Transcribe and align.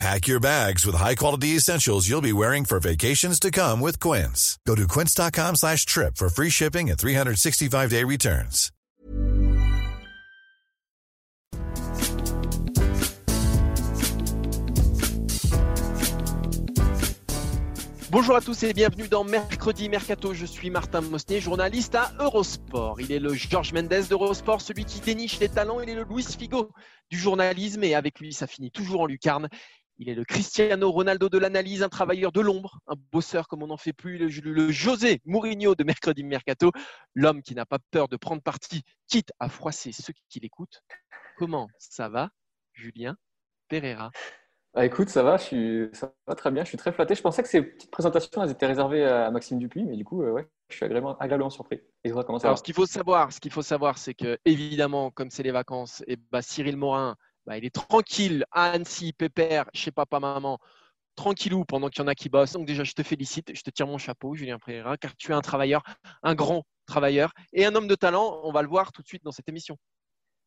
Pack 0.00 0.26
your 0.26 0.40
bags 0.40 0.84
with 0.84 0.96
high-quality 0.96 1.56
essentials 1.56 2.08
you'll 2.08 2.20
be 2.20 2.32
wearing 2.32 2.64
for 2.64 2.80
vacations 2.80 3.38
to 3.40 3.50
come 3.50 3.80
with 3.80 4.00
Quince. 4.00 4.58
Go 4.66 4.74
to 4.74 4.88
quince.com 4.88 5.56
slash 5.56 5.86
trip 5.86 6.16
for 6.16 6.28
free 6.28 6.50
shipping 6.50 6.90
and 6.90 6.98
365-day 6.98 8.04
returns. 8.04 8.70
Bonjour 18.14 18.36
à 18.36 18.40
tous 18.40 18.62
et 18.62 18.72
bienvenue 18.72 19.08
dans 19.08 19.24
Mercredi 19.24 19.88
Mercato. 19.88 20.34
Je 20.34 20.46
suis 20.46 20.70
Martin 20.70 21.00
Mosnier, 21.00 21.40
journaliste 21.40 21.96
à 21.96 22.12
Eurosport. 22.20 23.00
Il 23.00 23.10
est 23.10 23.18
le 23.18 23.34
Georges 23.34 23.72
Mendes 23.72 24.06
d'Eurosport, 24.08 24.60
celui 24.60 24.84
qui 24.84 25.00
déniche 25.00 25.40
les 25.40 25.48
talents. 25.48 25.80
Il 25.80 25.90
est 25.90 25.96
le 25.96 26.04
Luis 26.04 26.22
Figo 26.22 26.70
du 27.10 27.18
journalisme 27.18 27.82
et 27.82 27.96
avec 27.96 28.20
lui, 28.20 28.32
ça 28.32 28.46
finit 28.46 28.70
toujours 28.70 29.00
en 29.00 29.06
lucarne. 29.06 29.48
Il 29.98 30.08
est 30.08 30.14
le 30.14 30.24
Cristiano 30.24 30.90
Ronaldo 30.90 31.28
de 31.28 31.38
l'analyse, 31.38 31.82
un 31.82 31.88
travailleur 31.88 32.32
de 32.32 32.40
l'ombre, 32.40 32.80
un 32.88 32.94
bosseur 33.12 33.46
comme 33.46 33.62
on 33.62 33.68
n'en 33.68 33.76
fait 33.76 33.92
plus, 33.92 34.18
le, 34.18 34.26
le, 34.26 34.72
José 34.72 35.20
Mourinho 35.24 35.74
de 35.74 35.84
Mercredi 35.84 36.24
Mercato, 36.24 36.72
l'homme 37.14 37.42
qui 37.42 37.54
n'a 37.54 37.64
pas 37.64 37.78
peur 37.90 38.08
de 38.08 38.16
prendre 38.16 38.42
parti, 38.42 38.82
quitte 39.06 39.30
à 39.38 39.48
froisser 39.48 39.92
ceux 39.92 40.12
qui 40.28 40.40
l'écoutent. 40.40 40.82
Comment 41.36 41.68
ça 41.78 42.08
va, 42.08 42.30
Julien 42.72 43.16
Pereira? 43.68 44.10
Ah, 44.76 44.84
écoute, 44.84 45.08
ça 45.08 45.22
va, 45.22 45.36
je 45.36 45.42
suis, 45.44 45.88
ça 45.92 46.12
va 46.26 46.34
très 46.34 46.50
bien, 46.50 46.64
je 46.64 46.70
suis 46.70 46.78
très 46.78 46.90
flatté. 46.90 47.14
Je 47.14 47.22
pensais 47.22 47.44
que 47.44 47.48
ces 47.48 47.62
petites 47.62 47.92
présentations 47.92 48.42
elles 48.42 48.50
étaient 48.50 48.66
réservées 48.66 49.04
à 49.04 49.30
Maxime 49.30 49.60
Dupuis, 49.60 49.84
mais 49.84 49.96
du 49.96 50.04
coup, 50.04 50.24
euh, 50.24 50.32
ouais, 50.32 50.48
je 50.68 50.74
suis 50.74 50.84
agréablement, 50.84 51.16
agréablement 51.18 51.50
surpris. 51.50 51.80
Et 52.02 52.10
Alors, 52.10 52.58
ce 52.58 52.62
qu'il 52.64 52.74
faut 52.74 52.84
savoir, 52.84 53.32
ce 53.32 53.38
qu'il 53.38 53.52
faut 53.52 53.62
savoir, 53.62 53.98
c'est 53.98 54.14
que 54.14 54.36
évidemment, 54.44 55.12
comme 55.12 55.30
c'est 55.30 55.44
les 55.44 55.52
vacances, 55.52 56.02
et 56.08 56.16
bah, 56.32 56.42
Cyril 56.42 56.76
Morin, 56.76 57.16
bah, 57.46 57.58
il 57.58 57.64
est 57.64 57.74
tranquille 57.74 58.44
à 58.50 58.70
Annecy, 58.70 59.12
pépère, 59.12 59.66
chez 59.74 59.90
papa, 59.90 60.20
maman, 60.20 60.58
tranquillou 61.16 61.64
pendant 61.64 61.88
qu'il 61.88 62.02
y 62.02 62.04
en 62.04 62.08
a 62.08 62.14
qui 62.14 62.28
bossent. 62.28 62.52
Donc 62.52 62.66
déjà, 62.66 62.84
je 62.84 62.92
te 62.92 63.02
félicite, 63.02 63.54
je 63.54 63.62
te 63.62 63.70
tire 63.70 63.86
mon 63.86 63.98
chapeau, 63.98 64.34
Julien 64.34 64.58
Pereira, 64.58 64.96
car 64.96 65.16
tu 65.16 65.32
es 65.32 65.34
un 65.34 65.40
travailleur, 65.40 65.82
un 66.22 66.34
grand 66.34 66.64
travailleur 66.86 67.32
et 67.52 67.66
un 67.66 67.74
homme 67.74 67.88
de 67.88 67.94
talent. 67.94 68.40
On 68.44 68.52
va 68.52 68.62
le 68.62 68.68
voir 68.68 68.92
tout 68.92 69.02
de 69.02 69.06
suite 69.06 69.24
dans 69.24 69.32
cette 69.32 69.48
émission. 69.48 69.76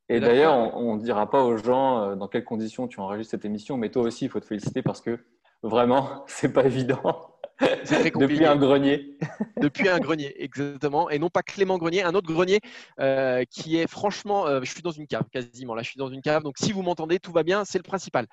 Et 0.10 0.20
d'ailleurs, 0.22 0.56
on 0.76 0.96
ne 0.96 1.02
dira 1.02 1.30
pas 1.30 1.44
aux 1.44 1.58
gens 1.58 2.02
euh, 2.02 2.16
dans 2.16 2.30
quelles 2.30 2.46
conditions 2.46 2.88
tu 2.88 3.02
enregistres 3.02 3.32
cette 3.32 3.44
émission, 3.44 3.76
mais 3.76 3.90
toi 3.90 4.04
aussi, 4.04 4.26
il 4.26 4.30
faut 4.30 4.40
te 4.40 4.46
féliciter 4.46 4.82
parce 4.82 5.02
que 5.02 5.20
vraiment, 5.64 6.24
c'est 6.28 6.54
pas 6.54 6.66
évident. 6.66 7.28
Très 7.58 8.12
Depuis 8.12 8.46
un 8.46 8.56
grenier. 8.56 9.18
Depuis 9.58 9.90
un 9.90 10.00
grenier, 10.00 10.34
exactement. 10.44 11.10
Et 11.10 11.20
non 11.20 11.30
pas 11.30 11.42
Clément 11.42 11.78
Grenier, 11.78 12.04
un 12.04 12.14
autre 12.14 12.28
grenier 12.28 12.60
euh, 13.00 13.44
qui 13.50 13.78
est 13.78 13.88
franchement. 13.88 14.48
Euh, 14.48 14.62
je 14.64 14.72
suis 14.72 14.82
dans 14.82 14.92
une 14.92 15.08
cave 15.08 15.26
quasiment. 15.32 15.74
Là, 15.74 15.82
je 15.82 15.90
suis 15.90 15.98
dans 15.98 16.10
une 16.10 16.22
cave. 16.22 16.44
Donc, 16.44 16.58
si 16.60 16.72
vous 16.72 16.84
m'entendez, 16.84 17.20
tout 17.20 17.32
va 17.32 17.44
bien. 17.44 17.66
C'est 17.66 17.80
le 17.80 17.84
principal. 17.84 18.28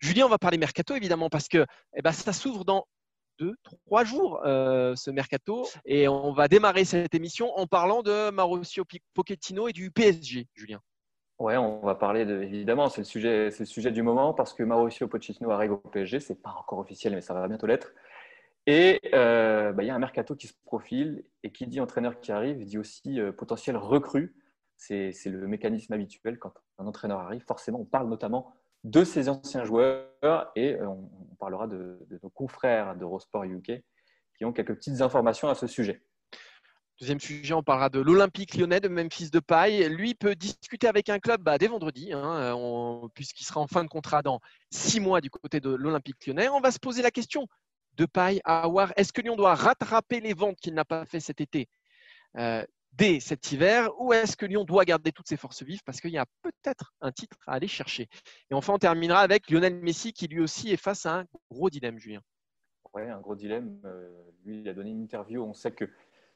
Julien, 0.00 0.26
on 0.26 0.28
va 0.28 0.38
parler 0.38 0.58
mercato 0.58 0.94
évidemment 0.94 1.30
parce 1.30 1.48
que 1.48 1.64
eh 1.96 2.02
ben, 2.02 2.12
ça 2.12 2.32
s'ouvre 2.32 2.64
dans 2.64 2.84
deux, 3.38 3.54
trois 3.62 4.04
jours 4.04 4.40
ce 4.44 5.10
mercato. 5.10 5.66
Et 5.86 6.08
on 6.08 6.32
va 6.32 6.48
démarrer 6.48 6.84
cette 6.84 7.14
émission 7.14 7.56
en 7.56 7.66
parlant 7.66 8.02
de 8.02 8.30
Mauricio 8.30 8.84
Pochettino 9.14 9.68
et 9.68 9.72
du 9.72 9.90
PSG, 9.90 10.46
Julien. 10.54 10.80
Ouais, 11.38 11.56
on 11.56 11.78
va 11.80 11.94
parler 11.94 12.24
de, 12.24 12.42
évidemment, 12.42 12.88
c'est 12.88 13.02
le 13.02 13.04
sujet, 13.04 13.52
c'est 13.52 13.60
le 13.60 13.66
sujet 13.66 13.92
du 13.92 14.02
moment 14.02 14.34
parce 14.34 14.52
que 14.54 14.64
Mauricio 14.64 15.06
Pochettino 15.06 15.50
arrive 15.52 15.72
au 15.72 15.76
PSG, 15.76 16.18
c'est 16.18 16.42
pas 16.42 16.50
encore 16.58 16.80
officiel, 16.80 17.14
mais 17.14 17.20
ça 17.20 17.32
va 17.32 17.46
bientôt 17.46 17.66
l'être. 17.66 17.92
Et 18.66 19.00
euh, 19.14 19.72
bah, 19.72 19.84
il 19.84 19.86
y 19.86 19.90
a 19.90 19.94
un 19.94 20.00
mercato 20.00 20.34
qui 20.34 20.48
se 20.48 20.54
profile 20.66 21.24
et 21.44 21.52
qui 21.52 21.66
dit 21.68 21.80
entraîneur 21.80 22.20
qui 22.20 22.32
arrive, 22.32 22.64
dit 22.64 22.76
aussi 22.76 23.20
euh, 23.20 23.30
potentiel 23.30 23.76
recrue. 23.76 24.34
C'est, 24.76 25.12
le 25.26 25.46
mécanisme 25.48 25.92
habituel 25.92 26.38
quand 26.38 26.52
un 26.78 26.86
entraîneur 26.86 27.20
arrive. 27.20 27.42
Forcément, 27.46 27.80
on 27.80 27.84
parle 27.84 28.08
notamment 28.08 28.52
de 28.84 29.04
ses 29.04 29.28
anciens 29.28 29.64
joueurs 29.64 30.52
et 30.56 30.74
euh, 30.74 30.86
on, 30.86 31.34
parlera 31.38 31.66
de, 31.66 31.98
de, 32.08 32.18
nos 32.22 32.30
confrères 32.30 32.96
d'Eurosport 32.96 33.44
UK 33.44 33.82
qui 34.36 34.44
ont 34.44 34.52
quelques 34.52 34.74
petites 34.74 35.00
informations 35.02 35.48
à 35.48 35.54
ce 35.54 35.66
sujet. 35.66 36.02
Deuxième 37.00 37.20
sujet, 37.20 37.54
on 37.54 37.62
parlera 37.62 37.90
de 37.90 38.00
l'Olympique 38.00 38.56
lyonnais 38.56 38.80
de 38.80 38.88
Memphis 38.88 39.30
de 39.30 39.38
Paille. 39.38 39.88
Lui 39.88 40.16
peut 40.16 40.34
discuter 40.34 40.88
avec 40.88 41.08
un 41.08 41.20
club 41.20 41.40
bah, 41.42 41.56
dès 41.56 41.68
vendredi, 41.68 42.12
hein, 42.12 43.08
puisqu'il 43.14 43.44
sera 43.44 43.60
en 43.60 43.68
fin 43.68 43.84
de 43.84 43.88
contrat 43.88 44.20
dans 44.22 44.40
six 44.72 44.98
mois 44.98 45.20
du 45.20 45.30
côté 45.30 45.60
de 45.60 45.70
l'Olympique 45.70 46.26
lyonnais. 46.26 46.48
On 46.48 46.60
va 46.60 46.72
se 46.72 46.80
poser 46.80 47.02
la 47.02 47.12
question 47.12 47.46
de 47.94 48.04
Paille 48.04 48.40
à 48.44 48.62
avoir 48.62 48.92
est-ce 48.96 49.12
que 49.12 49.20
Lyon 49.20 49.36
doit 49.36 49.54
rattraper 49.54 50.20
les 50.20 50.34
ventes 50.34 50.58
qu'il 50.60 50.74
n'a 50.74 50.84
pas 50.84 51.04
fait 51.04 51.20
cet 51.20 51.40
été 51.40 51.68
euh, 52.36 52.64
dès 52.92 53.20
cet 53.20 53.52
hiver 53.52 53.90
ou 54.00 54.12
est-ce 54.12 54.36
que 54.36 54.46
Lyon 54.46 54.64
doit 54.64 54.84
garder 54.84 55.12
toutes 55.12 55.28
ses 55.28 55.36
forces 55.36 55.62
vives 55.62 55.82
parce 55.84 56.00
qu'il 56.00 56.10
y 56.10 56.18
a 56.18 56.26
peut-être 56.42 56.94
un 57.00 57.12
titre 57.12 57.36
à 57.46 57.52
aller 57.52 57.68
chercher? 57.68 58.08
Et 58.50 58.54
enfin, 58.54 58.72
on 58.72 58.78
terminera 58.78 59.20
avec 59.20 59.48
Lionel 59.50 59.76
Messi 59.76 60.12
qui 60.12 60.26
lui 60.26 60.40
aussi 60.40 60.72
est 60.72 60.76
face 60.76 61.06
à 61.06 61.20
un 61.20 61.24
gros 61.48 61.70
dilemme, 61.70 61.98
Julien. 62.00 62.22
Oui, 62.94 63.02
un 63.02 63.20
gros 63.20 63.36
dilemme. 63.36 63.80
Euh, 63.84 64.08
lui, 64.44 64.60
il 64.60 64.68
a 64.68 64.74
donné 64.74 64.90
une 64.90 65.02
interview. 65.02 65.44
On 65.44 65.52
sait 65.52 65.72
que 65.72 65.88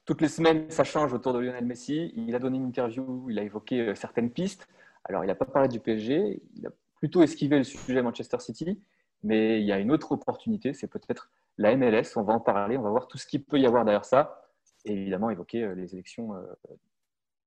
toutes 0.05 0.21
les 0.21 0.29
semaines, 0.29 0.69
ça 0.71 0.85
change 0.85 1.13
autour 1.13 1.33
de 1.33 1.39
Lionel 1.39 1.65
Messi. 1.65 2.13
Il 2.17 2.35
a 2.35 2.39
donné 2.39 2.57
une 2.57 2.67
interview, 2.67 3.31
il 3.31 3.39
a 3.39 3.43
évoqué 3.43 3.81
euh, 3.81 3.95
certaines 3.95 4.31
pistes. 4.31 4.69
Alors, 5.05 5.25
il 5.25 5.29
n'a 5.29 5.35
pas 5.35 5.45
parlé 5.45 5.69
du 5.69 5.81
PSG, 5.81 6.43
il 6.57 6.67
a 6.67 6.71
plutôt 6.97 7.23
esquivé 7.23 7.59
le 7.59 7.65
sujet 7.65 8.03
Manchester 8.03 8.39
City, 8.41 8.81
mais 9.23 9.61
il 9.61 9.67
y 9.67 9.73
a 9.73 9.79
une 9.79 9.91
autre 9.91 10.13
opportunité, 10.13 10.75
c'est 10.75 10.87
peut-être 10.87 11.31
la 11.59 11.77
MLS. 11.77 12.17
On 12.17 12.23
va 12.23 12.35
en 12.35 12.41
parler, 12.41 12.77
on 12.77 12.83
va 12.83 12.91
voir 12.91 13.09
tout 13.09 13.19
ce 13.19 13.27
qu'il 13.27 13.45
peut 13.45 13.59
y 13.59 13.67
avoir 13.67 13.85
derrière 13.85 14.05
ça. 14.05 14.49
Et 14.85 14.93
évidemment, 14.93 15.31
évoquer 15.31 15.63
euh, 15.63 15.75
les 15.75 15.95
élections 15.95 16.35
euh, 16.35 16.43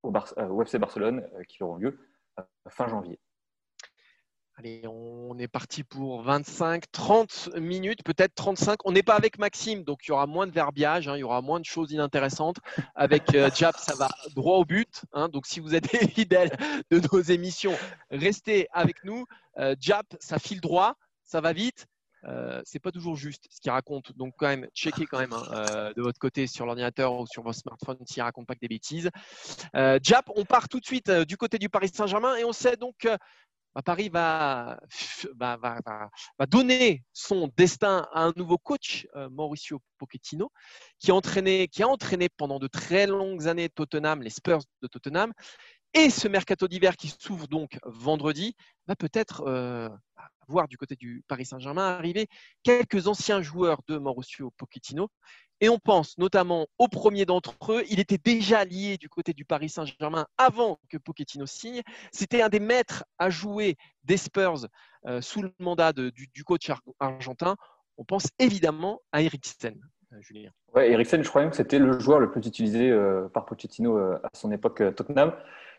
au, 0.03 0.61
FC 0.61 0.79
Barcelone 0.79 1.27
qui 1.47 1.61
auront 1.63 1.75
lieu 1.75 1.99
fin 2.69 2.87
janvier. 2.87 3.19
Allez, 4.57 4.83
on 4.88 5.38
est 5.38 5.49
parti 5.49 5.83
pour 5.83 6.21
25, 6.21 6.89
30 6.89 7.49
minutes, 7.57 8.03
peut-être 8.05 8.33
35. 8.35 8.79
On 8.85 8.93
n'est 8.93 9.03
pas 9.03 9.16
avec 9.16 9.38
Maxime, 9.38 9.83
donc 9.83 10.05
il 10.05 10.09
y 10.09 10.11
aura 10.13 10.27
moins 10.27 10.47
de 10.47 10.53
verbiage, 10.53 11.09
hein, 11.09 11.17
il 11.17 11.19
y 11.19 11.23
aura 11.23 11.41
moins 11.41 11.59
de 11.59 11.66
choses 11.66 11.91
inintéressantes. 11.91 12.59
Avec 12.95 13.35
euh, 13.35 13.49
Jap, 13.53 13.75
ça 13.77 13.95
va 13.95 14.07
droit 14.33 14.57
au 14.57 14.63
but. 14.63 15.03
Hein. 15.11 15.27
donc 15.27 15.45
si 15.45 15.59
vous 15.59 15.75
êtes 15.75 15.88
fidèles 16.13 16.51
de 16.89 17.01
nos 17.11 17.19
émissions, 17.19 17.75
restez 18.11 18.69
avec 18.71 19.03
nous. 19.03 19.25
Euh, 19.57 19.75
Jap, 19.77 20.05
ça 20.21 20.39
file 20.39 20.61
droit, 20.61 20.95
ça 21.22 21.41
va 21.41 21.51
vite. 21.51 21.85
Euh, 22.23 22.61
c'est 22.63 22.79
pas 22.79 22.91
toujours 22.91 23.17
juste 23.17 23.47
ce 23.51 23.59
qu'il 23.59 23.72
raconte. 23.72 24.16
Donc 24.16 24.35
quand 24.37 24.47
même, 24.47 24.67
checkez 24.73 25.05
quand 25.05 25.19
même 25.19 25.33
hein, 25.33 25.43
euh, 25.51 25.93
de 25.95 26.01
votre 26.01 26.17
côté 26.17 26.47
sur 26.47 26.66
l'ordinateur 26.66 27.13
ou 27.19 27.27
sur 27.27 27.43
votre 27.43 27.59
smartphone 27.59 27.97
s'il 28.05 28.23
raconte 28.23 28.47
pas 28.47 28.55
des 28.55 28.69
bêtises. 28.69 29.09
Jap, 30.01 30.29
on 30.33 30.45
part 30.45 30.69
tout 30.69 30.79
de 30.79 30.85
suite 30.85 31.11
du 31.11 31.35
côté 31.35 31.59
du 31.59 31.67
Paris 31.67 31.91
Saint-Germain 31.93 32.37
et 32.37 32.45
on 32.45 32.53
sait 32.53 32.77
donc 32.77 33.05
bah, 33.75 33.81
Paris 33.84 34.09
va, 34.09 34.80
donner 36.47 37.03
son 37.12 37.52
destin 37.58 38.08
à 38.13 38.24
un 38.24 38.34
nouveau 38.38 38.58
coach, 38.58 39.06
euh, 39.16 39.30
Mauricio 39.30 39.81
Pochettino, 39.97 40.50
qui 41.00 41.12
a, 41.12 41.16
entraîné, 41.16 42.30
pendant 42.38 42.58
de 42.58 42.68
très 42.68 43.06
longues 43.06 43.47
années 43.47 43.69
Tottenham, 43.69 44.22
les 44.22 44.30
Spurs 44.30 44.62
de 44.81 44.88
Tottenham. 44.88 45.34
Et 45.94 46.09
ce 46.09 46.28
mercato 46.28 46.68
d'hiver 46.68 46.96
qui 46.96 47.08
s'ouvre 47.08 47.47
donc 47.47 47.78
vendredi 47.85 48.56
va 48.88 48.96
peut-être 48.96 49.44
euh, 49.47 49.90
voir 50.47 50.68
du 50.68 50.78
côté 50.78 50.96
du 50.96 51.24
Paris 51.28 51.46
Saint-Germain 51.46 51.97
arriver 51.97 52.28
quelques 52.64 53.08
anciens 53.08 53.41
joueurs 53.41 53.81
de 53.88 53.97
Mauricio 53.97 54.52
Pochettino 54.58 55.09
et 55.61 55.69
on 55.69 55.79
pense 55.79 56.17
notamment 56.17 56.67
au 56.77 56.88
premier 56.88 57.25
d'entre 57.25 57.53
eux. 57.71 57.83
Il 57.89 57.99
était 57.99 58.17
déjà 58.17 58.66
lié 58.66 58.97
du 58.97 59.09
côté 59.09 59.33
du 59.33 59.45
Paris 59.45 59.69
Saint-Germain 59.69 60.25
avant 60.38 60.79
que 60.89 60.97
Pochettino 60.97 61.46
signe. 61.46 61.81
C'était 62.11 62.41
un 62.41 62.49
des 62.49 62.59
maîtres 62.59 63.05
à 63.19 63.29
jouer 63.29 63.78
des 64.03 64.17
Spurs 64.17 64.67
euh, 65.07 65.22
sous 65.22 65.41
le 65.41 65.52
mandat 65.59 65.93
du, 65.93 66.43
coach 66.46 66.72
argentin. 66.99 67.55
On 67.97 68.03
pense 68.03 68.28
évidemment 68.40 69.02
à 69.11 69.22
Eriksen. 69.22 69.79
Euh, 70.13 70.17
Julien. 70.22 70.52
Ouais, 70.73 70.91
Eriksen, 70.91 71.23
je 71.23 71.29
crois 71.29 71.46
que 71.47 71.55
c'était 71.55 71.79
le 71.79 71.99
joueur 71.99 72.19
le 72.19 72.29
plus 72.29 72.46
utilisé 72.46 72.90
euh, 72.90 73.28
par 73.29 73.46
Pochettino 73.46 73.97
à 73.97 74.29
son 74.34 74.51
époque 74.51 74.84
Tottenham. 74.96 75.34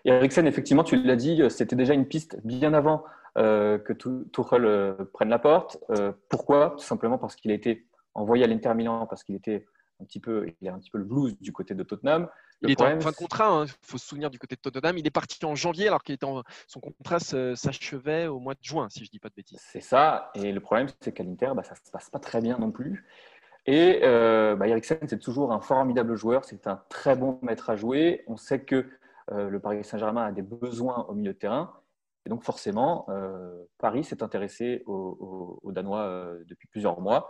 Eriksen, 0.04 0.46
effectivement, 0.46 0.84
tu 0.84 0.96
l'as 0.96 1.16
dit, 1.16 1.42
c'était 1.50 1.76
déjà 1.76 1.92
une 1.92 2.06
piste 2.06 2.38
bien 2.44 2.72
avant 2.74 3.04
que 3.34 3.92
Tuchel 3.92 4.96
prenne 5.12 5.28
la 5.28 5.38
porte. 5.38 5.78
pourquoi? 6.30 6.70
Tout 6.78 6.84
simplement 6.84 7.18
parce 7.18 7.36
qu'il 7.36 7.50
a 7.50 7.54
été 7.54 7.86
envoyé 8.16 8.44
à 8.44 8.46
l'Inter 8.46 8.74
Milan 8.74 9.06
parce 9.06 9.22
qu'il 9.22 9.34
était 9.34 9.66
un 10.00 10.04
petit 10.04 10.20
peu, 10.20 10.46
il 10.60 10.68
a 10.68 10.74
un 10.74 10.78
petit 10.78 10.90
peu 10.90 10.98
le 10.98 11.04
blues 11.04 11.38
du 11.40 11.52
côté 11.52 11.74
de 11.74 11.82
Tottenham. 11.82 12.28
il 12.62 12.70
est 12.70 12.80
en 12.80 13.00
fin 13.00 13.10
de 13.10 13.16
contrat, 13.16 13.64
il 13.64 13.70
hein. 13.70 13.74
faut 13.80 13.98
se 13.98 14.06
souvenir 14.06 14.30
du 14.30 14.38
côté 14.38 14.56
de 14.56 14.60
Tottenham. 14.60 14.98
Il 14.98 15.06
est 15.06 15.10
parti 15.10 15.44
en 15.44 15.54
janvier 15.54 15.88
alors 15.88 16.02
qu'il 16.02 16.14
était 16.14 16.26
en... 16.26 16.42
son 16.66 16.80
contrat 16.80 17.18
s'achevait 17.18 18.26
au 18.26 18.38
mois 18.38 18.54
de 18.54 18.62
juin, 18.62 18.88
si 18.90 19.00
je 19.00 19.04
ne 19.04 19.10
dis 19.10 19.18
pas 19.18 19.28
de 19.28 19.34
bêtises. 19.34 19.60
C'est 19.60 19.80
ça. 19.80 20.30
Et 20.34 20.52
le 20.52 20.60
problème, 20.60 20.88
c'est 21.00 21.12
qu'à 21.12 21.24
l'Inter, 21.24 21.52
bah, 21.54 21.62
ça 21.62 21.72
ne 21.72 21.86
se 21.86 21.90
passe 21.90 22.10
pas 22.10 22.18
très 22.18 22.40
bien 22.40 22.58
non 22.58 22.70
plus. 22.70 23.06
Et 23.64 24.00
euh, 24.02 24.54
bah, 24.54 24.68
Eriksen, 24.68 24.98
c'est 25.08 25.18
toujours 25.18 25.52
un 25.52 25.60
formidable 25.60 26.14
joueur. 26.14 26.44
C'est 26.44 26.66
un 26.66 26.82
très 26.88 27.16
bon 27.16 27.38
maître 27.42 27.70
à 27.70 27.76
jouer. 27.76 28.22
On 28.26 28.36
sait 28.36 28.62
que 28.62 28.86
le 29.28 29.58
Paris 29.58 29.82
Saint-Germain 29.82 30.26
a 30.26 30.30
des 30.30 30.42
besoins 30.42 31.04
au 31.08 31.14
milieu 31.14 31.32
de 31.32 31.38
terrain. 31.38 31.72
Et 32.26 32.28
donc 32.28 32.44
forcément, 32.44 33.08
Paris 33.76 34.04
s'est 34.04 34.22
intéressé 34.22 34.84
aux, 34.86 35.60
Danois 35.72 36.36
depuis 36.46 36.68
plusieurs 36.68 37.00
mois. 37.00 37.28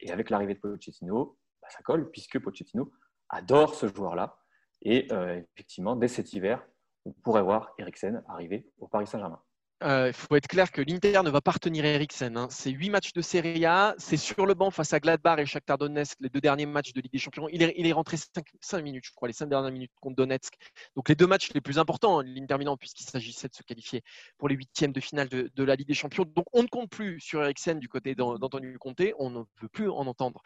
Et 0.00 0.10
avec 0.10 0.30
l'arrivée 0.30 0.54
de 0.54 0.60
Pochettino, 0.60 1.38
bah, 1.62 1.68
ça 1.70 1.82
colle, 1.82 2.10
puisque 2.10 2.38
Pochettino 2.38 2.90
adore 3.28 3.74
ce 3.74 3.86
joueur-là. 3.86 4.36
Et 4.82 5.08
effectivement, 5.54 5.94
dès 5.94 6.08
cet 6.08 6.32
hiver, 6.32 6.66
on 7.04 7.12
pourrait 7.12 7.42
voir 7.42 7.74
Eriksen 7.78 8.22
arriver 8.28 8.72
au 8.78 8.88
Paris 8.88 9.06
Saint-Germain. 9.06 9.42
Euh, 9.82 10.08
il 10.08 10.12
faut 10.12 10.36
être 10.36 10.46
clair 10.46 10.70
que 10.70 10.82
l'Inter 10.82 11.22
ne 11.24 11.30
va 11.30 11.40
pas 11.40 11.52
retenir 11.52 11.84
Eriksen. 11.84 12.36
Hein. 12.36 12.48
C'est 12.50 12.70
huit 12.70 12.90
matchs 12.90 13.12
de 13.14 13.22
Serie 13.22 13.64
A. 13.64 13.94
C'est 13.96 14.18
sur 14.18 14.44
le 14.44 14.52
banc 14.52 14.70
face 14.70 14.92
à 14.92 15.00
Gladbach 15.00 15.38
et 15.38 15.46
Shakhtar 15.46 15.78
Donetsk, 15.78 16.18
les 16.20 16.28
deux 16.28 16.40
derniers 16.40 16.66
matchs 16.66 16.92
de 16.92 17.00
Ligue 17.00 17.12
des 17.12 17.18
Champions. 17.18 17.48
Il 17.50 17.62
est, 17.62 17.92
rentré 17.92 18.18
5, 18.60 18.82
minutes, 18.82 19.04
je 19.06 19.12
crois, 19.12 19.28
les 19.28 19.32
cinq 19.32 19.48
dernières 19.48 19.72
minutes 19.72 19.92
contre 20.00 20.16
Donetsk. 20.16 20.52
Donc 20.96 21.08
les 21.08 21.14
deux 21.14 21.26
matchs 21.26 21.50
les 21.54 21.62
plus 21.62 21.78
importants, 21.78 22.20
l'Inter 22.20 22.58
Milan, 22.58 22.76
puisqu'il 22.76 23.04
s'agissait 23.04 23.48
de 23.48 23.54
se 23.54 23.62
qualifier 23.62 24.02
pour 24.36 24.48
les 24.48 24.54
huitièmes 24.54 24.92
de 24.92 25.00
finale 25.00 25.28
de, 25.28 25.64
la 25.64 25.76
Ligue 25.76 25.88
des 25.88 25.94
Champions. 25.94 26.24
Donc 26.24 26.44
on 26.52 26.62
ne 26.62 26.68
compte 26.68 26.90
plus 26.90 27.18
sur 27.20 27.42
Eriksen 27.42 27.78
du 27.78 27.88
côté 27.88 28.14
d'Antonio 28.14 28.76
Conte. 28.78 29.00
On 29.18 29.30
ne 29.30 29.42
peut 29.60 29.68
plus 29.68 29.88
en 29.88 30.06
entendre 30.06 30.42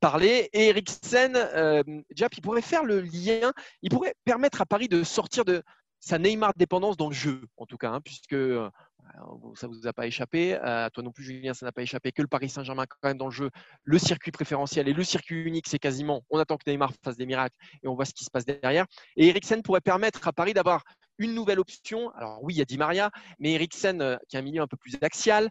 parler. 0.00 0.48
Et 0.54 0.68
Eriksen, 0.68 1.36
euh, 1.36 1.82
il 2.10 2.42
pourrait 2.42 2.62
faire 2.62 2.84
le 2.84 3.00
lien, 3.00 3.52
il 3.82 3.90
pourrait 3.90 4.14
permettre 4.24 4.62
à 4.62 4.66
Paris 4.66 4.88
de 4.88 5.02
sortir 5.02 5.44
de, 5.44 5.62
sa 6.00 6.18
Neymar 6.18 6.52
dépendance 6.56 6.96
dans 6.96 7.08
le 7.08 7.14
jeu, 7.14 7.42
en 7.56 7.66
tout 7.66 7.76
cas, 7.76 7.90
hein, 7.90 8.00
puisque 8.00 8.32
euh, 8.32 8.70
ça 9.54 9.66
ne 9.66 9.72
vous 9.74 9.86
a 9.86 9.92
pas 9.92 10.06
échappé, 10.06 10.54
euh, 10.54 10.86
à 10.86 10.90
toi 10.90 11.02
non 11.02 11.12
plus 11.12 11.24
Julien, 11.24 11.54
ça 11.54 11.66
n'a 11.66 11.72
pas 11.72 11.82
échappé, 11.82 12.12
que 12.12 12.22
le 12.22 12.28
Paris 12.28 12.48
Saint-Germain 12.48 12.86
quand 12.86 13.08
même 13.08 13.18
dans 13.18 13.26
le 13.26 13.32
jeu, 13.32 13.50
le 13.84 13.98
circuit 13.98 14.30
préférentiel 14.30 14.88
et 14.88 14.92
le 14.92 15.04
circuit 15.04 15.42
unique, 15.42 15.66
c'est 15.66 15.78
quasiment, 15.78 16.22
on 16.30 16.38
attend 16.38 16.56
que 16.56 16.68
Neymar 16.68 16.92
fasse 17.02 17.16
des 17.16 17.26
miracles 17.26 17.56
et 17.82 17.88
on 17.88 17.94
voit 17.94 18.04
ce 18.04 18.14
qui 18.14 18.24
se 18.24 18.30
passe 18.30 18.44
derrière. 18.44 18.86
Et 19.16 19.28
Eriksen 19.28 19.62
pourrait 19.62 19.80
permettre 19.80 20.26
à 20.28 20.32
Paris 20.32 20.54
d'avoir 20.54 20.84
une 21.18 21.34
nouvelle 21.34 21.58
option. 21.58 22.10
Alors 22.14 22.42
oui, 22.42 22.54
il 22.54 22.58
y 22.58 22.62
a 22.62 22.64
Di 22.64 22.78
Maria, 22.78 23.10
mais 23.38 23.52
Eriksen, 23.52 24.00
euh, 24.00 24.16
qui 24.28 24.36
a 24.36 24.40
un 24.40 24.42
milieu 24.42 24.62
un 24.62 24.68
peu 24.68 24.76
plus 24.76 24.96
axial, 25.02 25.50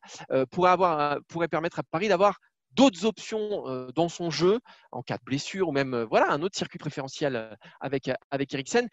pourrait 0.52 1.48
permettre 1.50 1.80
à 1.80 1.84
Paris 1.84 2.08
d'avoir 2.08 2.38
d'autres 2.72 3.06
options 3.06 3.90
dans 3.96 4.08
son 4.08 4.30
jeu 4.30 4.60
en 4.92 5.02
cas 5.02 5.18
de 5.18 5.24
blessure 5.24 5.68
ou 5.68 5.72
même 5.72 6.04
voilà 6.04 6.32
un 6.32 6.44
autre 6.44 6.56
circuit 6.56 6.78
préférentiel 6.78 7.58
avec, 7.80 8.12
avec 8.30 8.54
Eriksen 8.54 8.88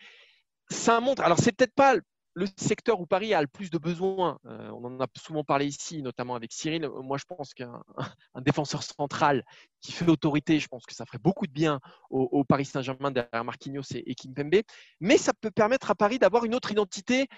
ça 0.71 1.01
montre. 1.01 1.23
Alors, 1.23 1.39
c'est 1.39 1.53
peut-être 1.53 1.75
pas 1.75 1.97
le 2.35 2.47
secteur 2.57 3.01
où 3.01 3.07
Paris 3.07 3.33
a 3.33 3.41
le 3.41 3.47
plus 3.47 3.71
de 3.71 3.79
besoins. 3.79 4.39
Euh, 4.47 4.69
on 4.71 4.85
en 4.85 5.01
a 5.01 5.07
souvent 5.17 5.45
parlé 5.45 5.67
ici, 5.67 6.03
notamment 6.03 6.35
avec 6.35 6.53
Cyril. 6.53 6.89
Moi, 7.03 7.17
je 7.17 7.25
pense 7.25 7.55
qu'un 7.55 7.81
défenseur 8.43 8.83
central 8.83 9.45
qui 9.81 9.93
fait 9.93 10.05
l'autorité, 10.05 10.59
je 10.59 10.67
pense 10.67 10.85
que 10.85 10.95
ça 10.95 11.07
ferait 11.07 11.19
beaucoup 11.19 11.47
de 11.47 11.53
bien 11.53 11.81
au, 12.11 12.45
Paris 12.45 12.65
Saint-Germain 12.65 13.13
derrière 13.13 13.45
Marquinhos 13.45 13.83
et, 13.95 14.11
et, 14.11 14.15
Kimpembe. 14.15 14.63
Mais 15.01 15.17
ça 15.17 15.33
peut 15.33 15.51
permettre 15.51 15.91
à 15.91 15.95
Paris 15.95 16.19
d'avoir 16.19 16.45
une 16.45 16.55
autre 16.55 16.73
identité 16.73 17.29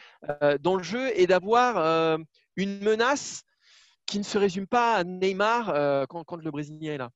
euh, 0.43 0.57
dans 0.59 0.77
le 0.77 0.83
jeu 0.83 1.11
et 1.19 1.27
d'avoir 1.27 1.77
euh, 1.77 2.17
une 2.57 2.81
menace 2.81 3.43
qui 4.07 4.19
ne 4.19 4.25
se 4.25 4.39
résume 4.39 4.67
pas 4.67 4.95
à 4.95 5.05
Neymar 5.05 6.07
quand 6.09 6.37
le 6.37 6.51
Brésilien 6.53 6.93
est 6.93 6.99
là. 6.99 7.11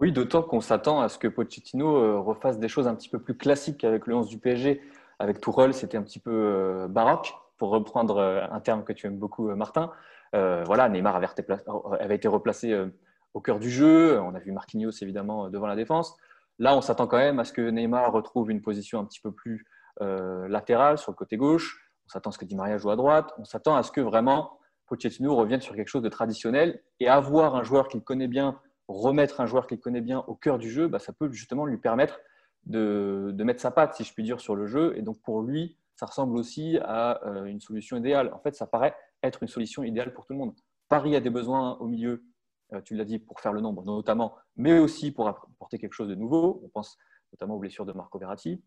Oui, 0.00 0.12
d'autant 0.12 0.42
qu'on 0.42 0.60
s'attend 0.60 1.00
à 1.00 1.08
ce 1.08 1.18
que 1.18 1.26
Pochettino 1.26 1.96
euh, 1.96 2.20
refasse 2.20 2.60
des 2.60 2.68
choses 2.68 2.86
un 2.86 2.94
petit 2.94 3.08
peu 3.08 3.18
plus 3.18 3.36
classiques 3.36 3.82
avec 3.82 4.06
le 4.06 4.14
11 4.14 4.28
du 4.28 4.38
PSG. 4.38 4.80
Avec 5.18 5.40
Tourelle, 5.40 5.74
c'était 5.74 5.96
un 5.96 6.04
petit 6.04 6.20
peu 6.20 6.30
euh, 6.30 6.86
baroque, 6.86 7.34
pour 7.56 7.70
reprendre 7.70 8.18
euh, 8.18 8.46
un 8.52 8.60
terme 8.60 8.84
que 8.84 8.92
tu 8.92 9.08
aimes 9.08 9.18
beaucoup, 9.18 9.48
Martin. 9.56 9.90
voilà, 10.32 10.88
Neymar 10.88 11.16
avait 11.16 12.14
été, 12.14 12.28
replacé 12.28 12.86
au 13.34 13.40
cœur 13.40 13.58
du 13.58 13.70
jeu. 13.70 14.20
On 14.20 14.34
a 14.36 14.38
vu 14.38 14.52
Marquinhos, 14.52 14.92
évidemment, 15.02 15.50
devant 15.50 15.66
la 15.66 15.74
défense. 15.74 16.16
Là, 16.60 16.76
on 16.76 16.80
s'attend 16.80 17.08
quand 17.08 17.18
même 17.18 17.40
à 17.40 17.44
ce 17.44 17.52
que 17.52 17.68
Neymar 17.68 18.12
retrouve 18.12 18.50
une 18.52 18.62
position 18.62 19.00
un 19.00 19.04
petit 19.04 19.20
peu 19.20 19.32
plus 19.32 19.66
latérale 20.00 20.98
sur 20.98 21.10
le 21.10 21.16
côté 21.16 21.36
gauche. 21.36 21.90
On 22.06 22.10
s'attend 22.10 22.30
à 22.30 22.32
ce 22.32 22.38
que 22.38 22.44
Di 22.44 22.54
Maria 22.54 22.78
joue 22.78 22.90
à 22.90 22.96
droite. 22.96 23.32
On 23.38 23.44
s'attend 23.44 23.74
à 23.74 23.82
ce 23.82 23.90
que 23.90 24.00
vraiment 24.00 24.58
Pochettino 24.86 25.34
revienne 25.34 25.60
sur 25.60 25.74
quelque 25.74 25.88
chose 25.88 26.02
de 26.02 26.08
traditionnel 26.08 26.80
et 27.00 27.08
avoir 27.08 27.56
un 27.56 27.64
joueur 27.64 27.88
qu'il 27.88 28.02
connaît 28.02 28.28
bien 28.28 28.60
remettre 28.88 29.40
un 29.40 29.46
joueur 29.46 29.66
qu'il 29.66 29.78
connaît 29.78 30.00
bien 30.00 30.24
au 30.26 30.34
cœur 30.34 30.58
du 30.58 30.70
jeu, 30.70 30.88
bah, 30.88 30.98
ça 30.98 31.12
peut 31.12 31.30
justement 31.30 31.66
lui 31.66 31.76
permettre 31.76 32.18
de, 32.64 33.34
mettre 33.38 33.60
sa 33.60 33.70
patte, 33.70 33.94
si 33.94 34.04
je 34.04 34.12
puis 34.12 34.22
dire, 34.22 34.40
sur 34.40 34.56
le 34.56 34.66
jeu. 34.66 34.96
Et 34.96 35.02
donc 35.02 35.20
pour 35.22 35.42
lui, 35.42 35.76
ça 35.94 36.06
ressemble 36.06 36.36
aussi 36.36 36.78
à 36.82 37.24
euh, 37.26 37.44
une 37.44 37.60
solution 37.60 37.96
idéale. 37.96 38.32
En 38.32 38.38
fait, 38.40 38.54
ça 38.54 38.66
paraît 38.66 38.94
être 39.22 39.42
une 39.42 39.48
solution 39.48 39.82
idéale 39.82 40.12
pour 40.12 40.26
tout 40.26 40.32
le 40.32 40.38
monde. 40.38 40.54
Paris 40.88 41.14
a 41.16 41.20
des 41.20 41.30
besoins 41.30 41.76
au 41.78 41.86
milieu, 41.86 42.24
euh, 42.72 42.80
tu 42.80 42.94
l'as 42.94 43.04
dit, 43.04 43.18
pour 43.18 43.40
faire 43.40 43.52
le 43.52 43.60
nombre 43.60 43.84
notamment, 43.84 44.36
mais 44.56 44.78
aussi 44.78 45.12
pour 45.12 45.28
apporter 45.28 45.78
quelque 45.78 45.92
chose 45.92 46.08
de 46.08 46.14
nouveau. 46.14 46.60
On 46.64 46.68
pense 46.68 46.96
notamment 47.32 47.54
aux 47.56 47.58
blessures 47.58 47.84
de 47.84 47.92
Marco 47.92 48.18
Verratti. 48.18 48.62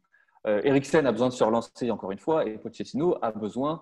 Euh, 0.47 0.61
a 0.63 1.11
besoin 1.11 1.29
de 1.29 1.33
se 1.33 1.43
relancer 1.43 1.91
encore 1.91 2.11
une 2.11 2.19
fois 2.19 2.47
et 2.47 2.57
Pochettino 2.57 3.17
a 3.21 3.31
besoin 3.31 3.81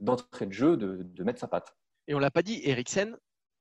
d'entrée 0.00 0.46
de 0.46 0.52
jeu, 0.52 0.76
de, 0.76 1.02
de 1.02 1.24
mettre 1.24 1.40
sa 1.40 1.48
patte. 1.48 1.74
Et 2.06 2.14
on 2.14 2.20
l'a 2.20 2.30
pas 2.30 2.42
dit, 2.42 2.60
Eriksen, 2.64 3.16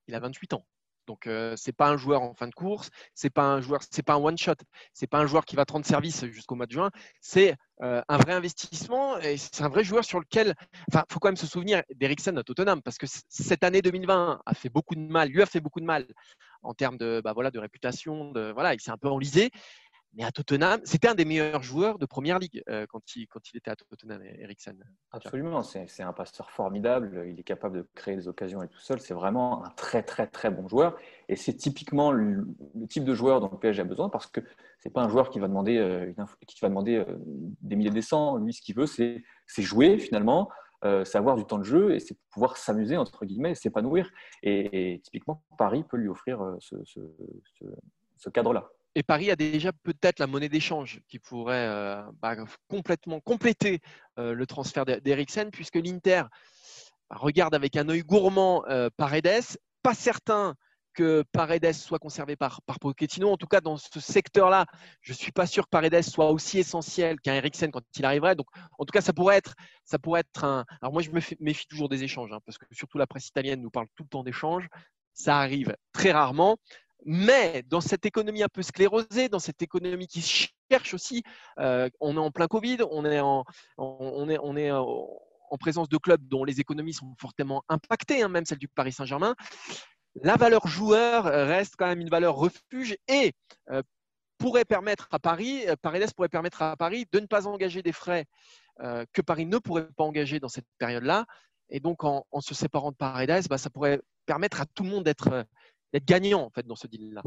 il 0.08 0.14
a 0.14 0.20
28 0.20 0.54
ans. 0.54 0.64
Donc, 1.08 1.22
ce 1.26 1.56
n'est 1.68 1.74
pas 1.74 1.90
un 1.90 1.98
joueur 1.98 2.22
en 2.22 2.34
fin 2.34 2.48
de 2.48 2.54
course, 2.54 2.90
c'est 3.16 3.30
pas 3.30 3.46
un 3.46 3.62
joueur, 3.62 3.82
c'est 3.90 4.04
pas 4.04 4.14
un 4.14 4.18
one 4.18 4.38
shot, 4.38 4.54
c'est 4.94 5.08
pas 5.08 5.20
un 5.20 5.26
joueur 5.26 5.46
qui 5.46 5.56
va 5.56 5.66
te 5.66 5.74
rendre 5.74 5.86
service 5.86 6.26
jusqu'au 6.28 6.56
mois 6.56 6.66
de 6.66 6.72
juin. 6.74 6.92
C'est 7.22 7.56
un 7.80 8.18
vrai 8.18 8.34
investissement 8.34 9.18
et 9.20 9.38
c'est 9.38 9.62
un 9.64 9.70
vrai 9.70 9.84
joueur 9.84 10.04
sur 10.04 10.20
lequel, 10.20 10.54
enfin, 10.92 11.04
faut 11.12 11.20
quand 11.20 11.30
même 11.30 11.38
se 11.38 11.48
souvenir 11.48 11.84
d'Eriksen 11.96 12.38
à 12.38 12.44
Tottenham 12.44 12.82
parce 12.82 12.98
que 12.98 13.08
cette 13.30 13.64
année 13.64 13.82
2020 13.82 14.42
a 14.46 14.54
fait 14.54 14.70
beaucoup 14.70 14.96
de 14.96 15.02
mal, 15.02 15.30
lui 15.30 15.42
a 15.42 15.46
fait 15.46 15.62
beaucoup 15.62 15.80
de 15.80 15.86
mal 15.86 16.06
en 16.64 16.74
termes 16.74 16.98
de, 16.98 17.22
bah, 17.24 17.34
de 17.34 17.60
réputation, 17.60 18.32
de 18.32 18.52
voilà, 18.52 18.74
il 18.74 18.82
s'est 18.82 18.92
un 18.92 18.98
peu 18.98 19.10
enlisé. 19.10 19.52
Mais 20.14 20.24
à 20.24 20.32
Tottenham, 20.32 20.82
c'était 20.84 21.08
un 21.08 21.16
des 21.16 21.26
meilleurs 21.26 21.62
joueurs 21.62 22.00
de 22.00 22.06
première 22.06 22.40
ligue 22.40 22.64
euh, 22.70 22.86
quand, 22.90 23.16
il, 23.16 23.28
était 23.54 23.70
à 23.70 23.76
Tottenham, 23.76 24.22
Eriksen. 24.24 24.84
Absolument, 25.12 25.62
c'est 25.62 26.02
un 26.02 26.14
passeur 26.14 26.50
formidable. 26.50 27.26
Il 27.28 27.40
est 27.40 27.44
capable 27.44 27.78
de 27.78 27.88
créer 27.94 28.16
des 28.16 28.28
occasions 28.28 28.64
et 28.64 28.68
tout 28.68 28.80
seul. 28.80 29.00
C'est 29.00 29.14
vraiment 29.14 29.64
un 29.64 29.70
très, 29.72 30.02
très, 30.02 30.26
très 30.26 30.50
bon 30.50 30.68
joueur. 30.68 30.98
Et 31.30 31.36
c'est 31.36 31.54
typiquement 31.54 32.12
le, 32.12 32.48
type 32.90 33.04
de 33.04 33.14
joueur 33.14 33.42
dont 33.42 33.50
le 33.52 33.60
PSG 33.60 33.82
a 33.82 33.86
besoin 33.86 34.10
parce 34.10 34.28
que 34.28 34.42
ce 34.42 34.88
n'est 34.88 34.92
pas 34.92 35.04
un 35.04 35.10
joueur 35.10 35.30
qui 35.30 35.40
va 35.40 35.48
demander, 35.48 35.78
euh, 35.78 36.12
euh, 36.18 37.06
des 37.62 37.76
milliers 37.76 37.92
de 37.92 38.02
cents. 38.02 38.38
Lui, 38.38 38.54
ce 38.54 38.62
qu'il 38.62 38.76
veut, 38.76 38.88
c'est 38.88 39.24
jouer 39.58 40.00
finalement. 40.00 40.50
savoir 41.04 41.36
du 41.36 41.46
temps 41.46 41.60
de 41.60 41.64
jeu 41.64 41.94
et 41.94 42.00
c'est 42.00 42.18
pouvoir 42.32 42.58
s'amuser 42.58 42.98
entre 42.98 43.26
guillemets, 43.26 43.54
s'épanouir. 43.54 44.10
Et, 44.42 45.00
typiquement, 45.04 45.44
Paris 45.60 45.84
peut 45.88 45.98
lui 45.98 46.10
offrir 46.10 46.40
ce 46.60 48.30
cadre-là. 48.30 48.72
Et 48.96 49.04
Paris 49.04 49.30
a 49.30 49.36
déjà 49.36 49.72
peut-être 49.84 50.20
la 50.20 50.28
monnaie 50.28 50.50
d'échange 50.50 51.02
qui 51.08 51.20
pourrait 51.20 51.68
euh, 51.68 52.02
bah, 52.22 52.36
complètement 52.68 53.20
compléter 53.20 53.80
euh, 54.18 54.34
le 54.34 54.48
transfert 54.48 54.86
d'Eriksen, 54.86 55.52
puisque 55.52 55.76
l'Inter 55.76 56.24
bah, 57.10 57.18
regarde 57.20 57.54
avec 57.54 57.76
un 57.76 57.90
œil 57.90 58.02
gourmand 58.02 58.64
euh, 58.68 58.90
Paredes. 58.98 59.58
Pas 59.84 59.94
certain 59.94 60.56
que 60.98 61.24
Paredes 61.32 61.74
soit 61.74 62.00
conservé 62.00 62.36
par, 62.36 62.62
par 62.64 62.80
Pochettino. 62.80 63.30
En 63.30 63.38
tout 63.38 63.46
cas, 63.46 63.62
dans 63.62 63.78
ce 63.78 64.00
secteur-là, 64.00 64.66
je 65.02 65.12
ne 65.12 65.18
suis 65.18 65.32
pas 65.32 65.46
sûr 65.46 65.66
que 65.66 65.70
Paredes 65.70 66.02
soit 66.02 66.32
aussi 66.32 66.58
essentiel 66.58 67.20
qu'un 67.22 67.36
Eriksen 67.36 67.70
quand 67.70 67.84
il 67.96 68.04
arriverait. 68.04 68.36
Donc, 68.36 68.48
en 68.80 68.84
tout 68.84 68.92
cas, 68.92 69.02
ça 69.02 69.14
pourrait 69.14 69.38
être, 69.38 69.54
ça 69.86 70.00
pourrait 70.00 70.22
être 70.22 70.44
un. 70.44 70.66
Alors, 70.82 70.92
moi, 70.92 71.04
je 71.04 71.12
me 71.12 71.22
méfie 71.40 71.68
toujours 71.68 71.88
des 71.88 72.04
échanges, 72.04 72.34
hein, 72.34 72.40
parce 72.48 72.58
que 72.58 72.66
surtout 72.72 72.98
la 72.98 73.06
presse 73.06 73.28
italienne 73.28 73.62
nous 73.62 73.70
parle 73.70 73.86
tout 73.96 74.04
le 74.04 74.10
temps 74.10 74.24
d'échanges. 74.24 74.68
Ça 75.14 75.38
arrive 75.38 75.76
très 75.94 76.12
rarement. 76.12 76.58
Mais 77.06 77.64
dans 77.68 77.82
cette 77.82 78.06
économie 78.06 78.44
un 78.44 78.50
peu 78.50 78.62
sclérosée, 78.62 79.30
dans 79.30 79.40
cette 79.40 79.62
économie 79.62 80.08
qui 80.08 80.22
cherche 80.22 80.94
aussi, 80.94 81.24
euh, 81.60 81.90
on 82.00 82.16
est 82.16 82.20
en 82.20 82.32
plein 82.32 82.48
Covid, 82.48 82.80
on 82.90 83.06
est 83.06 83.20
euh, 83.20 84.74
en 84.80 85.58
présence 85.60 85.90
de 85.90 85.98
clubs 85.98 86.28
dont 86.28 86.44
les 86.44 86.60
économies 86.60 86.94
sont 86.94 87.14
fortement 87.20 87.64
impactées, 87.70 88.24
hein, 88.24 88.30
même 88.30 88.46
celle 88.46 88.58
du 88.58 88.68
Paris 88.68 88.92
Saint-Germain. 88.92 89.36
La 90.24 90.36
valeur 90.36 90.68
joueur 90.68 91.26
reste 91.26 91.76
quand 91.78 91.86
même 91.86 92.02
une 92.02 92.10
valeur 92.10 92.36
refuge 92.36 92.98
et 93.08 93.34
euh, 93.70 93.84
pourrait 94.40 94.66
permettre 94.66 95.08
à 95.12 95.20
Paris, 95.20 95.66
Paredes 95.82 96.14
pourrait 96.14 96.30
permettre 96.30 96.62
à 96.64 96.76
Paris 96.76 97.06
de 97.12 97.20
ne 97.20 97.28
pas 97.28 97.48
engager 97.48 97.82
des 97.82 97.92
frais 97.92 98.26
que 98.80 99.24
Paris 99.24 99.48
ne 99.48 99.58
pourrait 99.58 99.88
pas 99.98 100.04
engager 100.04 100.40
dans 100.40 100.50
cette 100.50 100.68
période-là. 100.78 101.26
Et 101.70 101.80
donc, 101.80 102.04
en, 102.04 102.24
se 102.40 102.54
séparant 102.54 102.92
de 102.92 102.96
Paredes, 102.96 103.48
bah, 103.50 103.58
ça 103.58 103.72
pourrait 103.72 104.00
permettre 104.28 104.62
à 104.62 104.66
tout 104.66 104.84
le 104.84 104.90
monde 104.90 105.04
d'être 105.04 105.48
d'être 105.94 106.06
gagnant 106.06 106.42
en 106.42 106.50
fait 106.50 106.66
dans 106.66 106.76
ce 106.76 106.88
deal-là. 106.88 107.24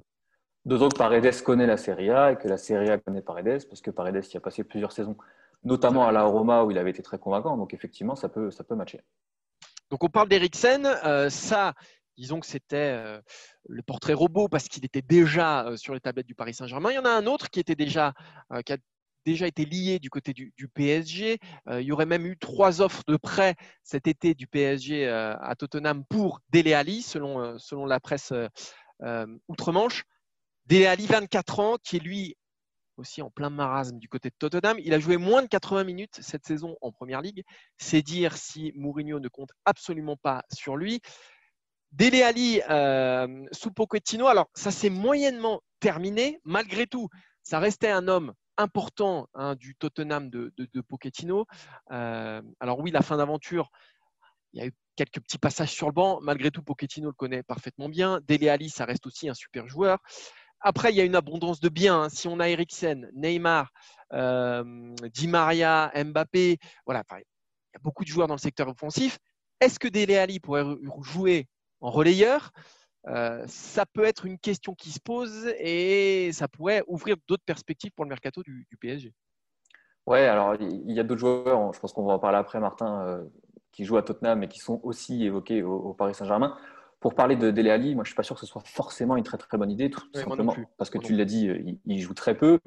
D'autant 0.65 0.91
que 0.91 0.99
Paredes 0.99 1.43
connaît 1.43 1.67
la 1.67 1.79
Serie 1.79 2.11
A 2.11 2.33
et 2.33 2.37
que 2.37 2.47
la 2.47 2.59
Serie 2.59 2.91
A 2.91 2.99
connaît 2.99 3.23
Paredes, 3.23 3.67
parce 3.69 3.81
que 3.81 3.91
Paredes 3.91 4.25
y 4.33 4.37
a 4.37 4.41
passé 4.41 4.63
plusieurs 4.63 4.93
saisons, 4.93 5.17
notamment 5.65 6.07
à 6.07 6.13
la 6.13 6.25
Roma 6.25 6.65
où 6.65 6.71
il 6.71 6.79
avait 6.79 6.91
été 6.91 7.03
très 7.03 7.19
convaincant. 7.19 7.57
Donc 7.57 7.73
effectivement, 7.73 8.15
ça 8.15 8.29
peut, 8.29 8.51
ça 8.51 8.63
peut 8.63 8.75
matcher. 8.75 9.01
Donc 9.91 10.05
on 10.05 10.09
parle 10.09 10.29
d'Eriksen. 10.29 10.87
Euh, 11.05 11.31
ça, 11.31 11.73
disons 12.19 12.41
que 12.41 12.47
c'était 12.47 12.77
euh, 12.77 13.21
le 13.69 13.83
portrait 13.83 14.13
robot 14.13 14.49
parce 14.49 14.69
qu'il 14.69 14.85
était 14.85 15.03
déjà 15.03 15.67
euh, 15.67 15.77
sur 15.77 15.95
les 15.95 16.01
tablettes 16.01 16.27
du 16.27 16.35
Paris 16.35 16.53
Saint-Germain. 16.53 16.91
Il 16.91 16.97
y 16.97 16.99
en 16.99 17.07
a 17.07 17.11
un 17.11 17.27
autre 17.27 17.49
qui 17.49 17.61
était 17.61 17.75
déjà, 17.75 18.13
qui 18.67 18.73
a 18.73 18.77
déjà 19.31 19.47
été 19.47 19.65
lié 19.65 19.99
du 19.99 20.11
côté 20.11 20.33
du, 20.33 20.53
PSG. 20.75 21.39
il 21.71 21.81
y 21.81 21.93
aurait 21.93 22.07
même 22.07 22.27
eu 22.27 22.37
trois 22.37 22.81
offres 22.81 23.03
de 23.07 23.17
prêt 23.17 23.55
cet 23.83 24.07
été 24.07 24.35
du 24.35 24.47
PSG 24.47 25.09
à 25.09 25.55
Tottenham 25.59 26.05
pour 26.05 26.41
Dele 26.51 27.03
selon, 27.03 27.59
selon 27.59 27.87
la 27.87 28.01
presse 28.01 28.33
outre-Manche. 29.49 30.05
Dele 30.67 30.87
Ali, 30.87 31.07
24 31.07 31.61
ans, 31.61 31.77
qui 31.83 31.97
est 31.97 32.01
lui 32.01 32.37
aussi 33.01 33.23
en 33.23 33.31
plein 33.31 33.51
marasme 33.51 33.99
du 33.99 34.09
côté 34.09 34.31
de 34.31 34.35
Tottenham. 34.39 34.79
Il 34.79 34.95
a 34.95 35.01
joué 35.01 35.17
moins 35.17 35.43
de 35.43 35.49
80 35.49 35.85
minutes 35.85 36.19
cette 36.21 36.47
saison 36.47 36.77
en 36.81 36.93
Première 36.93 37.23
Ligue. 37.23 37.43
C'est 37.79 38.03
dire 38.03 38.37
si 38.37 38.73
Mourinho 38.77 39.19
ne 39.19 39.29
compte 39.29 39.51
absolument 39.65 40.17
pas 40.17 40.45
sur 40.53 40.77
lui. 40.77 41.01
Dele 41.93 42.23
Ali 42.23 42.61
euh, 42.71 43.45
sous 43.51 43.73
Pochettino, 43.73 44.29
alors 44.29 44.49
ça 44.55 44.71
s'est 44.71 44.91
moyennement 44.91 45.61
terminé. 45.81 46.41
Malgré 46.45 46.87
tout, 46.87 47.09
ça 47.43 47.59
restait 47.59 47.91
un 47.91 48.07
homme 48.07 48.33
important 48.61 49.29
hein, 49.35 49.55
du 49.55 49.75
Tottenham 49.75 50.31
de, 50.31 50.53
Pochettino. 50.89 51.47
Euh, 51.91 52.43
alors 52.61 52.79
oui, 52.81 52.91
la 52.91 53.03
fin 53.03 53.17
d'aventure, 53.17 53.71
il 54.53 54.61
y 54.61 54.63
a 54.63 54.67
eu 54.67 54.73
quelques 54.97 55.21
petits 55.21 55.39
passages 55.39 55.73
sur 55.73 55.87
le 55.87 55.93
banc. 55.93 56.21
Malgré 56.23 56.51
tout, 56.51 56.63
Pochettino 56.63 57.09
le 57.09 57.15
connaît 57.15 57.43
parfaitement 57.43 57.89
bien. 57.89 58.21
Dele 58.27 58.49
Ali, 58.49 58.71
ça 58.71 58.85
reste 58.85 59.07
aussi 59.07 59.29
un 59.29 59.35
super 59.35 59.67
joueur. 59.69 59.99
Après, 60.61 60.93
il 60.93 60.97
y 60.97 61.01
a 61.01 61.05
une 61.05 61.17
abondance 61.17 61.61
de 61.61 61.69
biens. 61.69 62.03
Hein. 62.03 62.09
Si 62.11 62.29
on 62.29 62.39
a 62.39 62.49
Eriksen, 62.49 63.11
Neymar, 63.15 63.73
euh, 64.13 64.95
Di 65.13 65.27
Maria, 65.27 65.91
Mbappé, 65.95 66.59
il 66.87 66.93
y 66.93 66.97
a 66.97 67.81
beaucoup 67.81 68.05
de 68.05 68.09
joueurs 68.09 68.29
dans 68.29 68.35
le 68.35 68.41
secteur 68.41 68.69
offensif. 68.69 69.19
Est-ce 69.61 69.79
que 69.79 69.89
Dele 69.89 70.17
Ali 70.17 70.41
pourrait 70.41 70.65
jouer 71.03 71.49
en 71.81 71.91
relayeur? 71.91 72.53
Euh, 73.09 73.43
ça 73.47 73.87
peut 73.87 74.05
être 74.05 74.27
une 74.27 74.39
question 74.39 74.75
qui 74.75 74.91
se 74.91 75.01
pose 75.01 75.47
et 75.59 76.31
ça 76.33 76.49
pourrait 76.49 76.83
ouvrir 76.87 77.17
d'autres 77.27 77.45
perspectives 77.45 77.93
pour 77.93 78.05
le 78.05 78.11
mercato 78.11 78.43
du, 78.43 78.67
PSG. 78.81 79.13
Ouais, 80.07 80.27
alors 80.27 80.55
il 80.61 80.93
y 80.93 81.01
a 81.01 81.03
d'autres 81.03 81.21
joueurs, 81.21 81.73
je 81.73 81.81
pense 81.81 81.93
qu'on 81.93 82.05
va 82.05 82.15
en 82.15 82.19
parler 82.19 82.39
après, 82.39 82.61
Martin, 82.61 83.07
euh, 83.07 83.25
qui 83.73 83.85
jouent 83.85 83.97
à 83.97 84.03
Tottenham 84.03 84.43
et 84.43 84.49
qui 84.49 84.59
sont 84.59 84.81
aussi 84.83 85.25
évoqués 85.25 85.63
au, 85.63 85.95
Paris 85.95 86.15
Saint-Germain. 86.15 86.57
Pour 86.99 87.15
parler 87.15 87.37
de 87.37 87.51
Dele 87.51 87.71
Ali, 87.71 87.95
moi 87.95 88.05
je 88.05 88.09
ne 88.09 88.11
suis 88.11 88.17
pas 88.17 88.23
sûr 88.23 88.35
que 88.35 88.41
ce 88.41 88.47
soit 88.47 88.63
forcément 88.67 89.17
une 89.17 89.25
très 89.25 89.39
très 89.39 89.57
bonne 89.57 89.71
idée, 89.71 89.89
tout 89.89 90.03
simplement 90.13 90.55
parce 90.77 90.91
que 90.91 90.99
tu 90.99 91.15
l'as 91.17 91.25
dit, 91.25 91.49
euh, 91.49 91.63
il, 91.87 92.01
joue 92.01 92.13
très 92.13 92.37
peu. 92.37 92.59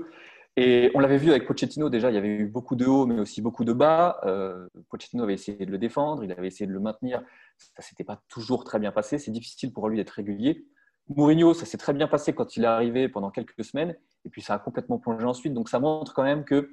Et 0.56 0.92
on 0.96 1.00
l'avait 1.00 1.18
vu 1.18 1.30
avec 1.30 1.46
Pochettino 1.46 1.90
déjà, 1.90 2.10
il 2.10 2.16
y 2.16 2.18
avait 2.18 2.30
eu 2.30 2.46
beaucoup 2.48 2.76
de 2.76 2.86
hauts, 2.86 3.06
mais 3.06 3.20
aussi 3.20 3.42
beaucoup 3.42 3.64
de 3.64 3.74
bas. 3.74 4.20
Euh, 4.24 4.68
Pochettino 4.90 5.24
avait 5.24 5.34
essayé 5.36 5.66
de 5.66 5.72
le 5.72 5.78
défendre, 5.78 6.24
il 6.24 6.32
avait 6.32 6.48
essayé 6.48 6.66
de 6.66 6.74
le 6.74 6.80
maintenir. 6.80 7.22
Ça 7.58 7.82
s'était 7.82 8.04
pas 8.04 8.22
toujours 8.28 8.64
très 8.64 8.80
bien 8.80 8.92
passé. 8.92 9.18
C'est 9.18 9.32
difficile 9.32 9.74
pour 9.74 9.90
lui 9.90 9.98
d'être 9.98 10.12
régulier. 10.12 10.68
Mourinho, 11.10 11.54
ça 11.54 11.66
s'est 11.66 11.78
très 11.78 11.94
bien 11.94 12.08
passé 12.08 12.34
quand 12.34 12.56
il 12.56 12.64
est 12.64 12.68
arrivé 12.68 13.10
pendant 13.10 13.30
quelques 13.30 13.64
semaines, 13.64 13.96
et 14.26 14.30
puis 14.30 14.42
ça 14.42 14.54
a 14.54 14.60
complètement 14.60 15.00
plongé 15.00 15.26
ensuite. 15.26 15.54
Donc 15.54 15.70
ça 15.70 15.80
montre 15.80 16.14
quand 16.14 16.24
même 16.24 16.46
que, 16.46 16.70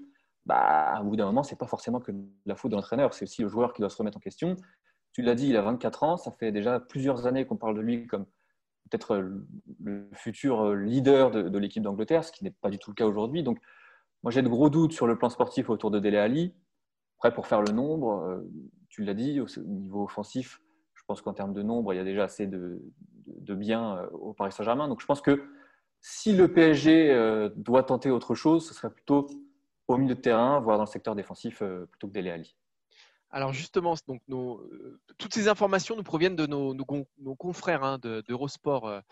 bah, 0.46 1.00
au 1.02 1.04
bout 1.04 1.16
d'un 1.16 1.26
moment, 1.26 1.42
c'est 1.42 1.58
pas 1.58 1.66
forcément 1.66 2.00
que 2.00 2.12
la 2.46 2.54
faute 2.54 2.70
de 2.70 2.76
l'entraîneur, 2.76 3.12
c'est 3.12 3.24
aussi 3.24 3.42
le 3.42 3.48
joueur 3.48 3.72
qui 3.72 3.80
doit 3.80 3.90
se 3.90 3.96
remettre 3.96 4.18
en 4.18 4.20
question. 4.20 4.56
Tu 5.12 5.22
l'as 5.22 5.34
dit, 5.34 5.48
il 5.48 5.56
a 5.56 5.62
24 5.62 6.02
ans, 6.04 6.16
ça 6.16 6.30
fait 6.30 6.52
déjà 6.52 6.78
plusieurs 6.78 7.26
années 7.26 7.44
qu'on 7.44 7.56
parle 7.56 7.74
de 7.74 7.80
lui 7.80 8.06
comme 8.06 8.26
peut-être 8.88 9.16
le 9.80 10.08
futur 10.14 10.74
leader 10.74 11.30
de, 11.30 11.58
l'équipe 11.58 11.82
d'Angleterre, 11.82 12.24
ce 12.24 12.32
qui 12.32 12.44
n'est 12.44 12.50
pas 12.50 12.70
du 12.70 12.78
tout 12.78 12.90
le 12.90 12.94
cas 12.94 13.06
aujourd'hui. 13.06 13.42
Donc, 13.42 13.58
moi, 14.22 14.30
j'ai 14.30 14.42
de 14.42 14.48
gros 14.48 14.70
doutes 14.70 14.92
sur 14.92 15.06
le 15.06 15.16
plan 15.16 15.30
sportif 15.30 15.70
autour 15.70 15.90
de 15.90 15.98
Dele 15.98 16.16
Ali. 16.16 16.54
Après, 17.18 17.32
pour 17.32 17.46
faire 17.46 17.62
le 17.62 17.72
nombre, 17.72 18.22
euh, 18.22 18.40
tu 18.88 19.04
l'as 19.04 19.14
dit, 19.14 19.40
au 19.40 19.46
niveau 19.66 20.04
offensif, 20.04 20.60
pense 21.10 21.22
qu'en 21.22 21.34
termes 21.34 21.52
de 21.52 21.62
nombre, 21.62 21.92
il 21.92 21.96
y 21.96 22.00
a 22.00 22.04
déjà 22.04 22.24
assez 22.24 22.46
de, 22.46 22.80
de, 23.26 23.54
biens 23.54 24.08
au 24.12 24.32
Paris 24.32 24.52
Saint-Germain. 24.52 24.86
Donc, 24.88 25.00
je 25.00 25.06
pense 25.06 25.20
que 25.20 25.42
si 26.00 26.32
le 26.32 26.52
PSG 26.52 27.50
doit 27.56 27.82
tenter 27.82 28.10
autre 28.10 28.34
chose, 28.34 28.66
ce 28.66 28.74
serait 28.74 28.90
plutôt 28.90 29.26
au 29.88 29.96
milieu 29.96 30.14
de 30.14 30.20
terrain, 30.20 30.60
voire 30.60 30.76
dans 30.76 30.84
le 30.84 30.88
secteur 30.88 31.16
défensif, 31.16 31.62
plutôt 31.90 32.06
que 32.06 32.12
Dele 32.12 32.30
Ali. 32.30 32.56
Alors 33.32 33.52
justement, 33.52 33.94
donc 34.08 34.20
toutes 35.16 35.34
ces 35.34 35.46
informations 35.46 35.94
nous 35.94 36.02
proviennent 36.02 36.34
de 36.34 36.46
nos, 36.46 36.74
confrères 37.36 37.84
hein, 37.84 37.98
d'Eurosport 37.98 39.02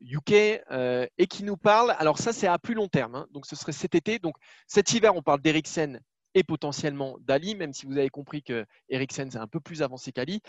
UK 0.00 0.32
euh, 0.32 0.32
euh, 0.32 0.58
euh, 0.72 1.06
et 1.16 1.26
qui 1.28 1.44
nous 1.44 1.56
parlent. 1.56 1.94
Alors 1.98 2.18
ça, 2.18 2.32
c'est 2.32 2.48
à 2.48 2.58
plus 2.58 2.74
long 2.74 2.88
terme. 2.88 3.14
Hein, 3.14 3.26
donc 3.30 3.46
ce 3.46 3.54
serait 3.54 3.72
cet 3.72 3.94
été. 3.94 4.18
Donc 4.18 4.34
cet 4.66 4.92
hiver, 4.92 5.14
on 5.14 5.22
parle 5.22 5.40
d'Eriksen 5.40 6.00
et 6.34 6.44
potentiellement 6.44 7.16
d'Ali, 7.20 7.54
même 7.54 7.72
si 7.72 7.86
vous 7.86 7.98
avez 7.98 8.10
compris 8.10 8.42
que 8.42 8.64
Eriksen 8.88 9.30
c'est 9.30 9.38
un 9.38 9.46
peu 9.46 9.60
plus 9.60 9.82
avancé 9.82 10.12
qu'Ali. 10.12 10.40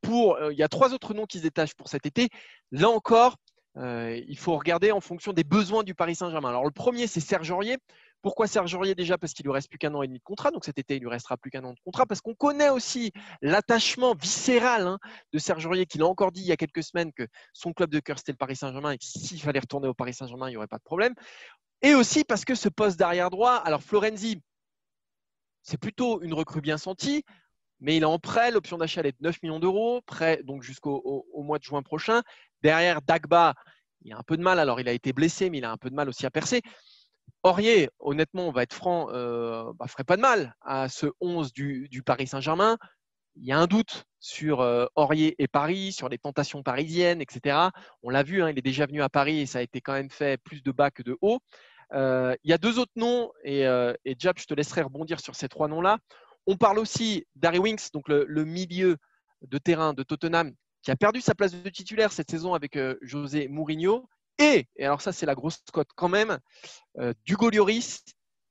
pour, 0.00 0.38
il 0.50 0.56
y 0.56 0.62
a 0.62 0.68
trois 0.68 0.92
autres 0.94 1.14
noms 1.14 1.26
qui 1.26 1.38
se 1.38 1.42
détachent 1.42 1.74
pour 1.74 1.88
cet 1.88 2.06
été. 2.06 2.28
Là 2.70 2.88
encore, 2.88 3.36
il 3.76 4.38
faut 4.38 4.56
regarder 4.56 4.92
en 4.92 5.00
fonction 5.00 5.32
des 5.32 5.44
besoins 5.44 5.84
du 5.84 5.94
Paris 5.94 6.16
Saint-Germain. 6.16 6.50
Alors 6.50 6.64
le 6.64 6.70
premier, 6.70 7.06
c'est 7.06 7.20
Serge 7.20 7.50
Aurier. 7.50 7.78
Pourquoi 8.22 8.46
Serge 8.46 8.74
Aurier 8.74 8.94
déjà? 8.94 9.16
Parce 9.16 9.32
qu'il 9.32 9.46
lui 9.46 9.52
reste 9.52 9.70
plus 9.70 9.78
qu'un 9.78 9.94
an 9.94 10.02
et 10.02 10.06
demi 10.06 10.18
de 10.18 10.24
contrat. 10.24 10.50
Donc 10.50 10.66
cet 10.66 10.78
été, 10.78 10.96
il 10.96 11.00
lui 11.00 11.08
restera 11.08 11.38
plus 11.38 11.50
qu'un 11.50 11.64
an 11.64 11.72
de 11.72 11.80
contrat. 11.82 12.04
Parce 12.04 12.20
qu'on 12.20 12.34
connaît 12.34 12.68
aussi 12.68 13.12
l'attachement 13.40 14.14
viscéral 14.14 14.86
hein, 14.86 14.98
de 15.32 15.38
Serge 15.38 15.64
Aurier, 15.64 15.86
qu'il 15.86 16.02
a 16.02 16.06
encore 16.06 16.30
dit 16.30 16.42
il 16.42 16.46
y 16.46 16.52
a 16.52 16.56
quelques 16.58 16.82
semaines 16.82 17.12
que 17.14 17.26
son 17.54 17.72
club 17.72 17.90
de 17.90 17.98
cœur, 17.98 18.18
c'était 18.18 18.32
le 18.32 18.36
Paris 18.36 18.56
Saint-Germain 18.56 18.90
et 18.90 18.98
que 18.98 19.04
s'il 19.04 19.40
fallait 19.40 19.60
retourner 19.60 19.88
au 19.88 19.94
Paris 19.94 20.12
Saint-Germain, 20.12 20.48
il 20.48 20.50
n'y 20.50 20.56
aurait 20.58 20.66
pas 20.66 20.76
de 20.76 20.82
problème. 20.82 21.14
Et 21.80 21.94
aussi 21.94 22.24
parce 22.24 22.44
que 22.44 22.54
ce 22.54 22.68
poste 22.68 22.98
d'arrière 22.98 23.30
droit, 23.30 23.54
alors 23.54 23.82
Florenzi, 23.82 24.42
c'est 25.62 25.78
plutôt 25.78 26.22
une 26.22 26.34
recrue 26.34 26.60
bien 26.60 26.78
sentie, 26.78 27.24
mais 27.80 27.96
il 27.96 28.02
est 28.02 28.06
en 28.06 28.18
prêt. 28.18 28.50
L'option 28.50 28.78
d'achat 28.78 29.02
est 29.02 29.12
de 29.12 29.16
9 29.20 29.42
millions 29.42 29.60
d'euros, 29.60 30.00
prêt 30.02 30.42
donc 30.44 30.62
jusqu'au 30.62 31.26
mois 31.34 31.58
de 31.58 31.64
juin 31.64 31.82
prochain. 31.82 32.22
Derrière, 32.62 33.02
Dagba, 33.02 33.54
il 34.02 34.12
a 34.12 34.18
un 34.18 34.22
peu 34.22 34.36
de 34.36 34.42
mal. 34.42 34.58
Alors, 34.58 34.80
il 34.80 34.88
a 34.88 34.92
été 34.92 35.12
blessé, 35.12 35.50
mais 35.50 35.58
il 35.58 35.64
a 35.64 35.70
un 35.70 35.76
peu 35.76 35.90
de 35.90 35.94
mal 35.94 36.08
aussi 36.08 36.26
à 36.26 36.30
percer. 36.30 36.62
Aurier, 37.42 37.88
honnêtement, 38.00 38.48
on 38.48 38.52
va 38.52 38.62
être 38.62 38.74
franc, 38.74 39.08
euh, 39.12 39.72
bah, 39.78 39.86
ferait 39.86 40.04
pas 40.04 40.16
de 40.16 40.22
mal 40.22 40.54
à 40.60 40.88
ce 40.88 41.06
11 41.20 41.52
du, 41.52 42.02
Paris 42.04 42.26
Saint-Germain. 42.26 42.76
Il 43.36 43.46
y 43.46 43.52
a 43.52 43.58
un 43.58 43.66
doute 43.66 44.04
sur 44.18 44.60
euh, 44.60 44.86
et 45.16 45.48
Paris, 45.48 45.92
sur 45.92 46.08
les 46.08 46.18
tentations 46.18 46.62
parisiennes, 46.62 47.22
etc. 47.22 47.70
On 48.02 48.10
l'a 48.10 48.22
vu, 48.22 48.42
hein, 48.42 48.50
il 48.50 48.58
est 48.58 48.62
déjà 48.62 48.84
venu 48.84 49.00
à 49.00 49.08
Paris 49.08 49.40
et 49.40 49.46
ça 49.46 49.60
a 49.60 49.62
été 49.62 49.80
quand 49.80 49.94
même 49.94 50.10
fait 50.10 50.38
plus 50.42 50.62
de 50.62 50.72
bas 50.72 50.90
que 50.90 51.02
de 51.02 51.16
haut. 51.22 51.40
Euh, 51.92 52.36
il 52.44 52.50
y 52.50 52.52
a 52.52 52.58
deux 52.58 52.78
autres 52.78 52.92
noms 52.96 53.32
et, 53.44 53.62
et 53.62 54.16
Jab, 54.18 54.38
je 54.38 54.46
te 54.46 54.54
laisserai 54.54 54.82
rebondir 54.82 55.20
sur 55.20 55.34
ces 55.34 55.48
trois 55.48 55.68
noms-là. 55.68 55.98
On 56.46 56.56
parle 56.56 56.78
aussi 56.78 57.26
d'Harry 57.36 57.58
Winks, 57.58 57.92
donc 57.92 58.08
le, 58.08 58.44
milieu 58.44 58.96
de 59.42 59.58
terrain 59.58 59.92
de 59.92 60.02
Tottenham, 60.02 60.52
qui 60.82 60.90
a 60.90 60.96
perdu 60.96 61.20
sa 61.20 61.34
place 61.34 61.52
de 61.52 61.68
titulaire 61.70 62.12
cette 62.12 62.30
saison 62.30 62.54
avec 62.54 62.78
José 63.02 63.48
Mourinho 63.48 64.08
et, 64.40 64.66
alors 64.80 65.02
ça 65.02 65.12
c'est 65.12 65.26
la 65.26 65.34
grosse 65.34 65.58
cote 65.70 65.90
quand 65.94 66.08
même, 66.08 66.38
euh, 66.98 67.12
d'Hugo 67.26 67.50
Lloris. 67.50 68.02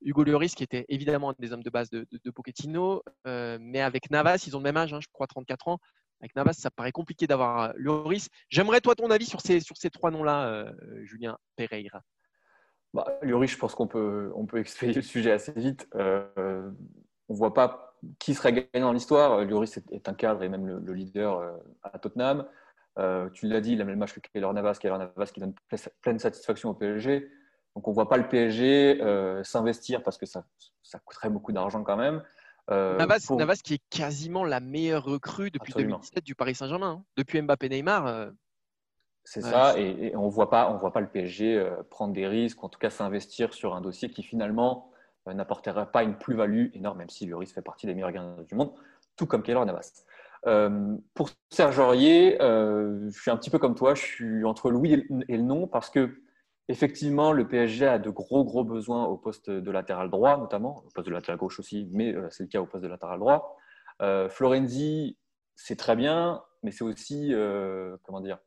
Hugo 0.02 0.24
Lloris 0.24 0.54
qui 0.54 0.64
était 0.64 0.86
évidemment 0.88 1.32
un 1.32 1.36
des 1.40 1.52
hommes 1.52 1.64
de 1.64 1.70
base 1.72 1.90
de, 1.90 2.06
Pochettino, 2.32 3.02
euh, 3.26 3.58
mais 3.60 3.82
avec 3.82 4.12
Navas, 4.12 4.44
ils 4.46 4.56
ont 4.56 4.60
le 4.60 4.64
même 4.64 4.78
âge, 4.78 4.94
hein, 4.94 5.00
je 5.02 5.08
crois 5.12 5.26
34 5.26 5.68
ans. 5.68 5.80
Avec 6.22 6.36
Navas, 6.36 6.54
ça 6.54 6.70
paraît 6.70 6.92
compliqué 6.92 7.26
d'avoir 7.26 7.60
euh, 7.60 7.74
Lloris. 7.76 8.30
J'aimerais 8.50 8.82
toi 8.82 8.94
ton 8.94 9.10
avis 9.10 9.26
sur 9.26 9.42
ces, 9.42 9.62
sur 9.62 9.78
ces 9.78 9.90
trois 9.90 10.12
noms-là, 10.12 10.72
Julien 11.04 11.38
Pereira. 11.56 12.02
Bah, 12.94 13.06
je 13.22 13.58
pense 13.58 13.76
qu'on 13.76 13.88
peut, 13.88 14.32
on 14.36 14.46
peut 14.46 14.58
expliquer 14.58 14.94
le 14.94 15.02
sujet 15.02 15.32
assez 15.32 15.54
vite. 15.54 15.88
on 15.94 16.00
ne 16.00 16.74
voit 17.30 17.54
pas 17.54 17.96
qui 18.18 18.34
serait 18.34 18.54
gagnant 18.54 18.88
dans 18.88 18.94
l'histoire. 18.94 19.44
Lloris 19.44 19.78
est, 19.92 20.10
un 20.10 20.14
cadre 20.14 20.42
et 20.44 20.50
même 20.50 20.66
le 20.66 20.94
leader 20.94 21.60
à 21.84 22.00
Tottenham. 22.00 22.46
Euh, 23.00 23.30
tu 23.30 23.48
l'as 23.48 23.62
dit, 23.62 23.74
il 23.74 23.82
a 23.82 23.84
le 23.84 23.92
même 23.92 24.00
match 24.00 24.14
que 24.14 24.20
Keylor 24.20 24.54
Navas, 24.54 24.78
Keylor 24.80 24.98
Navas 24.98 25.32
qui 25.34 25.40
donne 25.40 25.54
pleine 26.02 26.20
satisfaction 26.20 26.70
au 26.70 26.74
PSG. 26.74 27.30
Donc 27.76 27.88
on 27.88 27.92
ne 27.92 27.96
voit 27.96 28.10
pas 28.10 28.18
le 28.18 28.28
PSG 28.28 29.02
euh, 29.02 29.44
s'investir 29.44 30.04
parce 30.04 30.18
que 30.18 30.26
ça, 30.26 30.44
ça 30.84 31.00
coûterait 31.00 31.30
beaucoup 31.30 31.52
d'argent 31.52 31.84
quand 31.84 31.98
même. 31.98 32.24
Euh, 32.72 32.98
Navas, 32.98 33.56
qui 33.64 33.76
est 33.76 33.84
quasiment 33.90 34.44
la 34.44 34.60
meilleure 34.60 35.04
recrue 35.04 35.50
depuis 35.50 35.74
2017 35.74 36.24
du 36.24 36.36
Paris 36.36 36.56
Saint-Germain. 36.56 37.00
Hein. 37.00 37.04
Depuis 37.16 37.42
Mbappé 37.42 37.70
Neymar. 37.70 38.32
C'est 39.32 39.42
ça, 39.42 39.78
et, 39.78 40.16
on 40.16 40.26
ne 40.26 40.32
voit 40.32 40.50
pas 40.50 41.00
le 41.00 41.08
PSG 41.08 41.64
prendre 41.92 42.14
des 42.14 42.28
risques, 42.28 42.64
en 42.64 42.70
tout 42.70 42.80
cas 42.80 42.90
s'investir 42.90 43.54
sur 43.54 43.76
un 43.76 43.82
dossier 43.82 44.10
qui 44.10 44.24
finalement 44.24 44.90
n'apporterait 45.28 45.92
pas 45.92 46.02
une 46.02 46.18
plus-value 46.18 46.68
énorme, 46.74 46.98
même 46.98 47.10
si 47.10 47.32
risque 47.32 47.54
fait 47.54 47.62
partie 47.62 47.86
des 47.86 47.94
meilleurs 47.94 48.12
gagnants 48.12 48.42
du 48.42 48.56
monde, 48.56 48.72
tout 49.16 49.28
comme 49.28 49.44
Keylor 49.44 49.66
Navas. 49.68 50.04
Euh, 50.48 50.96
pour 51.14 51.30
Serge 51.52 51.78
Aurier, 51.80 52.42
euh, 52.42 53.10
je 53.10 53.22
suis 53.22 53.32
un 53.32 53.38
petit 53.38 53.50
peu 53.50 53.60
comme 53.60 53.76
toi, 53.76 53.94
je 53.94 54.02
suis 54.02 54.46
entre 54.46 54.72
le 54.72 54.78
oui 54.78 55.06
et 55.28 55.38
le 55.38 55.44
non 55.44 55.68
parce 55.68 55.90
que 55.90 56.22
effectivement, 56.70 57.34
le 57.34 57.48
PSG 57.48 57.86
a 57.86 58.00
de 58.00 58.10
gros 58.10 58.44
gros 58.46 58.64
besoins 58.64 59.06
au 59.06 59.18
poste 59.18 59.50
de 59.50 59.72
latéral 59.72 60.10
droit, 60.10 60.38
notamment 60.38 60.84
au 60.86 60.90
poste 60.90 61.08
de 61.08 61.14
latéral 61.14 61.38
gauche 61.38 61.60
aussi, 61.60 61.90
mais 61.92 62.16
euh, 62.16 62.28
c'est 62.30 62.44
le 62.44 62.50
cas 62.50 62.62
au 62.62 62.66
poste 62.66 62.84
de 62.84 62.90
latéral 62.90 63.20
droit. 63.20 63.56
Florenzi, 64.30 65.18
c'est 65.56 65.76
très 65.76 65.98
bien, 65.98 66.42
mais 66.64 66.72
c'est 66.72 66.86
aussi 66.86 67.34
comment 68.04 68.22
dire, 68.22 68.40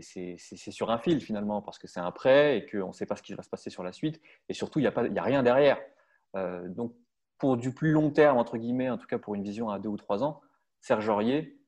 c'est 0.00 0.36
sur 0.70 0.90
un 0.90 0.98
fil 0.98 1.20
finalement 1.20 1.62
parce 1.62 1.78
que 1.78 1.86
c'est 1.86 2.00
un 2.00 2.10
prêt 2.10 2.58
et 2.58 2.66
qu'on 2.66 2.88
ne 2.88 2.92
sait 2.92 3.06
pas 3.06 3.16
ce 3.16 3.22
qui 3.22 3.34
va 3.34 3.42
se 3.42 3.50
passer 3.50 3.70
sur 3.70 3.82
la 3.82 3.92
suite 3.92 4.20
et 4.48 4.54
surtout 4.54 4.78
il 4.78 4.82
n'y 4.82 4.88
a, 4.88 4.92
a 4.96 5.22
rien 5.22 5.42
derrière. 5.42 5.78
donc 6.34 6.94
pour 7.38 7.56
du 7.56 7.74
plus 7.74 7.90
long 7.90 8.10
terme 8.10 8.38
entre 8.38 8.56
guillemets, 8.56 8.90
en 8.90 8.98
tout 8.98 9.06
cas 9.06 9.18
pour 9.18 9.34
une 9.34 9.42
vision 9.42 9.70
à 9.70 9.78
deux 9.78 9.88
ou 9.88 9.96
trois 9.96 10.22
ans 10.22 10.40
Serge 10.80 11.08
Aurier, 11.08 11.58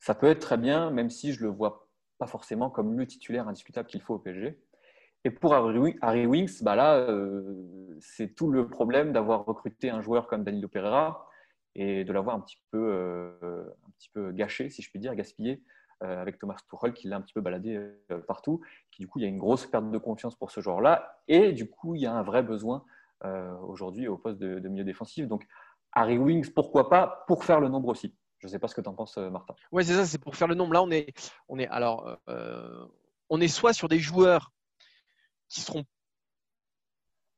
ça 0.00 0.14
peut 0.14 0.26
être 0.26 0.40
très 0.40 0.56
bien, 0.56 0.90
même 0.90 1.10
si 1.10 1.32
je 1.32 1.40
ne 1.40 1.48
le 1.48 1.54
vois 1.54 1.88
pas 2.18 2.26
forcément 2.26 2.70
comme 2.70 2.98
le 2.98 3.06
titulaire 3.06 3.46
indiscutable 3.46 3.88
qu'il 3.88 4.00
faut 4.00 4.14
au 4.14 4.18
PSG. 4.18 4.58
Et 5.24 5.30
pour 5.30 5.54
Harry 5.54 6.26
Winks, 6.26 6.62
bah 6.62 6.74
là, 6.74 6.96
euh, 6.96 7.96
c'est 8.00 8.34
tout 8.34 8.50
le 8.50 8.68
problème 8.68 9.12
d'avoir 9.12 9.44
recruté 9.44 9.90
un 9.90 10.00
joueur 10.00 10.26
comme 10.26 10.42
Danilo 10.42 10.68
Pereira 10.68 11.28
et 11.76 12.02
de 12.02 12.12
l'avoir 12.12 12.36
un, 12.36 12.44
euh, 12.74 13.64
un 13.86 13.90
petit 13.90 14.08
peu 14.08 14.32
gâché, 14.32 14.70
si 14.70 14.82
je 14.82 14.90
puis 14.90 14.98
dire, 14.98 15.14
gaspillé 15.14 15.62
avec 16.02 16.38
Thomas 16.38 16.56
Tuchel 16.68 16.92
qui 16.92 17.08
l'a 17.08 17.16
un 17.16 17.20
petit 17.20 17.32
peu 17.32 17.40
baladé 17.40 17.80
partout. 18.26 18.60
Qui, 18.90 19.02
du 19.02 19.08
coup, 19.08 19.18
il 19.18 19.22
y 19.22 19.24
a 19.24 19.28
une 19.28 19.38
grosse 19.38 19.66
perte 19.66 19.90
de 19.90 19.98
confiance 19.98 20.36
pour 20.36 20.50
ce 20.50 20.60
joueur-là. 20.60 21.20
Et 21.28 21.52
du 21.52 21.68
coup, 21.68 21.94
il 21.94 22.02
y 22.02 22.06
a 22.06 22.12
un 22.12 22.22
vrai 22.22 22.42
besoin 22.42 22.84
aujourd'hui 23.62 24.08
au 24.08 24.18
poste 24.18 24.38
de, 24.38 24.68
milieu 24.68 24.84
défensif. 24.84 25.28
Donc, 25.28 25.46
Harry 25.92 26.18
Wings, 26.18 26.50
pourquoi 26.52 26.88
pas, 26.88 27.24
pour 27.28 27.44
faire 27.44 27.60
le 27.60 27.68
nombre 27.68 27.88
aussi. 27.88 28.14
Je 28.38 28.48
ne 28.48 28.50
sais 28.50 28.58
pas 28.58 28.66
ce 28.66 28.74
que 28.74 28.80
tu 28.80 28.88
en 28.88 28.94
penses, 28.94 29.16
Martin. 29.16 29.54
Oui, 29.70 29.84
c'est 29.84 29.94
ça, 29.94 30.04
c'est 30.04 30.18
pour 30.18 30.34
faire 30.34 30.48
le 30.48 30.56
nombre. 30.56 30.72
Là, 30.72 30.82
on 30.82 30.90
est, 30.90 31.12
on 31.48 31.58
est, 31.58 31.68
alors, 31.68 32.18
on 33.30 33.40
est 33.40 33.48
soit 33.48 33.72
sur 33.72 33.88
des 33.88 34.00
joueurs 34.00 34.52
qui 35.48 35.60
seront 35.60 35.84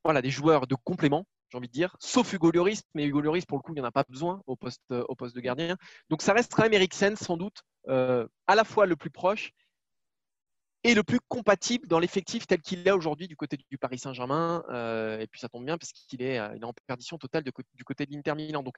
voilà, 0.05 0.21
des 0.21 0.31
joueurs 0.31 0.67
de 0.67 0.75
complément, 0.75 1.27
j'ai 1.49 1.57
envie 1.57 1.69
de 1.69 1.73
dire, 1.73 1.97
sauf 1.99 2.33
Hugo 2.33 2.51
Lloris, 2.53 2.83
mais 2.95 3.07
Hugo 3.07 3.21
Lloris, 3.21 3.47
pour 3.47 3.59
le 3.59 3.63
coup, 3.63 3.73
il 3.73 3.77
n'y 3.77 3.81
en 3.81 3.89
a 3.89 3.91
pas 3.91 4.05
besoin 4.09 4.43
au 4.47 4.55
poste, 4.55 4.83
euh, 4.93 5.03
au 5.09 5.15
poste 5.15 5.35
de 5.35 5.41
gardien. 5.41 5.77
Donc 6.11 6.21
ça 6.21 6.35
reste 6.35 6.55
quand 6.55 6.69
même 6.69 7.17
sans 7.17 7.37
doute, 7.37 7.63
euh, 7.89 8.27
à 8.47 8.55
la 8.55 8.65
fois 8.65 8.87
le 8.87 8.97
plus 8.97 9.11
proche 9.11 9.53
et 10.83 10.95
le 10.95 11.03
plus 11.03 11.21
compatible 11.29 11.89
dans 11.89 11.99
l'effectif 11.99 12.47
tel 12.47 12.61
qu'il 12.61 12.87
est 12.87 12.91
aujourd'hui 12.91 13.27
du 13.27 13.37
côté 13.37 13.57
du 13.71 13.79
Paris 13.79 13.99
Saint-Germain. 13.99 14.63
Euh, 14.69 15.19
et 15.19 15.27
puis 15.27 15.41
ça 15.41 15.49
tombe 15.49 15.65
bien 15.65 15.79
parce 15.79 15.93
qu'il 15.93 16.23
est, 16.23 16.35
est 16.35 16.65
en 16.65 16.73
perdition 16.87 17.17
totale 17.19 17.43
du 17.43 17.85
côté 17.85 18.07
de 18.07 18.13
l'Inter 18.13 18.35
Milan. 18.35 18.63
Donc, 18.63 18.77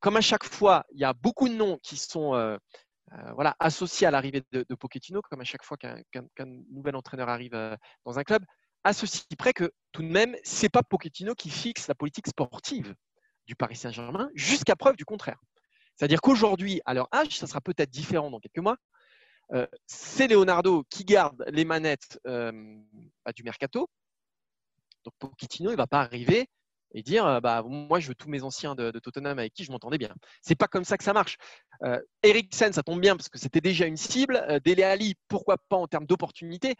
comme 0.00 0.16
à 0.16 0.20
chaque 0.20 0.44
fois, 0.44 0.84
il 0.92 1.00
y 1.00 1.04
a 1.04 1.12
beaucoup 1.12 1.48
de 1.48 1.54
noms 1.54 1.78
qui 1.82 1.96
sont 1.96 2.58
voilà, 3.34 3.56
associés 3.58 4.06
à 4.06 4.10
l'arrivée 4.10 4.44
de, 4.52 4.74
Pochettino, 4.74 5.20
comme 5.22 5.40
à 5.40 5.44
chaque 5.44 5.64
fois 5.64 5.76
qu'un 5.76 6.46
nouvel 6.70 6.94
entraîneur 6.94 7.28
arrive 7.28 7.52
dans 8.04 8.18
un 8.18 8.22
club 8.22 8.44
à 8.86 8.92
ceci 8.92 9.24
près 9.36 9.52
que 9.52 9.72
tout 9.90 10.02
de 10.02 10.06
même, 10.06 10.36
c'est 10.44 10.68
pas 10.68 10.84
Pochettino 10.84 11.34
qui 11.34 11.50
fixe 11.50 11.88
la 11.88 11.96
politique 11.96 12.28
sportive 12.28 12.94
du 13.46 13.56
Paris 13.56 13.74
Saint-Germain 13.74 14.30
jusqu'à 14.34 14.76
preuve 14.76 14.94
du 14.94 15.04
contraire. 15.04 15.40
C'est-à-dire 15.96 16.20
qu'aujourd'hui, 16.20 16.80
à 16.84 16.94
leur 16.94 17.08
âge, 17.12 17.38
ça 17.38 17.46
sera 17.46 17.60
peut-être 17.60 17.90
différent 17.90 18.30
dans 18.30 18.40
quelques 18.40 18.58
mois. 18.58 18.76
Euh, 19.52 19.66
c'est 19.86 20.28
Leonardo 20.28 20.84
qui 20.90 21.04
garde 21.04 21.44
les 21.48 21.64
manettes 21.64 22.18
euh, 22.26 22.52
bah, 23.24 23.32
du 23.32 23.42
mercato. 23.42 23.88
Donc 25.04 25.14
Pochettino, 25.18 25.70
il 25.70 25.74
ne 25.74 25.78
va 25.78 25.86
pas 25.86 26.00
arriver 26.00 26.48
et 26.92 27.02
dire 27.02 27.26
euh, 27.26 27.40
bah, 27.40 27.62
moi 27.62 28.00
je 28.00 28.08
veux 28.08 28.14
tous 28.14 28.28
mes 28.28 28.42
anciens 28.42 28.74
de, 28.74 28.90
Tottenham 28.90 29.38
avec 29.38 29.52
qui 29.52 29.64
je 29.64 29.70
m'entendais 29.70 29.98
bien. 29.98 30.14
C'est 30.42 30.54
pas 30.56 30.66
comme 30.66 30.84
ça 30.84 30.98
que 30.98 31.04
ça 31.04 31.12
marche. 31.12 31.36
Euh, 31.84 32.00
Eriksen, 32.22 32.72
ça 32.72 32.82
tombe 32.82 33.00
bien 33.00 33.16
parce 33.16 33.28
que 33.28 33.38
c'était 33.38 33.60
déjà 33.60 33.86
une 33.86 33.96
cible. 33.96 34.60
Dele 34.64 34.82
Ali, 34.82 35.14
pourquoi 35.28 35.58
pas 35.68 35.76
en 35.76 35.86
termes 35.86 36.06
d'opportunité. 36.06 36.74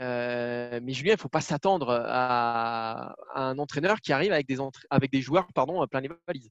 Euh, 0.00 0.80
mais 0.82 0.92
Julien, 0.92 1.12
il 1.12 1.16
ne 1.16 1.20
faut 1.20 1.28
pas 1.28 1.40
s'attendre 1.40 1.90
à, 2.04 3.14
un 3.34 3.58
entraîneur 3.58 4.00
qui 4.00 4.12
arrive 4.12 4.32
avec 4.32 4.46
des, 4.46 4.58
avec 4.90 5.10
des 5.10 5.22
joueurs 5.22 5.46
pardon, 5.54 5.86
plein 5.86 6.00
les 6.00 6.10
valises. 6.26 6.50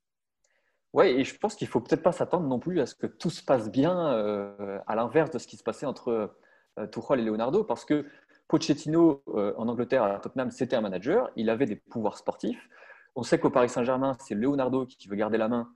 Oui, 0.94 1.08
et 1.08 1.24
je 1.24 1.38
pense 1.38 1.56
qu'il 1.56 1.68
ne 1.68 1.72
faut 1.72 1.82
peut-être 1.82 2.04
pas 2.04 2.12
s'attendre 2.12 2.48
non 2.48 2.60
plus 2.60 2.80
à 2.80 2.86
ce 2.86 2.94
que 2.96 3.08
tout 3.08 3.30
se 3.30 3.44
passe 3.44 3.72
bien 3.72 4.14
euh, 4.14 4.80
à 4.86 4.96
l'inverse 4.96 5.32
de 5.32 5.40
ce 5.40 5.48
qui 5.48 5.58
se 5.58 5.64
passait 5.64 5.86
entre 5.86 6.32
euh, 6.80 7.16
et 7.18 7.22
Leonardo, 7.22 7.64
parce 7.64 7.86
que 7.86 8.06
Pochettino 8.48 9.24
en 9.28 9.68
Angleterre 9.68 10.04
à 10.04 10.20
Tottenham, 10.20 10.52
c'était 10.52 10.76
un 10.76 10.82
manager, 10.82 11.30
il 11.36 11.50
avait 11.50 11.66
des 11.66 11.76
pouvoirs 11.76 12.18
sportifs. 12.18 12.70
On 13.16 13.24
sait 13.24 13.40
qu'au 13.40 13.50
Paris 13.50 13.70
Saint-Germain, 13.70 14.16
c'est 14.20 14.36
Leonardo 14.36 14.86
qui 14.86 15.08
veut 15.08 15.16
garder 15.16 15.38
la 15.38 15.48
main 15.48 15.72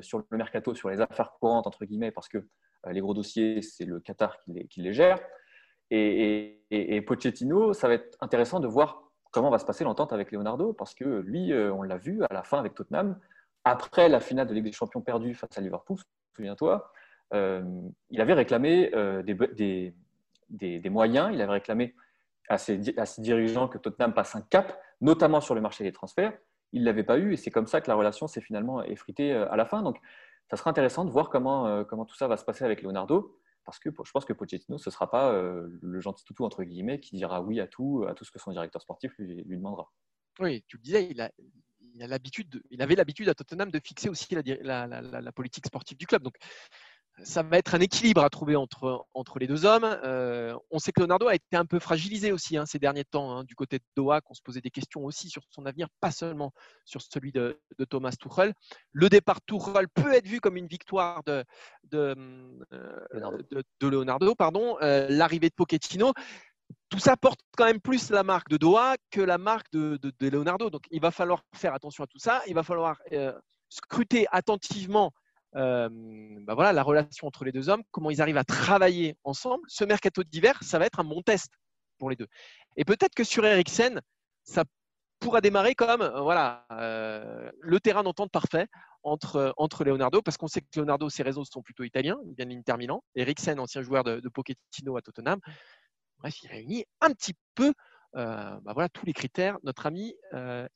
sur 0.00 0.18
le 0.18 0.36
mercato, 0.36 0.74
sur 0.74 0.88
les 0.88 1.00
affaires 1.00 1.32
courantes, 1.40 1.66
entre 1.66 1.84
guillemets, 1.84 2.10
parce 2.12 2.28
que 2.28 2.38
les 2.88 3.00
gros 3.00 3.12
dossiers, 3.12 3.60
c'est 3.60 3.84
le 3.84 4.00
Qatar 4.00 4.38
qui 4.70 4.80
les 4.80 4.92
gère. 4.92 5.18
Et, 5.90 7.02
Pochettino, 7.06 7.72
ça 7.72 7.88
va 7.88 7.94
être 7.94 8.16
intéressant 8.20 8.60
de 8.60 8.66
voir 8.66 9.10
comment 9.30 9.50
va 9.50 9.58
se 9.58 9.64
passer 9.64 9.84
l'entente 9.84 10.12
avec 10.12 10.32
Leonardo, 10.32 10.72
parce 10.72 10.94
que 10.94 11.04
lui, 11.04 11.52
euh, 11.52 11.72
on 11.72 11.82
l'a 11.82 11.98
vu 11.98 12.22
à 12.24 12.32
la 12.32 12.42
fin 12.42 12.58
avec 12.58 12.74
Tottenham, 12.74 13.18
après 13.66 14.08
la 14.08 14.20
finale 14.20 14.46
de 14.46 14.54
Ligue 14.54 14.64
des 14.64 14.72
Champions 14.72 15.00
perdue 15.00 15.34
face 15.34 15.58
à 15.58 15.60
Liverpool, 15.60 15.98
souviens-toi, 16.36 16.92
euh, 17.34 17.64
il 18.10 18.20
avait 18.20 18.32
réclamé 18.32 18.94
euh, 18.94 19.24
des, 19.24 19.92
moyens, 20.88 21.30
il 21.32 21.42
avait 21.42 21.54
réclamé 21.54 21.96
à 22.48 22.58
ses, 22.58 22.78
dirigeants 23.18 23.66
que 23.66 23.78
Tottenham 23.78 24.14
passe 24.14 24.36
un 24.36 24.42
cap, 24.42 24.80
notamment 25.00 25.40
sur 25.40 25.56
le 25.56 25.60
marché 25.60 25.82
des 25.82 25.90
transferts. 25.90 26.32
Il 26.72 26.82
ne 26.82 26.86
l'avait 26.86 27.02
pas 27.02 27.18
eu 27.18 27.32
et 27.32 27.36
c'est 27.36 27.50
comme 27.50 27.66
ça 27.66 27.80
que 27.80 27.90
la 27.90 27.96
relation 27.96 28.28
s'est 28.28 28.40
finalement 28.40 28.84
effritée 28.84 29.32
à 29.32 29.56
la 29.56 29.66
fin. 29.66 29.82
Donc, 29.82 29.98
ça 30.48 30.56
sera 30.56 30.70
intéressant 30.70 31.04
de 31.04 31.10
voir 31.10 31.28
comment, 31.28 31.84
tout 31.84 32.16
ça 32.16 32.28
va 32.28 32.36
se 32.36 32.44
passer 32.44 32.64
avec 32.64 32.82
Leonardo 32.82 33.36
parce 33.64 33.80
que 33.80 33.90
je 33.90 34.12
pense 34.12 34.24
que 34.24 34.32
Pochettino, 34.32 34.78
ce 34.78 34.90
ne 34.90 34.92
sera 34.92 35.10
pas 35.10 35.32
euh, 35.32 35.66
le 35.82 36.00
gentil 36.00 36.24
toutou, 36.24 36.44
entre 36.44 36.62
guillemets, 36.62 37.00
qui 37.00 37.16
dira 37.16 37.42
oui 37.42 37.58
à 37.58 37.66
tout, 37.66 38.06
à 38.08 38.14
tout 38.14 38.24
ce 38.24 38.30
que 38.30 38.38
son 38.38 38.52
directeur 38.52 38.80
sportif 38.80 39.12
lui, 39.18 39.42
demandera. 39.44 39.92
Oui, 40.38 40.64
tu 40.68 40.76
le 40.76 40.82
disais, 40.82 41.08
il, 41.10 41.20
a, 41.20 41.32
il, 41.96 42.12
a 42.12 42.18
il 42.70 42.82
avait 42.82 42.94
l'habitude 42.94 43.28
à 43.28 43.34
Tottenham 43.34 43.70
de 43.70 43.80
fixer 43.82 44.08
aussi 44.08 44.26
la, 44.34 44.86
la, 44.86 45.32
politique 45.32 45.66
sportive 45.66 45.96
du 45.96 46.06
club. 46.06 46.22
Donc, 46.22 46.36
ça 47.22 47.42
va 47.42 47.56
être 47.56 47.74
un 47.74 47.80
équilibre 47.80 48.22
à 48.22 48.28
trouver 48.28 48.56
entre, 48.56 49.06
entre 49.14 49.38
les 49.38 49.46
deux 49.46 49.64
hommes. 49.64 49.84
Euh, 49.84 50.54
on 50.70 50.78
sait 50.78 50.92
que 50.92 51.00
Leonardo 51.00 51.28
a 51.28 51.34
été 51.34 51.56
un 51.56 51.64
peu 51.64 51.78
fragilisé 51.78 52.30
aussi 52.30 52.58
hein, 52.58 52.66
ces 52.66 52.78
derniers 52.78 53.04
temps 53.04 53.34
hein, 53.34 53.44
du 53.44 53.54
côté 53.54 53.78
de 53.78 53.84
Doha, 53.96 54.20
qu'on 54.20 54.34
se 54.34 54.42
posait 54.42 54.60
des 54.60 54.70
questions 54.70 55.04
aussi 55.04 55.30
sur 55.30 55.42
son 55.48 55.64
avenir, 55.64 55.88
pas 56.00 56.10
seulement 56.10 56.52
sur 56.84 57.00
celui 57.00 57.32
de, 57.32 57.58
Thomas 57.88 58.12
Tuchel. 58.20 58.52
Le 58.92 59.08
départ 59.08 59.40
Tuchel 59.46 59.88
peut 59.88 60.12
être 60.12 60.26
vu 60.26 60.40
comme 60.40 60.56
une 60.56 60.66
victoire 60.66 61.22
de, 61.24 61.42
de, 61.84 62.14
euh, 62.72 63.42
Leonardo. 63.80 64.34
pardon. 64.34 64.76
Euh, 64.82 65.06
l'arrivée 65.08 65.48
de 65.48 65.54
Pochettino, 65.54 66.12
tout 66.88 66.98
ça 66.98 67.16
porte 67.16 67.40
quand 67.56 67.64
même 67.64 67.80
plus 67.80 68.10
la 68.10 68.22
marque 68.22 68.48
de 68.48 68.56
Doha 68.56 68.96
que 69.10 69.20
la 69.20 69.38
marque 69.38 69.70
de, 69.72 69.98
Leonardo. 70.20 70.70
Donc 70.70 70.86
il 70.90 71.00
va 71.00 71.10
falloir 71.10 71.42
faire 71.54 71.74
attention 71.74 72.04
à 72.04 72.06
tout 72.06 72.18
ça. 72.18 72.42
Il 72.46 72.54
va 72.54 72.62
falloir 72.62 72.98
scruter 73.68 74.26
attentivement 74.30 75.12
euh, 75.56 75.88
bah 76.42 76.54
voilà, 76.54 76.72
la 76.72 76.82
relation 76.82 77.26
entre 77.26 77.44
les 77.44 77.52
deux 77.52 77.68
hommes, 77.68 77.82
comment 77.90 78.10
ils 78.10 78.20
arrivent 78.20 78.36
à 78.36 78.44
travailler 78.44 79.16
ensemble. 79.24 79.64
Ce 79.68 79.84
mercato 79.84 80.22
d'hiver, 80.22 80.58
ça 80.62 80.78
va 80.78 80.86
être 80.86 81.00
un 81.00 81.04
bon 81.04 81.22
test 81.22 81.50
pour 81.98 82.10
les 82.10 82.16
deux. 82.16 82.26
Et 82.76 82.84
peut-être 82.84 83.14
que 83.14 83.24
sur 83.24 83.44
Eriksen, 83.46 84.00
ça 84.44 84.64
pourra 85.18 85.40
démarrer 85.40 85.74
comme 85.74 86.02
euh, 86.02 86.20
voilà, 86.20 86.66
euh, 86.72 87.50
le 87.60 87.80
terrain 87.80 88.02
d'entente 88.02 88.30
parfait 88.30 88.66
entre, 89.02 89.54
entre 89.56 89.84
Leonardo, 89.84 90.20
parce 90.20 90.36
qu'on 90.36 90.48
sait 90.48 90.60
que 90.60 90.66
Leonardo, 90.76 91.08
ses 91.08 91.22
réseaux 91.22 91.44
sont 91.44 91.62
plutôt 91.62 91.84
italiens, 91.84 92.18
il 92.26 92.34
vient 92.34 92.44
de 92.44 92.50
l'Inter 92.50 92.76
Milan. 92.76 93.02
Eriksen, 93.14 93.58
ancien 93.58 93.80
joueur 93.80 94.04
de, 94.04 94.28
Pochettino 94.28 94.96
à 94.96 95.00
Tottenham. 95.00 95.40
Bref, 96.18 96.42
il 96.42 96.48
réunit 96.48 96.84
un 97.00 97.10
petit 97.12 97.34
peu 97.54 97.72
bah 98.12 98.60
voilà, 98.72 98.88
tous 98.88 99.04
les 99.04 99.12
critères, 99.12 99.58
notre 99.62 99.86
ami 99.86 100.14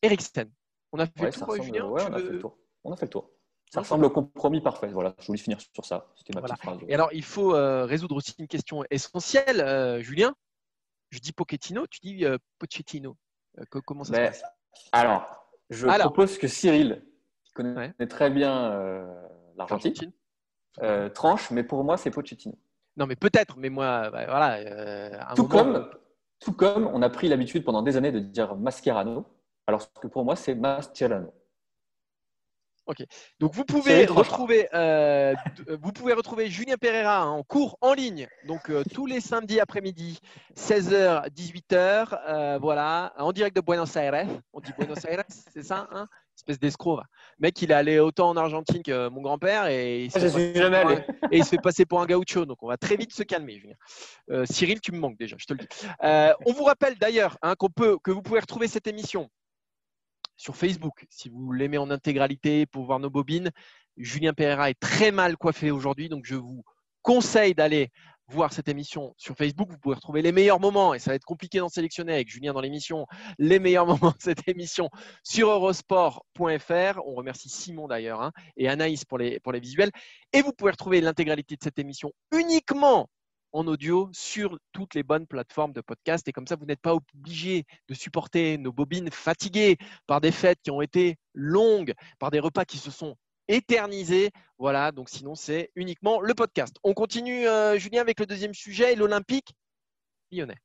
Eriksen. 0.03 0.50
On 0.92 0.98
a 0.98 1.07
fait, 1.07 1.26
le 1.26 1.31
tour, 1.31 1.48
on 1.48 1.96
a 1.96 2.18
fait 2.18 2.31
le 2.31 2.38
tour. 2.38 2.59
On 2.85 2.92
a 2.92 2.96
fait 2.96 3.07
le 3.07 3.11
tour. 3.11 3.31
Ça 3.70 3.81
ressemble 3.81 4.05
au 4.05 4.11
compromis 4.11 4.61
parfait. 4.61 4.88
Voilà, 4.88 5.14
je 5.20 5.26
voulais 5.26 5.38
finir 5.38 5.59
sur 5.61 5.85
ça. 5.85 6.09
C'était 6.16 6.35
ma 6.35 6.42
petite 6.42 6.59
phrase. 6.59 6.79
Et 6.88 6.94
alors, 6.94 7.11
il 7.12 7.22
faut 7.22 7.55
euh, 7.55 7.85
résoudre 7.85 8.16
aussi 8.16 8.35
une 8.38 8.48
question 8.48 8.83
essentielle, 8.90 9.61
euh, 9.61 10.00
Julien. 10.00 10.35
Je 11.11 11.20
dis 11.20 11.33
Pochettino, 11.33 11.87
tu 11.87 12.00
dis 12.00 12.24
euh, 12.24 12.37
Pochettino. 12.59 13.16
comment 13.87 14.03
ça 14.03 14.14
se 14.14 14.18
passe? 14.18 14.42
Alors, 14.90 15.48
je 15.70 15.87
propose 15.87 16.37
que 16.37 16.48
Cyril, 16.48 17.05
qui 17.44 17.53
connaît 17.53 17.94
très 18.09 18.31
bien 18.31 18.76
l'Argentine, 19.57 20.12
tranche, 21.14 21.50
mais 21.53 21.62
pour 21.62 21.85
moi, 21.85 21.96
c'est 21.96 22.11
Pochettino. 22.11 22.57
Non, 22.96 23.07
mais 23.07 23.16
peut-être, 23.16 23.57
mais 23.57 23.70
moi, 23.70 24.11
bah, 24.11 24.26
voilà. 24.26 25.35
tout, 25.35 25.48
comme, 25.48 25.88
tout 26.40 26.53
comme 26.53 26.87
on 26.87 27.03
a 27.03 27.11
pris 27.11 27.29
l'habitude 27.29 27.64
pendant 27.64 27.83
des 27.83 27.96
années 27.96 28.12
de 28.12 28.20
dire 28.20 28.57
Mascherano, 28.57 29.26
alors 29.66 29.92
que 29.92 30.07
pour 30.07 30.24
moi, 30.24 30.37
c'est 30.37 30.55
Mascherano. 30.55 31.33
Ok. 32.90 33.05
Donc 33.38 33.55
vous 33.55 33.64
pouvez 33.64 34.05
retrouver, 34.07 34.68
euh, 34.74 35.33
euh, 35.68 35.79
vous 35.81 35.92
pouvez 35.92 36.12
retrouver 36.12 36.50
Julien 36.50 36.76
Pereira 36.76 37.24
en 37.24 37.44
cours 37.44 37.79
en 37.81 37.92
ligne. 37.92 38.26
Donc 38.48 38.68
euh, 38.68 38.83
tous 38.92 39.07
les 39.07 39.20
samedis 39.20 39.61
après-midi, 39.61 40.18
16h, 40.57 41.31
18h, 41.31 42.59
voilà, 42.59 43.12
en 43.16 43.33
direct 43.33 43.55
de 43.55 43.61
Buenos 43.61 43.94
Aires. 43.94 44.26
On 44.53 44.59
dit 44.59 44.72
Buenos 44.76 45.05
Aires, 45.05 45.22
c'est 45.29 45.62
ça, 45.62 45.88
hein? 45.92 46.09
Espèce 46.40 46.59
d'escroc. 46.59 47.03
Mec, 47.38 47.61
il 47.61 47.70
est 47.70 47.74
allé 47.74 47.98
autant 47.98 48.31
en 48.31 48.37
Argentine 48.37 48.83
que 48.83 49.09
mon 49.09 49.20
grand-père 49.20 49.66
et 49.66 50.05
il, 50.05 50.11
et 51.33 51.37
il 51.37 51.44
se 51.44 51.50
fait 51.50 51.59
passer 51.62 51.85
pour 51.85 52.00
un 52.00 52.07
gaucho. 52.07 52.46
Donc 52.46 52.62
on 52.62 52.68
va 52.68 52.79
très 52.79 52.96
vite 52.96 53.12
se 53.12 53.22
calmer, 53.22 53.59
Julien. 53.59 54.46
Cyril, 54.46 54.81
tu 54.81 54.92
me 54.92 54.98
manques 54.98 55.18
déjà, 55.18 55.37
je 55.38 55.44
te 55.44 55.53
le 55.53 55.59
dis. 55.59 55.66
on 56.46 56.53
vous 56.53 56.64
rappelle 56.64 56.96
d'ailleurs 56.98 57.37
hein, 57.42 57.55
qu'on 57.57 57.68
peut, 57.68 57.98
que 58.03 58.11
vous 58.11 58.22
pouvez 58.22 58.40
retrouver 58.40 58.68
cette 58.68 58.87
émission 58.87 59.29
sur 60.40 60.57
Facebook. 60.57 61.05
Si 61.11 61.29
vous 61.29 61.53
l'aimez 61.53 61.76
en 61.76 61.90
intégralité 61.90 62.64
pour 62.64 62.87
voir 62.87 62.98
nos 62.98 63.11
bobines, 63.11 63.50
Julien 63.98 64.33
Pereira 64.33 64.70
est 64.70 64.81
très 64.81 65.11
mal 65.11 65.37
coiffé 65.37 65.70
aujourd'hui, 65.70 66.09
donc 66.09 66.24
je 66.24 66.37
vous 66.37 66.64
conseille 67.03 67.55
d'aller 67.55 67.90
voir 68.31 68.53
cette 68.53 68.69
émission 68.69 69.14
sur 69.16 69.37
Facebook. 69.37 69.69
Vous 69.71 69.79
pouvez 69.79 69.97
retrouver 69.97 70.23
les 70.23 70.33
meilleurs 70.33 70.61
moments, 70.61 70.95
et 70.95 70.99
ça 70.99 71.11
va 71.11 71.16
être 71.16 71.25
compliqué 71.25 71.59
d'en 71.59 71.69
sélectionner 71.69 72.14
avec 72.14 72.29
Julien 72.29 72.53
dans 72.53 72.61
l'émission, 72.61 73.07
les 73.38 73.59
meilleurs 73.59 73.87
moments 74.01 74.11
de 74.11 74.21
cette 74.23 74.47
émission 74.49 74.88
sur 75.25 75.51
eurosport.fr. 75.51 77.01
On 77.05 77.14
remercie 77.14 77.49
Simon 77.49 77.88
d'ailleurs 77.88 78.23
hein, 78.23 78.33
et 78.57 78.69
Anaïs 78.69 79.05
pour 79.05 79.19
les, 79.19 79.40
pour 79.40 79.53
les 79.53 79.61
visuels. 79.61 79.90
Et 80.33 80.43
vous 80.43 80.53
pouvez 80.53 80.71
retrouver 80.71 81.01
l'intégralité 81.01 81.57
de 81.57 81.62
cette 81.62 81.79
émission 81.79 82.12
uniquement 82.33 83.09
en 83.53 83.66
audio 83.66 84.09
sur 84.12 84.57
toutes 84.73 84.95
les 84.95 85.03
bonnes 85.03 85.27
plateformes 85.27 85.73
de 85.73 85.81
podcast. 85.81 86.27
Et 86.29 86.33
comme 86.33 86.47
ça, 86.47 86.57
vous 86.57 86.66
n'êtes 86.66 86.81
pas 86.81 86.95
obligé 86.95 87.64
de 87.88 87.95
supporter 87.95 88.59
nos 88.59 88.73
bobines 88.73 89.11
fatiguées 89.11 89.77
par 90.07 90.21
des 90.21 90.31
fêtes 90.31 90.61
qui 90.62 90.71
ont 90.71 90.83
été 90.83 91.16
longues, 91.35 91.95
par 92.21 92.31
des 92.31 92.38
repas 92.38 92.64
qui 92.64 92.79
se 92.79 92.93
sont 92.93 93.16
éterniser. 93.51 94.31
Voilà, 94.59 94.93
donc 94.93 95.09
sinon, 95.09 95.35
c'est 95.35 95.71
uniquement 95.75 96.21
le 96.21 96.33
podcast. 96.35 96.77
On 96.85 96.95
continue, 96.95 97.47
euh, 97.47 97.77
Julien, 97.79 98.01
avec 98.01 98.21
le 98.21 98.27
deuxième 98.27 98.55
sujet, 98.55 98.95
l'Olympique 98.95 99.55
lyonnais. 100.31 100.59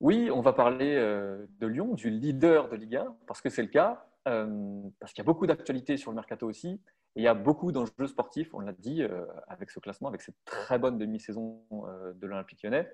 Oui, 0.00 0.30
on 0.32 0.40
va 0.40 0.52
parler 0.52 0.94
euh, 0.96 1.46
de 1.60 1.66
Lyon, 1.66 1.94
du 1.94 2.10
leader 2.10 2.68
de 2.68 2.76
Ligue 2.76 2.96
1, 2.96 3.16
parce 3.26 3.40
que 3.40 3.50
c'est 3.50 3.62
le 3.62 3.68
cas, 3.68 4.06
euh, 4.28 4.82
parce 4.98 5.12
qu'il 5.12 5.22
y 5.22 5.26
a 5.26 5.30
beaucoup 5.30 5.46
d'actualités 5.46 5.96
sur 5.96 6.10
le 6.10 6.16
mercato 6.16 6.46
aussi, 6.48 6.80
et 7.14 7.20
il 7.20 7.22
y 7.22 7.28
a 7.28 7.34
beaucoup 7.34 7.72
d'enjeux 7.72 8.06
sportifs, 8.06 8.54
on 8.54 8.60
l'a 8.60 8.72
dit, 8.72 9.02
avec 9.46 9.70
ce 9.70 9.80
classement, 9.80 10.08
avec 10.08 10.22
cette 10.22 10.42
très 10.46 10.78
bonne 10.78 10.96
demi-saison 10.96 11.62
de 11.70 12.26
l'Olympique 12.26 12.62
lyonnais. 12.62 12.90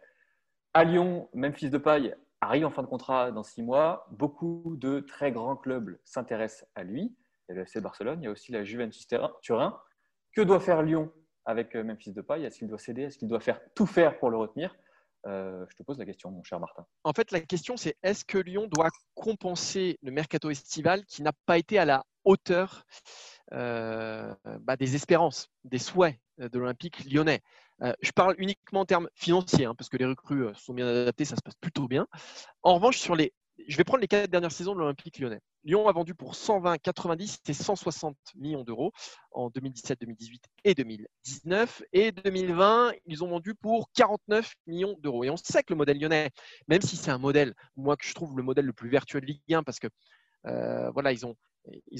À 0.74 0.82
Lyon, 0.82 1.28
Memphis 1.34 1.70
de 1.70 1.78
Paille 1.78 2.16
arrive 2.40 2.66
en 2.66 2.70
fin 2.70 2.82
de 2.82 2.88
contrat 2.88 3.30
dans 3.30 3.44
six 3.44 3.62
mois. 3.62 4.08
Beaucoup 4.10 4.74
de 4.76 4.98
très 4.98 5.30
grands 5.30 5.56
clubs 5.56 5.96
s'intéressent 6.04 6.68
à 6.74 6.82
lui. 6.82 7.14
Il 7.48 7.52
y 7.52 7.54
a 7.54 7.56
le 7.56 7.62
FC 7.62 7.80
Barcelone, 7.80 8.20
il 8.20 8.24
y 8.24 8.28
a 8.28 8.30
aussi 8.30 8.52
la 8.52 8.64
Juventus 8.64 9.06
Turin. 9.40 9.80
Que 10.34 10.42
doit 10.42 10.60
faire 10.60 10.82
Lyon 10.82 11.10
avec 11.46 11.74
euh, 11.74 11.82
Memphis 11.82 12.12
Depay? 12.12 12.42
Est-ce 12.42 12.58
qu'il 12.58 12.68
doit 12.68 12.78
céder? 12.78 13.02
Est-ce 13.02 13.18
qu'il 13.18 13.28
doit 13.28 13.40
faire 13.40 13.60
tout 13.74 13.86
faire 13.86 14.18
pour 14.18 14.30
le 14.30 14.36
retenir? 14.36 14.76
Euh, 15.26 15.64
je 15.70 15.76
te 15.76 15.82
pose 15.82 15.98
la 15.98 16.04
question, 16.04 16.30
mon 16.30 16.42
cher 16.42 16.60
Martin. 16.60 16.86
En 17.04 17.12
fait, 17.12 17.32
la 17.32 17.40
question, 17.40 17.76
c'est 17.76 17.96
est-ce 18.02 18.24
que 18.24 18.38
Lyon 18.38 18.68
doit 18.70 18.90
compenser 19.14 19.98
le 20.02 20.12
mercato 20.12 20.50
estival 20.50 21.04
qui 21.06 21.22
n'a 21.22 21.32
pas 21.46 21.58
été 21.58 21.78
à 21.78 21.84
la 21.84 22.04
hauteur 22.24 22.84
euh, 23.52 24.32
bah, 24.60 24.76
des 24.76 24.94
espérances, 24.94 25.48
des 25.64 25.78
souhaits 25.78 26.16
de 26.36 26.58
l'Olympique 26.58 27.10
lyonnais? 27.10 27.40
Je 28.00 28.10
parle 28.10 28.34
uniquement 28.38 28.80
en 28.80 28.84
termes 28.84 29.08
financiers, 29.14 29.64
hein, 29.64 29.74
parce 29.76 29.88
que 29.88 29.96
les 29.96 30.04
recrues 30.04 30.48
sont 30.54 30.74
bien 30.74 30.86
adaptées, 30.86 31.24
ça 31.24 31.36
se 31.36 31.42
passe 31.42 31.54
plutôt 31.54 31.88
bien. 31.88 32.06
En 32.62 32.74
revanche, 32.74 32.98
sur 32.98 33.14
les 33.14 33.32
je 33.66 33.76
vais 33.76 33.84
prendre 33.84 34.00
les 34.00 34.08
quatre 34.08 34.30
dernières 34.30 34.52
saisons 34.52 34.74
de 34.74 34.80
l'Olympique 34.80 35.18
lyonnais. 35.18 35.40
Lyon 35.64 35.88
a 35.88 35.92
vendu 35.92 36.14
pour 36.14 36.34
120, 36.34 36.78
90 36.78 37.40
et 37.48 37.52
160 37.52 38.16
millions 38.36 38.64
d'euros 38.64 38.92
en 39.32 39.50
2017, 39.50 40.00
2018 40.00 40.42
et 40.64 40.74
2019. 40.74 41.82
Et 41.92 42.12
2020, 42.12 42.92
ils 43.06 43.24
ont 43.24 43.28
vendu 43.28 43.54
pour 43.54 43.90
49 43.94 44.54
millions 44.66 44.96
d'euros. 45.00 45.24
Et 45.24 45.30
on 45.30 45.36
sait 45.36 45.62
que 45.62 45.72
le 45.72 45.76
modèle 45.76 45.98
lyonnais, 45.98 46.30
même 46.68 46.82
si 46.82 46.96
c'est 46.96 47.10
un 47.10 47.18
modèle, 47.18 47.54
moi 47.76 47.96
que 47.96 48.06
je 48.06 48.14
trouve 48.14 48.36
le 48.36 48.42
modèle 48.42 48.66
le 48.66 48.72
plus 48.72 48.88
vertueux 48.88 49.20
de 49.20 49.26
Ligue 49.26 49.42
1, 49.52 49.62
parce 49.62 49.78
que 49.78 49.88
euh, 50.46 50.90
voilà, 50.90 51.12
ils 51.12 51.26
ont, 51.26 51.36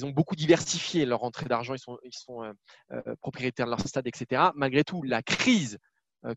beaucoup 0.09 0.35
diversifié 0.35 1.05
leur 1.05 1.23
entrée 1.23 1.45
d'argent, 1.45 1.75
ils 1.75 2.13
sont, 2.13 2.43
euh, 2.43 2.53
euh, 2.91 3.15
propriétaires 3.21 3.65
de 3.65 3.71
leur 3.71 3.81
stade, 3.81 4.07
etc. 4.07 4.49
Malgré 4.55 4.83
tout, 4.83 5.03
la 5.03 5.21
crise 5.21 5.77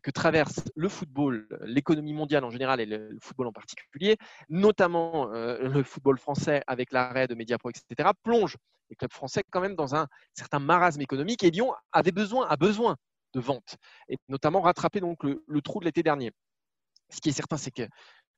que 0.01 0.11
traverse 0.11 0.61
le 0.75 0.87
football, 0.87 1.47
l'économie 1.61 2.13
mondiale 2.13 2.45
en 2.45 2.49
général 2.49 2.79
et 2.79 2.85
le 2.85 3.17
football 3.21 3.47
en 3.47 3.51
particulier, 3.51 4.17
notamment 4.49 5.31
euh, 5.33 5.67
le 5.67 5.83
football 5.83 6.17
français 6.17 6.63
avec 6.67 6.91
l'arrêt 6.91 7.27
de 7.27 7.35
Mediapro, 7.35 7.69
etc., 7.69 8.09
plonge 8.23 8.57
les 8.89 8.95
clubs 8.95 9.11
français 9.11 9.43
quand 9.49 9.61
même 9.61 9.75
dans 9.75 9.95
un 9.95 10.07
certain 10.33 10.59
marasme 10.59 11.01
économique 11.01 11.43
et 11.43 11.51
Lyon 11.51 11.73
avait 11.91 12.11
besoin, 12.11 12.47
a 12.47 12.55
besoin 12.55 12.95
de 13.33 13.39
ventes 13.39 13.77
et 14.07 14.17
notamment 14.29 14.61
rattraper 14.61 14.99
donc 14.99 15.23
le, 15.23 15.61
trou 15.61 15.79
de 15.79 15.85
l'été 15.85 16.03
dernier. 16.03 16.31
Ce 17.09 17.19
qui 17.19 17.29
est 17.29 17.33
certain, 17.33 17.57
c'est 17.57 17.71
que 17.71 17.83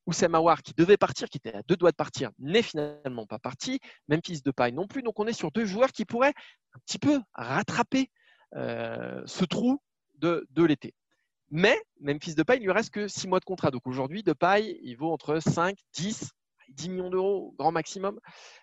Oussem 0.06 0.34
Aouar, 0.34 0.62
qui 0.62 0.72
devait 0.74 0.96
partir, 0.96 1.28
qui 1.28 1.38
était 1.38 1.54
à 1.54 1.62
deux 1.62 1.76
doigts 1.76 1.90
de 1.90 1.96
partir, 1.96 2.30
n'est 2.38 2.62
finalement 2.62 3.26
pas 3.26 3.38
parti. 3.38 3.80
Memphis 4.08 4.42
de 4.42 4.50
paille 4.50 4.72
non 4.72 4.86
plus. 4.86 5.02
Donc 5.02 5.18
on 5.18 5.26
est 5.26 5.32
sur 5.32 5.50
deux 5.50 5.64
joueurs 5.64 5.90
qui 5.90 6.04
pourraient 6.04 6.34
un 6.74 6.78
petit 6.86 6.98
peu 6.98 7.20
rattraper 7.34 8.10
euh, 8.54 9.22
ce 9.26 9.44
trou 9.44 9.80
de 10.14 10.46
l'été. 10.56 10.94
Mais 11.50 11.80
Memphis 12.00 12.34
Depay, 12.34 12.56
il 12.56 12.64
lui 12.64 12.72
reste 12.72 12.90
que 12.90 13.08
6 13.08 13.28
mois 13.28 13.40
de 13.40 13.44
contrat. 13.44 13.70
Donc 13.70 13.86
aujourd'hui, 13.86 14.22
Depay, 14.22 14.78
il 14.82 14.96
vaut 14.96 15.12
entre 15.12 15.38
5, 15.40 15.76
10, 15.94 16.30
10 16.70 16.88
millions 16.88 17.10
d'euros, 17.10 17.54
grand 17.58 17.72
maximum. 17.72 18.18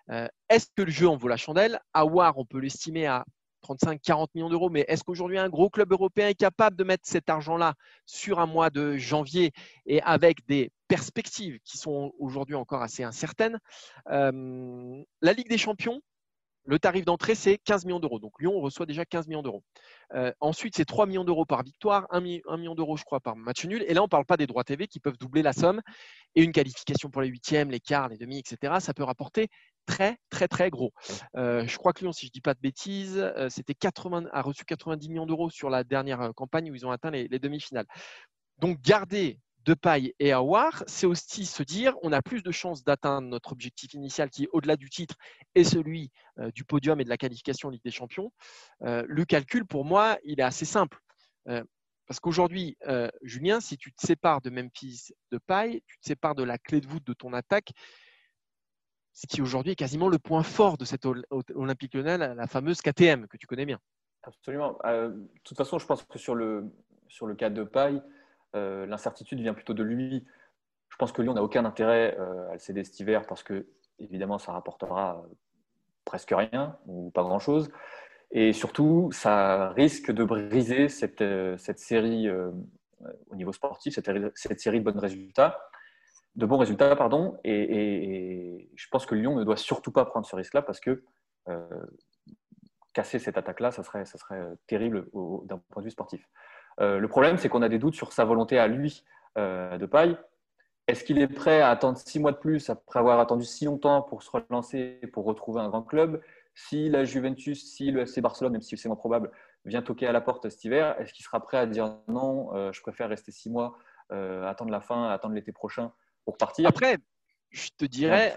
Euh, 0.10 0.28
est-ce 0.50 0.68
que 0.76 0.82
le 0.82 0.92
jeu 0.92 1.08
en 1.08 1.16
vaut 1.16 1.28
la 1.28 1.38
chandelle? 1.38 1.80
Awar, 1.94 2.38
on 2.38 2.46
peut 2.46 2.60
l'estimer 2.60 3.08
à 3.08 3.26
35, 3.62 4.02
40 4.02 4.36
millions 4.36 4.50
d'euros, 4.50 4.70
mais 4.70 4.86
est-ce 4.88 5.04
qu'aujourd'hui 5.04 5.38
un 5.38 5.50
gros 5.50 5.70
club 5.70 5.92
européen 5.92 6.28
est 6.28 6.36
capable 6.36 6.76
de 6.76 6.84
mettre 6.84 7.08
cet 7.08 7.30
argent-là 7.30 7.76
sur 8.06 8.40
un 8.40 8.46
mois 8.46 8.70
de 8.70 8.98
janvier 8.98 9.52
et 9.86 10.02
avec 10.02 10.46
des 10.48 10.70
perspectives 10.90 11.60
qui 11.64 11.78
sont 11.78 12.14
aujourd'hui 12.20 12.56
encore 12.56 12.82
assez 12.82 13.04
incertaines? 13.04 13.58
Euh, 14.10 15.02
La 15.22 15.34
Ligue 15.34 15.50
des 15.50 15.58
Champions, 15.58 16.02
le 16.66 16.80
tarif 16.80 17.06
d'entrée, 17.06 17.36
c'est 17.36 17.58
15 17.58 17.86
millions 17.86 18.00
d'euros. 18.00 18.20
Donc 18.20 18.40
Lyon 18.40 18.60
reçoit 18.60 18.86
déjà 18.86 19.06
15 19.06 19.28
millions 19.28 19.42
d'euros. 19.42 19.64
Euh, 20.14 20.32
ensuite, 20.40 20.76
c'est 20.76 20.86
3 20.86 21.06
millions 21.06 21.26
d'euros 21.26 21.46
par 21.46 21.64
victoire, 21.64 22.08
1, 22.10 22.22
million 22.22 22.76
d'euros, 22.76 22.96
je 22.98 23.04
crois, 23.04 23.20
par 23.20 23.36
match 23.36 23.66
nul. 23.66 23.84
Et 23.88 23.94
là, 23.94 24.02
on 24.02 24.06
ne 24.06 24.10
parle 24.10 24.26
pas 24.26 24.38
des 24.38 24.48
droits 24.48 24.64
TV 24.64 24.88
qui 24.88 25.00
peuvent 25.00 25.18
doubler 25.18 25.42
la 25.42 25.54
somme. 25.54 25.82
Et 26.36 26.44
une 26.44 26.52
qualification 26.52 27.10
pour 27.10 27.22
les 27.22 27.28
huitièmes, 27.28 27.70
les 27.70 27.80
quarts, 27.80 28.10
les 28.10 28.18
demi, 28.18 28.40
etc. 28.40 28.76
Ça 28.80 28.94
peut 28.94 29.04
rapporter 29.04 29.50
très, 29.86 30.18
très, 30.30 30.48
très 30.48 30.70
gros. 30.70 30.94
Euh, 31.36 31.68
je 31.68 31.78
crois 31.78 31.94
que 31.94 32.02
Lyon, 32.02 32.14
si 32.14 32.26
je 32.26 32.30
ne 32.30 32.34
dis 32.34 32.42
pas 32.42 32.54
de 32.54 32.60
bêtises, 32.60 33.18
euh, 33.18 33.50
c'était 33.50 33.76
80, 33.76 34.26
a 34.32 34.42
reçu 34.42 34.64
90 34.64 35.10
millions 35.10 35.26
d'euros 35.26 35.50
sur 35.50 35.70
la 35.70 35.84
dernière 35.84 36.32
campagne 36.36 36.72
où 36.72 36.76
ils 36.76 36.86
ont 36.86 36.92
atteint 36.92 37.12
les 37.12 37.28
demi-finales. 37.28 37.86
Donc, 38.60 38.80
garder 38.82 39.40
de 39.66 39.74
paille 39.74 40.14
et 40.20 40.32
Awar, 40.32 40.84
c'est 40.88 41.06
aussi 41.06 41.46
se 41.46 41.64
dire 41.64 41.96
on 42.02 42.12
a 42.12 42.22
plus 42.22 42.44
de 42.44 42.52
chances 42.52 42.84
d'atteindre 42.84 43.28
notre 43.28 43.52
objectif 43.52 43.94
initial 43.94 44.30
qui 44.30 44.44
est 44.44 44.50
au-delà 44.52 44.76
du 44.76 44.90
titre 44.90 45.16
et 45.56 45.64
celui 45.64 46.12
euh, 46.40 46.52
du 46.52 46.64
podium 46.66 47.00
et 47.00 47.04
de 47.04 47.10
la 47.10 47.18
qualification 47.18 47.70
Ligue 47.70 47.84
des 47.84 47.92
Champions. 47.92 48.32
Euh, 48.84 49.04
le 49.08 49.26
calcul, 49.26 49.66
pour 49.66 49.86
moi, 49.86 50.18
il 50.24 50.40
est 50.40 50.44
assez 50.44 50.66
simple. 50.66 51.00
Euh, 51.48 51.64
parce 52.06 52.20
qu'aujourd'hui, 52.20 52.78
Julien, 53.22 53.62
si 53.62 53.78
tu 53.78 53.94
te 53.94 54.06
sépares 54.06 54.42
de 54.42 54.50
Memphis 54.50 55.14
de 55.32 55.38
paille, 55.38 55.82
tu 55.88 55.98
te 56.00 56.06
sépares 56.06 56.36
de 56.36 56.44
la 56.44 56.58
clé 56.58 56.82
de 56.82 56.86
voûte 56.86 57.06
de 57.06 57.14
ton 57.14 57.32
attaque, 57.32 57.72
ce 59.14 59.26
qui 59.26 59.42
aujourd'hui 59.42 59.72
est 59.72 59.78
quasiment 59.78 60.10
le 60.10 60.20
point 60.20 60.44
fort 60.44 60.78
de 60.78 60.84
cette 60.84 61.06
Olympique 61.56 61.94
Lyonnais, 61.94 62.18
la 62.18 62.46
fameuse 62.48 62.82
KTM 62.82 63.28
que 63.28 63.38
tu 63.38 63.48
connais 63.48 63.66
bien. 63.66 63.80
Absolument. 64.24 64.78
de 64.84 65.30
toute 65.46 65.58
façon, 65.58 65.80
je 65.80 65.86
pense 65.86 66.04
que 66.04 66.20
sur 66.20 66.36
le, 66.36 66.70
sur 67.08 67.26
le 67.26 67.36
cas 67.36 67.50
de 67.50 67.64
paille, 67.64 68.04
euh, 68.56 68.86
l'incertitude 68.86 69.40
vient 69.40 69.54
plutôt 69.54 69.74
de 69.74 69.84
lui. 69.84 70.26
Je 70.90 70.96
pense 70.98 71.12
que 71.12 71.22
Lyon 71.22 71.34
n'a 71.34 71.44
aucun 71.44 71.66
intérêt 71.66 72.16
euh, 72.20 72.50
à 72.50 72.54
le 72.54 72.60
céder 72.60 72.84
cet 72.84 73.00
hiver 73.00 73.26
parce 73.26 73.44
que, 73.44 73.68
évidemment, 74.00 74.38
ça 74.38 74.52
rapportera 74.52 75.24
presque 76.06 76.34
rien 76.36 76.78
ou 76.86 77.12
pas 77.12 77.24
grand-chose. 77.24 77.72
Et 78.32 78.54
surtout, 78.54 79.10
ça 79.12 79.70
risque 79.70 80.12
de 80.12 80.24
briser 80.24 80.90
cette, 80.90 81.22
euh, 81.22 81.58
série 81.58 82.30
au 82.30 83.36
niveau 83.36 83.52
sportif, 83.52 83.94
cette, 83.94 84.60
série 84.60 84.80
de 84.80 84.92
bons 84.92 85.00
résultats, 85.00 85.60
de 86.36 86.46
bons 86.46 86.58
résultats, 86.58 86.96
pardon. 86.96 87.40
Et, 87.44 88.70
je 88.76 88.88
pense 88.90 89.06
que 89.06 89.16
Lyon 89.16 89.36
ne 89.36 89.44
doit 89.44 89.58
surtout 89.58 89.92
pas 89.92 90.06
prendre 90.06 90.26
ce 90.26 90.36
risque-là 90.36 90.62
parce 90.62 90.80
que 90.80 91.04
casser 92.94 93.20
cette 93.20 93.38
attaque-là, 93.38 93.72
ça 93.72 93.84
serait, 93.84 94.06
ça 94.06 94.18
serait 94.18 94.42
terrible 94.68 95.08
d'un 95.46 95.58
point 95.58 95.82
de 95.82 95.88
vue 95.88 95.92
sportif. 95.92 96.28
Euh, 96.80 97.00
le 97.00 97.08
problème, 97.08 97.38
c'est 97.38 97.50
qu'on 97.50 97.62
a 97.62 97.70
des 97.70 97.80
doutes 97.80 97.96
sur 97.96 98.14
sa 98.14 98.26
volonté 98.26 98.58
à 98.58 98.68
lui 98.68 99.04
euh, 99.38 99.78
de 99.78 99.86
paille. 99.86 100.18
Est-ce 100.88 101.04
qu'il 101.04 101.20
est 101.20 101.28
prêt 101.28 101.62
à 101.62 101.70
attendre 101.70 101.98
six 101.98 102.20
mois 102.20 102.32
de 102.32 102.38
plus 102.38 102.70
après 102.70 103.00
avoir 103.00 103.20
attendu 103.20 103.46
si 103.46 103.66
longtemps 103.66 104.02
pour 104.02 104.22
se 104.24 104.30
relancer, 104.32 105.00
pour 105.14 105.26
retrouver 105.26 105.62
un 105.62 105.70
grand 105.70 105.84
club? 105.84 106.22
Si 106.56 106.90
la 106.90 107.06
Juventus, 107.06 107.64
si 107.64 107.92
le 107.92 108.02
FC 108.02 108.22
Barcelone, 108.22 108.52
même 108.54 108.62
si 108.62 108.78
c'est 108.78 108.90
moins 108.90 108.96
probable, 108.96 109.32
vient 109.66 109.82
toquer 109.82 110.08
à 110.08 110.12
la 110.12 110.22
porte 110.22 110.50
cet 110.50 110.66
hiver, 110.66 111.00
est-ce 111.00 111.14
qu'il 111.14 111.24
sera 111.24 111.40
prêt 111.42 111.58
à 111.58 111.66
dire 111.66 111.96
non, 112.08 112.54
euh, 112.54 112.72
je 112.74 112.82
préfère 112.82 113.10
rester 113.10 113.32
six 113.32 113.50
mois, 113.50 113.78
attendre 114.10 114.70
la 114.70 114.82
fin, 114.82 115.10
attendre 115.10 115.34
l'été 115.34 115.52
prochain 115.52 115.92
pour 116.26 116.38
partir? 116.38 116.68
Après, 116.68 116.98
je 117.50 117.70
te 117.76 117.86
dirais, 117.86 118.36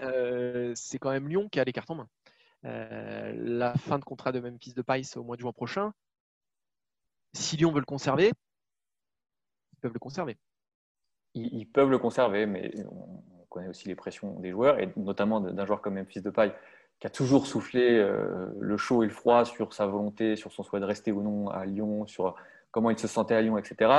c'est 0.73 0.97
quand 0.97 1.11
même 1.11 1.27
Lyon 1.27 1.49
qui 1.51 1.59
a 1.59 1.63
les 1.63 1.73
cartes 1.73 1.91
en 1.91 1.95
main. 1.95 2.07
la 2.63 3.73
fin 3.75 3.99
de 3.99 4.05
contrat 4.05 4.31
de 4.31 4.39
Memphis 4.39 4.73
de 4.73 4.81
Paille, 4.81 5.03
c'est 5.03 5.19
au 5.19 5.23
mois 5.23 5.35
de 5.35 5.41
juin 5.41 5.51
prochain 5.51 5.93
si 7.41 7.57
Lyon 7.57 7.71
veut 7.71 7.79
le 7.79 7.85
conserver, 7.85 8.31
ils 9.73 9.79
peuvent 9.79 9.93
le 9.93 9.99
conserver. 9.99 10.37
Ils, 11.33 11.67
peuvent 11.67 11.89
le 11.89 11.99
conserver, 11.99 12.45
mais 12.47 12.71
on 12.89 13.45
connaît 13.49 13.67
aussi 13.67 13.87
les 13.87 13.95
pressions 13.95 14.39
des 14.39 14.51
joueurs, 14.51 14.79
et 14.79 14.91
notamment 14.95 15.39
d'un 15.39 15.65
joueur 15.65 15.81
comme 15.81 15.95
Memphis 15.95 16.21
Depay, 16.21 16.53
qui 16.99 17.05
a 17.05 17.09
toujours 17.11 17.45
soufflé 17.45 17.99
euh, 17.99 18.47
le 18.59 18.75
chaud 18.77 19.03
et 19.03 19.05
le 19.05 19.11
froid 19.11 19.45
sur 19.45 19.73
sa 19.73 19.85
volonté, 19.85 20.35
sur 20.35 20.51
son 20.51 20.63
souhait 20.63 20.79
de 20.79 20.85
rester 20.85 21.11
ou 21.11 21.21
non 21.21 21.49
à 21.49 21.65
Lyon, 21.65 22.07
sur 22.07 22.35
comment 22.71 22.89
il 22.89 22.97
se 22.97 23.07
sentait 23.07 23.35
à 23.35 23.41
Lyon, 23.41 23.57
etc. 23.57 23.91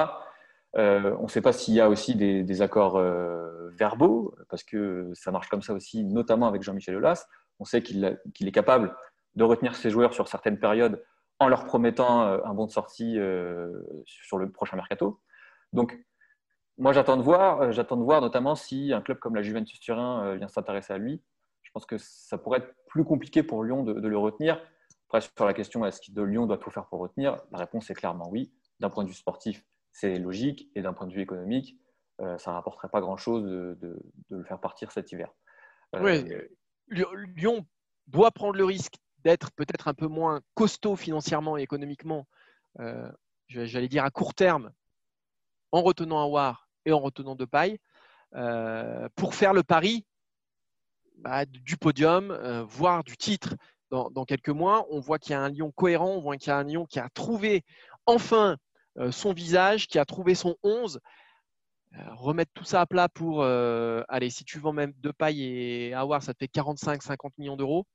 Euh, 0.76 1.14
on 1.20 1.24
ne 1.24 1.28
sait 1.28 1.40
pas 1.40 1.52
s'il 1.52 1.74
y 1.74 1.80
a 1.80 1.88
aussi 1.88 2.16
des, 2.16 2.62
accords 2.62 2.96
euh, 2.96 3.70
verbaux, 3.78 4.34
parce 4.48 4.64
que 4.64 5.12
ça 5.14 5.30
marche 5.30 5.48
comme 5.48 5.62
ça 5.62 5.74
aussi, 5.74 6.04
notamment 6.04 6.48
avec 6.48 6.62
Jean-Michel 6.62 6.96
Aulas. 6.96 7.26
On 7.60 7.64
sait 7.64 7.82
qu'il 7.82 8.04
est 8.04 8.52
capable 8.52 8.96
de 9.36 9.44
retenir 9.44 9.76
ses 9.76 9.90
joueurs 9.90 10.12
sur 10.12 10.26
certaines 10.26 10.58
périodes 10.58 11.00
en 11.40 11.48
leur 11.48 11.64
promettant 11.64 12.22
euh, 12.22 12.38
un 12.44 12.54
bon 12.54 12.66
de 12.66 12.70
sortie 12.70 13.18
euh, 13.18 13.72
sur 14.04 14.38
le 14.38 14.50
prochain 14.50 14.76
mercato. 14.76 15.20
Donc, 15.72 15.98
moi, 16.78 16.92
j'attends 16.92 17.16
de 17.16 17.22
voir, 17.22 17.60
euh, 17.60 17.72
j'attends 17.72 17.96
de 17.96 18.02
voir 18.02 18.20
notamment 18.20 18.54
si 18.54 18.92
un 18.92 19.00
club 19.00 19.18
comme 19.18 19.34
la 19.34 19.42
Juventus 19.42 19.78
Turin 19.80 20.34
vient 20.36 20.48
s'intéresser 20.48 20.92
à 20.92 20.98
lui. 20.98 21.22
Je 21.62 21.70
pense 21.72 21.86
que 21.86 21.98
ça 21.98 22.38
pourrait 22.38 22.58
être 22.60 22.74
plus 22.86 23.04
compliqué 23.04 23.42
pour 23.42 23.62
Lyon 23.62 23.84
de, 23.84 24.08
le 24.08 24.18
retenir. 24.18 24.60
Après, 25.08 25.20
sur 25.20 25.44
la 25.44 25.54
question 25.54 25.84
est-ce 25.84 26.00
que 26.00 26.20
Lyon 26.20 26.46
doit 26.46 26.58
tout 26.58 26.70
faire 26.70 26.86
pour 26.86 27.00
retenir 27.00 27.40
La 27.52 27.58
réponse 27.58 27.90
est 27.90 27.94
clairement 27.94 28.28
oui. 28.30 28.52
D'un 28.80 28.90
point 28.90 29.04
de 29.04 29.08
vue 29.08 29.14
sportif, 29.14 29.64
c'est 29.92 30.18
logique, 30.18 30.70
et 30.74 30.82
d'un 30.82 30.92
point 30.92 31.06
de 31.06 31.12
vue 31.12 31.20
économique, 31.20 31.78
ça 32.18 32.50
ne 32.50 32.54
rapporterait 32.54 32.88
pas 32.88 33.00
grand-chose 33.00 33.42
de, 33.44 33.98
le 34.30 34.44
faire 34.44 34.60
partir 34.60 34.92
cet 34.92 35.10
hiver. 35.12 35.32
oui, 35.94 36.24
Lyon 36.88 37.66
doit 38.06 38.30
prendre 38.30 38.56
le 38.56 38.64
risque 38.64 38.94
d'être 39.24 39.50
peut-être 39.52 39.88
un 39.88 39.94
peu 39.94 40.06
moins 40.06 40.40
costaud 40.54 40.96
financièrement 40.96 41.58
et 41.58 41.62
économiquement, 41.62 42.26
euh, 42.80 43.10
j'allais 43.48 43.88
dire 43.88 44.04
à 44.04 44.10
court 44.10 44.34
terme, 44.34 44.72
en 45.72 45.82
retenant 45.82 46.22
Awar 46.22 46.68
et 46.84 46.92
en 46.92 47.00
retenant 47.00 47.34
de 47.34 47.44
paille, 47.44 47.78
euh, 48.34 49.08
pour 49.16 49.34
faire 49.34 49.52
le 49.52 49.62
pari 49.62 50.06
bah, 51.16 51.44
du 51.46 51.76
podium, 51.76 52.30
euh, 52.30 52.62
voire 52.64 53.04
du 53.04 53.16
titre 53.16 53.56
dans, 53.90 54.24
quelques 54.26 54.50
mois. 54.50 54.86
On 54.90 55.00
voit 55.00 55.18
qu'il 55.18 55.32
y 55.32 55.34
a 55.34 55.40
un 55.40 55.48
lion 55.48 55.72
cohérent, 55.72 56.10
on 56.10 56.20
voit 56.20 56.36
qu'il 56.36 56.48
y 56.48 56.52
a 56.52 56.58
un 56.58 56.64
lion 56.64 56.84
qui 56.84 57.00
a 57.00 57.08
trouvé 57.08 57.64
enfin 58.04 58.56
son 59.10 59.32
visage, 59.32 59.86
qui 59.86 59.98
a 59.98 60.04
trouvé 60.04 60.34
son 60.34 60.56
11. 60.64 60.98
remettre 62.16 62.50
tout 62.52 62.64
ça 62.64 62.80
à 62.80 62.86
plat 62.86 63.08
pour, 63.08 63.44
allez, 63.44 64.28
si 64.28 64.44
tu 64.44 64.58
vends 64.58 64.74
même 64.74 64.92
de 64.98 65.10
paille 65.10 65.42
et 65.42 65.94
Awar, 65.94 66.22
ça 66.22 66.34
te 66.34 66.38
fait 66.38 66.52
45-50 66.52 67.30
millions 67.38 67.56
d'euros 67.56 67.86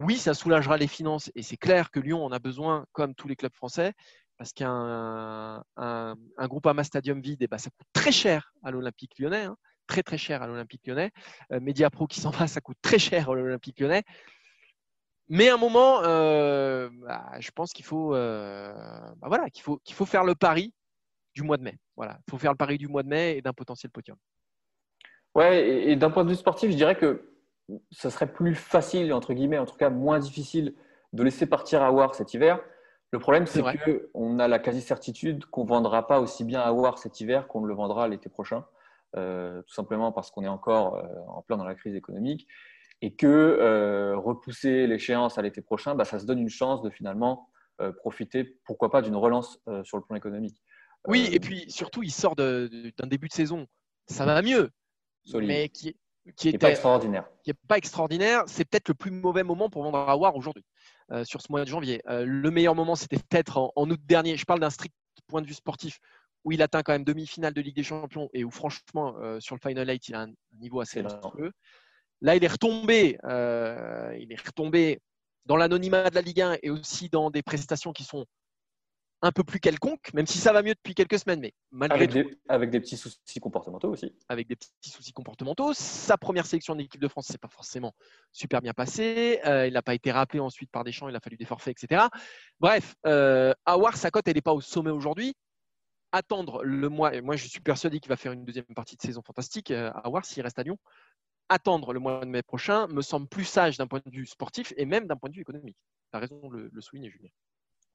oui, 0.00 0.16
ça 0.16 0.34
soulagera 0.34 0.76
les 0.76 0.86
finances 0.86 1.30
et 1.34 1.42
c'est 1.42 1.56
clair 1.56 1.90
que 1.90 2.00
Lyon 2.00 2.24
en 2.24 2.32
a 2.32 2.38
besoin, 2.38 2.86
comme 2.92 3.14
tous 3.14 3.28
les 3.28 3.36
clubs 3.36 3.54
français, 3.54 3.94
parce 4.36 4.52
qu'un 4.52 5.64
un, 5.76 6.16
groupe 6.48 6.66
Ama 6.66 6.84
Stadium 6.84 7.20
vide, 7.20 7.42
eh 7.42 7.46
ben, 7.46 7.58
ça 7.58 7.70
coûte 7.70 7.86
très 7.92 8.12
cher 8.12 8.52
à 8.62 8.70
l'Olympique 8.70 9.18
lyonnais, 9.18 9.44
hein. 9.44 9.56
très 9.86 10.02
très 10.02 10.18
cher 10.18 10.42
à 10.42 10.46
l'Olympique 10.46 10.86
lyonnais. 10.86 11.10
Euh, 11.52 11.60
Mediapro 11.60 12.06
qui 12.06 12.20
s'en 12.20 12.30
va, 12.30 12.46
ça 12.46 12.60
coûte 12.60 12.76
très 12.82 12.98
cher 12.98 13.30
à 13.30 13.34
l'Olympique 13.34 13.80
lyonnais. 13.80 14.02
Mais 15.28 15.48
à 15.48 15.54
un 15.54 15.58
moment, 15.58 16.02
euh, 16.04 16.88
bah, 16.92 17.32
je 17.40 17.50
pense 17.50 17.72
qu'il 17.72 17.84
faut, 17.84 18.14
euh, 18.14 18.72
bah, 19.16 19.28
voilà, 19.28 19.48
qu'il 19.50 19.62
faut, 19.62 19.80
faut 19.90 20.06
faire 20.06 20.24
le 20.24 20.34
pari 20.34 20.72
du 21.34 21.42
mois 21.42 21.56
de 21.56 21.62
mai. 21.62 21.78
Voilà, 21.96 22.18
il 22.26 22.30
faut 22.30 22.38
faire 22.38 22.52
le 22.52 22.56
pari 22.56 22.76
du 22.76 22.86
mois 22.86 23.02
de 23.02 23.08
mai 23.08 23.38
et 23.38 23.42
d'un 23.42 23.52
potentiel 23.52 23.90
podium. 23.90 24.16
Ouais, 25.34 25.88
et 25.88 25.96
d'un 25.96 26.10
point 26.10 26.24
de 26.24 26.30
vue 26.30 26.36
sportif, 26.36 26.70
je 26.70 26.76
dirais 26.76 26.96
que 26.96 27.35
ça 27.90 28.10
serait 28.10 28.32
plus 28.32 28.54
facile, 28.54 29.12
entre 29.12 29.32
guillemets, 29.32 29.58
en 29.58 29.66
tout 29.66 29.76
cas 29.76 29.90
moins 29.90 30.18
difficile 30.18 30.74
de 31.12 31.22
laisser 31.22 31.46
partir 31.46 31.82
Awar 31.82 32.14
cet 32.14 32.34
hiver. 32.34 32.60
Le 33.12 33.18
problème, 33.18 33.46
c'est 33.46 33.62
qu'on 33.62 34.38
a 34.38 34.48
la 34.48 34.58
quasi-certitude 34.58 35.46
qu'on 35.46 35.64
ne 35.64 35.68
vendra 35.68 36.06
pas 36.06 36.20
aussi 36.20 36.44
bien 36.44 36.60
Awar 36.60 36.98
cet 36.98 37.20
hiver 37.20 37.48
qu'on 37.48 37.60
ne 37.60 37.66
le 37.66 37.74
vendra 37.74 38.08
l'été 38.08 38.28
prochain, 38.28 38.64
euh, 39.16 39.62
tout 39.62 39.74
simplement 39.74 40.12
parce 40.12 40.30
qu'on 40.30 40.42
est 40.42 40.48
encore 40.48 40.96
euh, 40.96 41.06
en 41.28 41.42
plein 41.42 41.56
dans 41.56 41.64
la 41.64 41.74
crise 41.74 41.94
économique 41.94 42.46
et 43.02 43.14
que 43.14 43.26
euh, 43.26 44.16
repousser 44.16 44.86
l'échéance 44.86 45.38
à 45.38 45.42
l'été 45.42 45.62
prochain, 45.62 45.94
bah, 45.94 46.04
ça 46.04 46.18
se 46.18 46.26
donne 46.26 46.38
une 46.38 46.48
chance 46.48 46.82
de 46.82 46.90
finalement 46.90 47.50
profiter, 47.98 48.58
pourquoi 48.64 48.90
pas, 48.90 49.02
d'une 49.02 49.16
relance 49.16 49.60
sur 49.82 49.98
le 49.98 50.02
plan 50.02 50.16
économique. 50.16 50.62
Oui, 51.06 51.28
et 51.30 51.38
puis 51.38 51.70
surtout, 51.70 52.02
il 52.02 52.10
sort 52.10 52.34
d'un 52.34 52.68
début 53.04 53.28
de 53.28 53.34
saison, 53.34 53.66
ça 54.06 54.24
va 54.24 54.40
mieux, 54.40 54.70
mais 55.34 55.68
qui, 55.68 55.94
qui 56.34 56.50
n'est 56.50 56.58
pas 56.58 56.70
extraordinaire. 56.70 57.28
Qui 57.42 57.50
est 57.50 57.58
pas 57.68 57.78
extraordinaire. 57.78 58.42
C'est 58.46 58.64
peut-être 58.64 58.88
le 58.88 58.94
plus 58.94 59.10
mauvais 59.10 59.42
moment 59.42 59.70
pour 59.70 59.82
vendre 59.82 59.98
à 59.98 60.16
War 60.16 60.34
aujourd'hui, 60.36 60.64
euh, 61.12 61.24
sur 61.24 61.40
ce 61.40 61.46
mois 61.50 61.64
de 61.64 61.68
janvier. 61.68 62.02
Euh, 62.08 62.24
le 62.26 62.50
meilleur 62.50 62.74
moment, 62.74 62.96
c'était 62.96 63.18
peut-être 63.18 63.58
en, 63.58 63.90
août 63.90 64.00
dernier. 64.04 64.36
Je 64.36 64.44
parle 64.44 64.60
d'un 64.60 64.70
strict 64.70 64.94
point 65.28 65.42
de 65.42 65.46
vue 65.46 65.54
sportif, 65.54 65.98
où 66.44 66.52
il 66.52 66.62
atteint 66.62 66.82
quand 66.82 66.92
même 66.92 67.04
demi-finale 67.04 67.54
de 67.54 67.60
Ligue 67.60 67.76
des 67.76 67.82
Champions 67.82 68.28
et 68.32 68.44
où, 68.44 68.50
franchement, 68.50 69.16
euh, 69.20 69.40
sur 69.40 69.56
le 69.56 69.60
Final 69.60 69.88
8, 69.88 70.08
il 70.08 70.14
a 70.14 70.22
un, 70.22 70.32
niveau 70.58 70.80
assez 70.80 71.02
monstrueux. 71.02 71.52
Là, 72.22 72.34
il 72.34 72.44
est 72.44 72.48
retombé. 72.48 73.18
il 73.24 74.32
est 74.32 74.40
retombé 74.40 75.00
dans 75.44 75.56
l'anonymat 75.56 76.10
de 76.10 76.14
la 76.14 76.22
Ligue 76.22 76.40
1 76.40 76.56
et 76.62 76.70
aussi 76.70 77.08
dans 77.08 77.30
des 77.30 77.42
prestations 77.42 77.92
qui 77.92 78.04
sont 78.04 78.26
un 79.22 79.32
peu 79.32 79.44
plus 79.44 79.60
quelconque, 79.60 80.12
même 80.12 80.26
si 80.26 80.38
ça 80.38 80.52
va 80.52 80.62
mieux 80.62 80.74
depuis 80.74 80.94
quelques 80.94 81.18
semaines, 81.18 81.40
mais 81.40 81.54
malgré 81.70 82.04
avec, 82.04 82.10
tout, 82.10 82.28
des, 82.28 82.38
avec 82.48 82.70
des 82.70 82.80
petits 82.80 82.96
soucis 82.96 83.40
comportementaux 83.40 83.90
aussi. 83.90 84.14
Avec 84.28 84.46
des 84.46 84.56
petits 84.56 84.90
soucis 84.90 85.12
comportementaux. 85.12 85.72
Sa 85.72 86.18
première 86.18 86.46
sélection 86.46 86.74
de 86.74 86.80
l'équipe 86.80 87.00
de 87.00 87.08
France, 87.08 87.26
c'est 87.30 87.40
pas 87.40 87.48
forcément 87.48 87.94
super 88.32 88.60
bien 88.60 88.74
passé. 88.74 89.40
Euh, 89.46 89.66
il 89.66 89.72
n'a 89.72 89.82
pas 89.82 89.94
été 89.94 90.12
rappelé 90.12 90.40
ensuite 90.40 90.70
par 90.70 90.84
Deschamps, 90.84 91.08
il 91.08 91.16
a 91.16 91.20
fallu 91.20 91.36
des 91.36 91.46
forfaits, 91.46 91.82
etc. 91.82 92.04
Bref, 92.60 92.94
euh, 93.06 93.54
Awar, 93.64 93.96
sa 93.96 94.10
cote, 94.10 94.28
elle 94.28 94.34
n'est 94.34 94.42
pas 94.42 94.54
au 94.54 94.60
sommet 94.60 94.90
aujourd'hui. 94.90 95.34
Attendre 96.12 96.62
le 96.62 96.88
mois, 96.88 97.14
et 97.14 97.20
moi 97.20 97.36
je 97.36 97.48
suis 97.48 97.60
persuadé 97.60 98.00
qu'il 98.00 98.08
va 98.08 98.16
faire 98.16 98.32
une 98.32 98.44
deuxième 98.44 98.64
partie 98.74 98.96
de 98.96 99.02
saison 99.02 99.22
fantastique, 99.22 99.70
euh, 99.70 99.90
Awar, 100.04 100.24
s'il 100.24 100.42
reste 100.42 100.58
à 100.58 100.62
Lyon. 100.62 100.78
Attendre 101.48 101.92
le 101.92 102.00
mois 102.00 102.20
de 102.20 102.30
mai 102.30 102.42
prochain 102.42 102.86
me 102.88 103.02
semble 103.02 103.28
plus 103.28 103.44
sage 103.44 103.76
d'un 103.78 103.86
point 103.86 104.00
de 104.04 104.10
vue 104.10 104.26
sportif 104.26 104.72
et 104.76 104.84
même 104.84 105.06
d'un 105.06 105.16
point 105.16 105.30
de 105.30 105.34
vue 105.34 105.42
économique. 105.42 105.76
Tu 106.12 106.16
as 106.16 106.20
raison 106.20 106.48
de 106.48 106.56
le, 106.56 106.70
le 106.72 106.80
souligner, 106.80 107.10
Julien. 107.10 107.30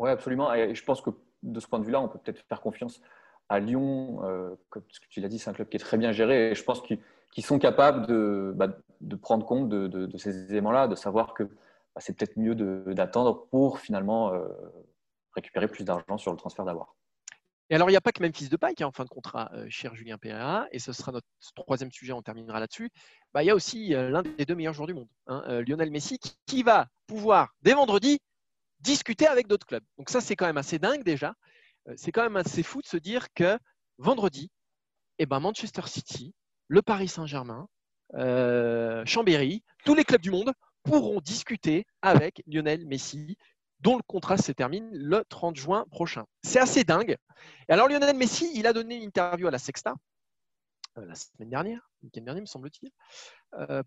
Oui, 0.02 0.10
absolument. 0.10 0.52
Et 0.52 0.74
je 0.74 0.84
pense 0.84 1.00
que 1.00 1.12
de 1.44 1.60
ce 1.60 1.68
point 1.68 1.78
de 1.78 1.86
vue-là, 1.86 2.02
on 2.02 2.08
peut 2.08 2.18
peut-être 2.18 2.44
faire 2.50 2.60
confiance 2.60 3.02
à 3.50 3.60
Lyon. 3.60 4.22
Euh, 4.24 4.56
comme 4.72 4.82
tu 5.12 5.22
l'as 5.22 5.28
dit, 5.28 5.38
c'est 5.38 5.52
un 5.52 5.54
club 5.54 5.70
qui 5.70 5.78
est 5.78 5.80
très 5.80 5.98
bien 6.00 6.12
géré. 6.12 6.50
Et 6.50 6.56
je 6.56 6.64
pense 6.64 6.82
qu'ils 6.82 7.46
sont 7.46 7.60
capables 7.60 8.08
de, 8.08 8.52
bah, 8.56 8.70
prendre 9.22 9.46
compte 9.46 9.70
de, 9.70 10.18
ces 10.18 10.50
éléments-là, 10.50 10.88
de 10.88 10.96
savoir 10.96 11.36
que 11.36 11.44
bah, 11.44 12.00
c'est 12.00 12.18
peut-être 12.18 12.36
mieux 12.38 12.56
d'attendre 12.96 13.46
pour 13.52 13.78
finalement 13.78 14.34
euh, 14.34 14.48
récupérer 15.36 15.68
plus 15.68 15.84
d'argent 15.84 16.18
sur 16.18 16.32
le 16.32 16.38
transfert 16.38 16.66
d'avoir. 16.66 16.96
Et 17.70 17.76
alors, 17.76 17.88
il 17.88 17.94
n'y 17.94 17.98
a 17.98 18.02
pas 18.02 18.12
que 18.12 18.24
Memphis 18.24 18.50
de 18.50 18.58
Paille 18.58 18.74
qui 18.74 18.82
est 18.82 18.88
en 18.88 18.92
fin 18.92 19.04
de 19.04 19.10
contrat, 19.10 19.52
euh, 19.54 19.68
cher 19.70 19.94
Julien 19.94 20.18
Pereira, 20.18 20.66
et 20.72 20.80
ce 20.80 20.94
sera 20.94 21.12
notre 21.12 21.28
troisième 21.56 21.92
sujet, 21.92 22.12
on 22.12 22.24
terminera 22.24 22.60
là-dessus. 22.60 22.90
Bah, 23.36 23.44
il 23.44 23.46
y 23.46 23.50
a 23.52 23.56
aussi 23.56 23.90
l'un 23.90 24.24
des 24.24 24.46
deux 24.46 24.56
meilleurs 24.56 24.74
joueurs 24.74 24.88
du 24.88 24.96
monde, 24.96 25.08
hein, 25.28 25.62
Lionel 25.62 25.92
Messi, 25.92 26.18
qui 26.48 26.64
va 26.64 26.88
pouvoir, 27.06 27.54
dès 27.62 27.74
vendredi, 27.74 28.20
discuter 28.82 29.28
avec 29.28 29.48
d'autres 29.48 29.65
clubs. 29.65 29.84
Donc 29.98 30.10
ça, 30.10 30.22
c'est 30.22 30.36
quand 30.36 30.46
même 30.46 30.58
assez 30.58 30.80
dingue 30.80 31.04
déjà. 31.04 31.36
Euh, 31.88 31.94
c'est 31.98 32.12
quand 32.12 32.24
même 32.24 32.38
assez 32.38 32.63
fou 32.63 32.82
de 32.82 32.88
se 32.88 32.98
dire 32.98 33.28
que 33.34 33.58
vendredi, 33.98 34.52
eh 35.20 35.26
ben 35.26 35.39
Manchester 35.39 35.84
City, 35.86 36.34
le 36.67 36.82
Paris 36.82 37.08
Saint-Germain, 37.08 37.67
euh, 38.15 39.06
Chambéry, 39.06 39.63
tous 39.86 39.96
les 39.96 40.04
clubs 40.04 40.22
du 40.22 40.32
monde 40.32 40.54
pourront 40.84 41.22
discuter 41.22 41.86
avec 42.02 42.44
Lionel 42.48 42.86
Messi, 42.88 43.38
dont 43.80 43.98
le 43.98 44.04
contrat 44.04 44.38
se 44.38 44.52
termine 44.52 44.89
le 44.91 45.24
30 45.30 45.56
juin 45.56 45.86
prochain. 45.91 46.26
C'est 46.44 46.60
assez 46.60 46.84
dingue. 46.84 47.17
Et 47.70 47.74
alors 47.74 47.88
Lionel 47.88 48.15
Messi, 48.15 48.52
il 48.56 48.67
a 48.67 48.74
donné 48.74 48.96
une 48.96 49.04
interview 49.04 49.48
à 49.48 49.52
la 49.52 49.60
Sexta 49.60 49.96
euh, 50.98 51.06
la 51.06 51.15
semaine 51.15 51.50
dernière, 51.50 51.89
le 52.02 52.08
week-end 52.08 52.22
dernier, 52.22 52.41
me 52.41 52.46
semble-t-il, 52.46 52.91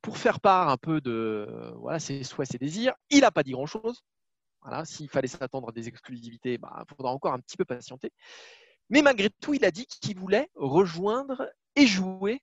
pour 0.00 0.16
faire 0.16 0.40
part 0.40 0.70
un 0.70 0.78
peu 0.78 1.02
de 1.02 1.74
voilà, 1.76 1.98
ses 1.98 2.22
souhaits, 2.22 2.50
ses 2.50 2.57
désirs. 2.57 2.94
Il 3.11 3.20
n'a 3.20 3.30
pas 3.30 3.42
dit 3.42 3.52
grand-chose. 3.52 4.02
S'il 4.85 5.09
fallait 5.09 5.29
s'attendre 5.29 5.68
à 5.68 5.72
des 5.72 5.88
exclusivités, 5.88 6.59
bah, 6.59 6.85
il 6.88 6.94
faudra 6.96 7.12
encore 7.12 7.33
un 7.33 7.40
petit 7.40 7.57
peu 7.57 7.64
patienter. 7.64 8.11
Mais 8.90 9.03
malgré 9.03 9.31
tout, 9.31 9.55
il 9.55 9.64
a 9.64 9.70
dit 9.70 9.87
qu'il 9.87 10.18
voulait 10.18 10.48
rejoindre 10.55 11.48
et 11.77 11.87
jouer 11.87 12.42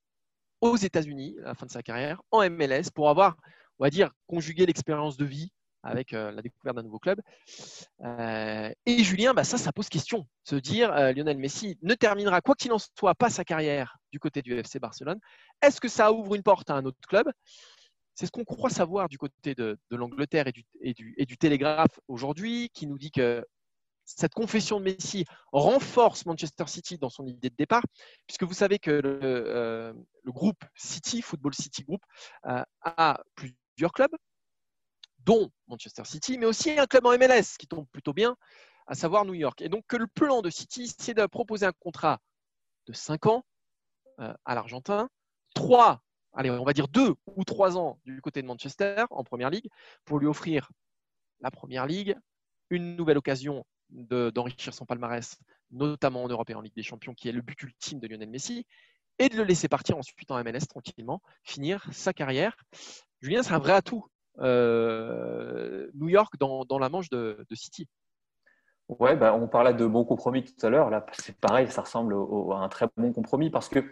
aux 0.62 0.76
États-Unis 0.76 1.36
à 1.44 1.50
la 1.50 1.56
fin 1.56 1.66
de 1.66 1.72
sa 1.72 1.84
carrière 1.84 2.22
en 2.32 2.48
MLS 2.50 2.92
pour 2.94 3.10
avoir, 3.10 3.38
on 3.80 3.86
va 3.86 3.90
dire, 3.90 4.12
conjugué 4.28 4.66
l'expérience 4.66 5.18
de 5.18 5.26
vie 5.26 5.52
avec 5.84 6.14
euh, 6.14 6.32
la 6.32 6.42
découverte 6.42 6.76
d'un 6.76 6.84
nouveau 6.84 7.00
club. 7.00 7.20
Euh, 8.04 8.72
et 8.86 9.04
Julien, 9.04 9.34
bah, 9.34 9.44
ça, 9.44 9.58
ça 9.58 9.72
pose 9.72 9.90
question. 9.90 10.28
Se 10.44 10.56
dire, 10.56 10.94
euh, 10.94 11.12
Lionel 11.12 11.38
Messi 11.38 11.78
ne 11.82 11.96
terminera, 11.96 12.42
quoi 12.42 12.56
qu'il 12.56 12.72
en 12.72 12.78
soit, 12.78 13.16
pas 13.16 13.30
sa 13.30 13.44
carrière 13.44 13.98
du 14.12 14.20
côté 14.20 14.42
du 14.42 14.58
FC 14.58 14.80
Barcelone. 14.80 15.20
Est-ce 15.62 15.82
que 15.82 15.88
ça 15.88 16.12
ouvre 16.12 16.36
une 16.36 16.44
porte 16.44 16.70
à 16.70 16.76
un 16.76 16.86
autre 16.86 17.00
club? 17.08 17.32
C'est 18.22 18.28
ce 18.28 18.32
qu'on 18.32 18.46
croit 18.46 18.70
savoir 18.70 19.10
du 19.10 19.18
côté 19.18 19.56
de, 19.56 19.80
l'Angleterre 19.90 20.46
et 20.46 20.52
du, 20.52 20.64
et, 21.18 21.26
Télégraphe 21.38 22.00
aujourd'hui, 22.08 22.70
qui 22.72 22.86
nous 22.86 23.00
dit 23.00 23.10
que 23.10 23.44
cette 24.06 24.36
confession 24.36 24.80
de 24.80 24.86
Messi 24.86 25.26
renforce 25.52 26.28
Manchester 26.28 26.68
City 26.68 27.00
dans 27.00 27.10
son 27.10 27.26
idée 27.26 27.50
de 27.50 27.56
départ, 27.56 27.82
puisque 28.28 28.44
vous 28.44 28.54
savez 28.54 28.78
que 28.78 28.92
le, 28.92 29.20
euh, 29.24 29.94
groupe 30.28 30.64
City, 30.76 31.24
Football 31.24 31.56
City 31.56 31.84
Group, 31.84 32.04
euh, 32.46 32.62
a 32.84 33.20
plusieurs 33.34 33.92
clubs, 33.92 34.16
dont 35.26 35.50
Manchester 35.68 36.04
City, 36.06 36.38
mais 36.38 36.46
aussi 36.46 36.70
un 36.78 36.86
club 36.86 37.08
en 37.08 37.18
MLS 37.18 37.58
qui 37.58 37.66
tombe 37.66 37.88
plutôt 37.92 38.14
bien, 38.14 38.36
à 38.86 38.94
savoir 38.94 39.26
New 39.26 39.34
York. 39.34 39.64
Et 39.64 39.70
donc 39.70 39.84
que 39.88 39.98
le 39.98 40.06
plan 40.06 40.44
de 40.44 40.52
City, 40.52 40.94
c'est 40.96 41.16
de 41.16 41.26
proposer 41.26 41.66
un 41.66 41.74
contrat 41.80 42.20
de 42.86 42.94
5 42.94 43.26
ans 43.26 43.44
euh, 44.20 44.32
à 44.46 44.54
l'Argentin, 44.54 45.10
3 45.56 46.04
allez, 46.34 46.50
on 46.50 46.64
va 46.64 46.74
dire 46.74 46.88
deux 46.88 47.16
ou 47.36 47.44
trois 47.44 47.78
ans 47.78 48.00
du 48.06 48.22
côté 48.22 48.42
de 48.42 48.48
Manchester 48.48 49.06
en 49.10 49.24
Première 49.24 49.50
Ligue 49.50 49.70
pour 50.06 50.20
lui 50.20 50.28
offrir 50.28 50.70
la 51.42 51.52
Première 51.52 51.86
Ligue, 51.86 52.16
une 52.70 52.96
nouvelle 52.96 53.18
occasion 53.18 53.66
d'enrichir 53.90 54.74
son 54.74 54.86
palmarès, 54.86 55.38
notamment 55.72 56.24
en 56.24 56.28
Europe 56.28 56.50
et 56.50 56.56
en 56.56 56.62
Ligue 56.62 56.76
des 56.76 56.84
Champions, 56.84 57.14
qui 57.14 57.28
est 57.28 57.34
le 57.34 57.42
but 57.42 57.62
ultime 57.62 58.00
de 58.00 58.08
Lionel 58.08 58.30
Messi, 58.30 58.66
et 59.20 59.30
de 59.30 59.38
le 59.38 59.44
laisser 59.44 59.68
partir 59.68 59.98
ensuite 59.98 60.32
en 60.32 60.42
MLS 60.44 60.68
tranquillement, 60.70 61.22
finir 61.44 61.88
sa 61.92 62.14
carrière. 62.14 62.56
Julien, 63.22 63.44
c'est 63.44 63.54
un 63.54 63.60
vrai 63.60 63.74
atout. 63.74 64.06
Euh, 64.40 65.90
New 65.94 66.10
York 66.10 66.36
dans, 66.40 66.80
la 66.80 66.90
manche 66.90 67.10
de, 67.10 67.46
City. 67.54 67.88
Ouais, 68.88 69.16
bah, 69.16 69.34
on 69.34 69.48
parlait 69.48 69.74
de 69.74 69.86
bon 69.86 70.06
compromis 70.06 70.44
tout 70.44 70.66
à 70.66 70.70
l'heure. 70.70 70.90
Là, 70.90 71.06
c'est 71.14 71.38
pareil, 71.38 71.70
ça 71.70 71.82
ressemble 71.82 72.16
à 72.54 72.56
un 72.56 72.70
très 72.70 72.88
bon 72.98 73.12
compromis 73.14 73.50
parce 73.50 73.70
que 73.70 73.84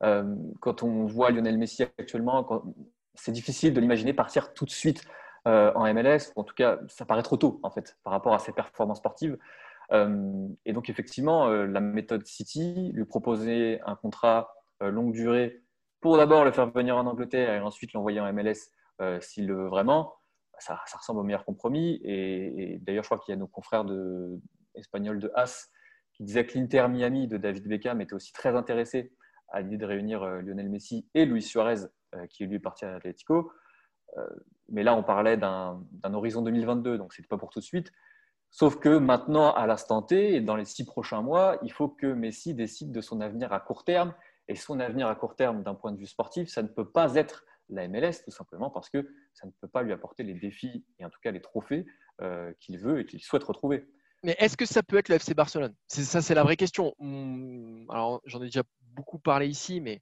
quand 0.00 0.82
on 0.82 1.06
voit 1.06 1.30
Lionel 1.30 1.58
Messi 1.58 1.82
actuellement, 1.82 2.64
c'est 3.14 3.32
difficile 3.32 3.72
de 3.74 3.80
l'imaginer 3.80 4.12
partir 4.12 4.52
tout 4.52 4.64
de 4.64 4.70
suite 4.70 5.02
euh, 5.46 5.72
en 5.74 5.92
MLS. 5.92 6.32
En 6.36 6.44
tout 6.44 6.54
cas, 6.54 6.78
ça 6.88 7.04
paraît 7.04 7.22
trop 7.22 7.36
tôt 7.36 7.60
en 7.62 7.70
fait 7.70 7.96
par 8.04 8.12
rapport 8.12 8.34
à 8.34 8.38
ses 8.38 8.52
performances 8.52 8.98
sportives. 8.98 9.38
Euh, 9.92 10.48
et 10.64 10.72
donc 10.72 10.90
effectivement, 10.90 11.48
la 11.48 11.80
méthode 11.80 12.26
City, 12.26 12.90
lui 12.92 13.04
proposer 13.04 13.80
un 13.86 13.96
contrat 13.96 14.52
longue 14.80 15.12
durée 15.12 15.62
pour 16.00 16.16
d'abord 16.18 16.44
le 16.44 16.52
faire 16.52 16.70
venir 16.70 16.96
en 16.96 17.06
Angleterre 17.06 17.54
et 17.54 17.60
ensuite 17.60 17.92
l'envoyer 17.92 18.20
en 18.20 18.32
MLS 18.32 18.70
s'il 19.20 19.46
le 19.46 19.54
veut 19.54 19.68
vraiment, 19.68 20.14
ça, 20.58 20.78
ressemble 20.96 21.20
au 21.20 21.22
meilleur 21.22 21.44
compromis. 21.44 22.00
Et, 22.04 22.78
d'ailleurs, 22.82 23.04
je 23.04 23.08
crois 23.08 23.18
qu'il 23.18 23.32
y 23.32 23.36
a 23.36 23.38
nos 23.38 23.46
confrères 23.46 23.84
espagnols 24.74 25.20
de 25.20 25.30
As 25.34 25.70
qui 26.12 26.24
disaient 26.24 26.46
que 26.46 26.58
l'Inter 26.58 26.88
Miami 26.88 27.28
de 27.28 27.36
David 27.36 27.68
Beckham 27.68 28.00
était 28.00 28.14
aussi 28.14 28.32
très 28.32 28.56
intéressé 28.56 29.12
à 29.48 29.60
l'idée 29.60 29.76
de 29.76 29.86
réunir 29.86 30.24
Lionel 30.24 30.68
Messi 30.68 31.08
et 31.14 31.24
Luis 31.24 31.42
Suarez, 31.42 31.86
qui 32.30 32.46
lui 32.46 32.56
est 32.56 32.60
parti 32.60 32.84
à 32.84 32.92
l'Atlético. 32.92 33.52
mais 34.68 34.82
là, 34.82 34.94
on 34.96 35.02
parlait 35.02 35.36
d'un 35.36 35.84
horizon 36.12 36.42
2022, 36.42 36.98
donc 36.98 37.12
ce 37.12 37.20
n'était 37.20 37.28
pas 37.28 37.38
pour 37.38 37.50
tout 37.50 37.60
de 37.60 37.64
suite. 37.64 37.92
Sauf 38.50 38.78
que 38.78 38.96
maintenant, 38.96 39.52
à 39.52 39.66
l'instant 39.66 40.02
T, 40.02 40.36
et 40.36 40.40
dans 40.40 40.56
les 40.56 40.64
six 40.64 40.84
prochains 40.84 41.20
mois, 41.20 41.58
il 41.62 41.72
faut 41.72 41.88
que 41.88 42.06
Messi 42.06 42.54
décide 42.54 42.90
de 42.90 43.00
son 43.00 43.20
avenir 43.20 43.52
à 43.52 43.60
court 43.60 43.84
terme. 43.84 44.14
Et 44.48 44.54
son 44.54 44.80
avenir 44.80 45.08
à 45.08 45.14
court 45.16 45.34
terme, 45.34 45.62
d'un 45.62 45.74
point 45.74 45.92
de 45.92 45.98
vue 45.98 46.06
sportif, 46.06 46.48
ça 46.48 46.62
ne 46.62 46.68
peut 46.68 46.88
pas 46.88 47.16
être 47.16 47.44
la 47.68 47.88
MLS, 47.88 48.22
tout 48.24 48.30
simplement 48.30 48.70
parce 48.70 48.88
que 48.88 49.10
ça 49.34 49.46
ne 49.46 49.52
peut 49.60 49.68
pas 49.68 49.82
lui 49.82 49.92
apporter 49.92 50.22
les 50.22 50.34
défis 50.34 50.86
et 50.98 51.04
en 51.04 51.10
tout 51.10 51.18
cas 51.20 51.32
les 51.32 51.40
trophées 51.40 51.84
euh, 52.22 52.52
qu'il 52.60 52.78
veut 52.78 53.00
et 53.00 53.06
qu'il 53.06 53.20
souhaite 53.20 53.42
retrouver. 53.42 53.88
Mais 54.22 54.36
est-ce 54.38 54.56
que 54.56 54.64
ça 54.64 54.82
peut 54.82 54.96
être 54.96 55.08
le 55.08 55.16
FC 55.16 55.34
Barcelone? 55.34 55.74
Ça, 55.88 56.22
c'est 56.22 56.34
la 56.34 56.42
vraie 56.42 56.56
question. 56.56 56.94
Hmm, 56.98 57.84
alors, 57.90 58.22
j'en 58.24 58.40
ai 58.40 58.46
déjà 58.46 58.62
beaucoup 58.96 59.18
parlé 59.18 59.46
ici, 59.46 59.80
mais 59.80 60.00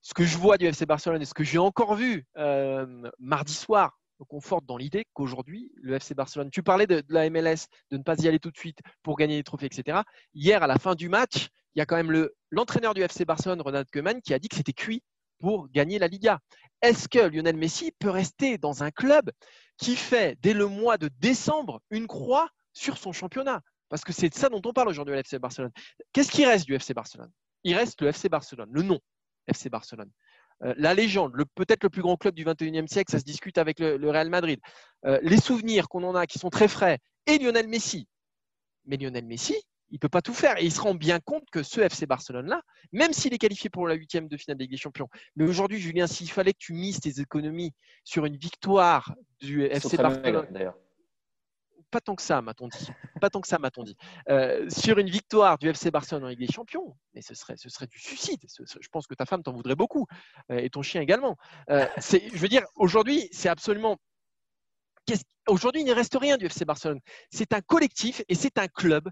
ce 0.00 0.14
que 0.14 0.24
je 0.24 0.38
vois 0.38 0.56
du 0.56 0.66
FC 0.66 0.86
Barcelone 0.86 1.20
et 1.20 1.24
ce 1.24 1.34
que 1.34 1.44
j'ai 1.44 1.58
encore 1.58 1.96
vu 1.96 2.24
euh, 2.36 3.10
mardi 3.18 3.52
soir 3.52 3.98
me 4.20 4.24
conforte 4.24 4.64
dans 4.64 4.76
l'idée 4.76 5.04
qu'aujourd'hui, 5.12 5.72
le 5.74 5.96
FC 5.96 6.14
Barcelone, 6.14 6.48
tu 6.50 6.62
parlais 6.62 6.86
de, 6.86 7.02
la 7.08 7.28
MLS, 7.28 7.66
de 7.90 7.98
ne 7.98 8.02
pas 8.02 8.16
y 8.18 8.28
aller 8.28 8.38
tout 8.38 8.50
de 8.50 8.56
suite 8.56 8.78
pour 9.02 9.16
gagner 9.16 9.36
des 9.36 9.42
trophées, 9.42 9.66
etc. 9.66 10.02
Hier, 10.32 10.62
à 10.62 10.66
la 10.66 10.78
fin 10.78 10.94
du 10.94 11.08
match, 11.08 11.48
il 11.74 11.80
y 11.80 11.82
a 11.82 11.86
quand 11.86 11.96
même 11.96 12.28
l'entraîneur 12.50 12.94
du 12.94 13.02
FC 13.02 13.24
Barcelone, 13.24 13.60
Ronald 13.60 13.88
Koeman, 13.92 14.22
qui 14.22 14.32
a 14.32 14.38
dit 14.38 14.48
que 14.48 14.56
c'était 14.56 14.72
cuit 14.72 15.02
pour 15.40 15.68
gagner 15.68 15.98
la 15.98 16.06
Liga. 16.06 16.38
Est-ce 16.82 17.08
que 17.08 17.18
Lionel 17.18 17.56
Messi 17.56 17.92
peut 17.98 18.10
rester 18.10 18.58
dans 18.58 18.82
un 18.82 18.90
club 18.90 19.30
qui 19.76 19.96
fait, 19.96 20.38
dès 20.40 20.54
le 20.54 20.66
mois 20.66 20.98
de 20.98 21.10
décembre, 21.18 21.80
une 21.90 22.06
croix 22.06 22.48
sur 22.72 22.96
son 22.96 23.12
championnat? 23.12 23.60
Parce 23.88 24.02
que 24.02 24.12
c'est 24.12 24.28
de 24.28 24.34
ça 24.34 24.48
dont 24.48 24.62
on 24.64 24.72
parle 24.72 24.88
aujourd'hui 24.88 25.14
au 25.14 25.18
FC 25.18 25.38
Barcelone. 25.38 25.72
Qu'est-ce 26.12 26.30
qui 26.30 26.46
reste 26.46 26.66
du 26.66 26.74
FC 26.74 26.94
Barcelone? 26.94 27.30
Il 27.64 27.74
reste 27.74 28.00
le 28.02 28.08
FC 28.08 28.28
Barcelone, 28.28 28.68
le 28.72 28.82
nom 28.82 29.00
FC 29.48 29.68
Barcelone. 29.68 30.10
Euh, 30.62 30.74
la 30.78 30.94
légende, 30.94 31.32
peut-être 31.54 31.82
le 31.82 31.90
plus 31.90 32.02
grand 32.02 32.16
club 32.16 32.34
du 32.34 32.44
21e 32.44 32.86
siècle, 32.86 33.12
ça 33.12 33.18
se 33.18 33.24
discute 33.24 33.58
avec 33.58 33.78
le, 33.78 34.10
Real 34.10 34.30
Madrid. 34.30 34.60
Euh, 35.04 35.18
les 35.22 35.38
souvenirs 35.38 35.88
qu'on 35.88 36.02
en 36.04 36.14
a 36.14 36.26
qui 36.26 36.38
sont 36.38 36.50
très 36.50 36.68
frais, 36.68 36.98
et 37.26 37.38
Lionel 37.38 37.68
Messi. 37.68 38.08
Mais 38.86 38.96
Lionel 38.96 39.26
Messi, 39.26 39.56
il 39.90 39.94
ne 39.94 39.98
peut 39.98 40.08
pas 40.08 40.22
tout 40.22 40.32
faire. 40.32 40.56
Et 40.58 40.64
il 40.64 40.72
se 40.72 40.80
rend 40.80 40.94
bien 40.94 41.20
compte 41.20 41.44
que 41.50 41.62
ce 41.62 41.80
FC 41.80 42.06
Barcelone-là, 42.06 42.62
même 42.92 43.12
s'il 43.12 43.34
est 43.34 43.38
qualifié 43.38 43.68
pour 43.68 43.86
la 43.86 43.94
huitième 43.94 44.28
de 44.28 44.36
finale 44.36 44.56
de 44.56 44.62
Ligue 44.62 44.70
des 44.70 44.76
Champions, 44.76 45.08
mais 45.34 45.44
aujourd'hui, 45.44 45.78
Julien, 45.78 46.06
s'il 46.06 46.30
fallait 46.30 46.52
que 46.52 46.58
tu 46.58 46.72
mises 46.72 47.00
tes 47.00 47.20
économies 47.20 47.72
sur 48.04 48.24
une 48.24 48.36
victoire 48.36 49.14
du 49.40 49.64
FC 49.64 49.96
Barcelone, 49.96 50.46
d'ailleurs 50.50 50.76
pas 51.90 52.00
tant 52.00 52.14
que 52.14 52.22
ça, 52.22 52.42
m'a-t-on 52.42 52.68
dit. 52.68 52.88
Pas 53.20 53.30
tant 53.30 53.40
que 53.40 53.48
ça, 53.48 53.58
m'a-t-on 53.58 53.82
dit. 53.82 53.96
Euh, 54.28 54.68
sur 54.68 54.98
une 54.98 55.08
victoire 55.08 55.58
du 55.58 55.68
FC 55.68 55.90
Barcelone 55.90 56.24
en 56.24 56.28
Ligue 56.28 56.40
des 56.40 56.52
Champions, 56.52 56.96
mais 57.14 57.22
ce 57.22 57.34
serait, 57.34 57.56
ce 57.56 57.68
serait 57.68 57.86
du 57.86 57.98
suicide. 57.98 58.40
je 58.58 58.88
pense 58.88 59.06
que 59.06 59.14
ta 59.14 59.24
femme 59.24 59.42
t'en 59.42 59.52
voudrait 59.52 59.76
beaucoup 59.76 60.06
euh, 60.50 60.58
et 60.58 60.70
ton 60.70 60.82
chien 60.82 61.00
également. 61.00 61.36
Euh, 61.70 61.86
je 61.98 62.38
veux 62.38 62.48
dire, 62.48 62.64
aujourd'hui, 62.74 63.28
c'est 63.32 63.48
absolument. 63.48 63.98
Aujourd'hui, 65.48 65.82
il 65.82 65.84
ne 65.84 65.94
reste 65.94 66.16
rien 66.20 66.36
du 66.36 66.46
FC 66.46 66.64
Barcelone. 66.64 67.00
C'est 67.30 67.52
un 67.52 67.60
collectif 67.60 68.22
et 68.28 68.34
c'est 68.34 68.58
un 68.58 68.66
club 68.66 69.08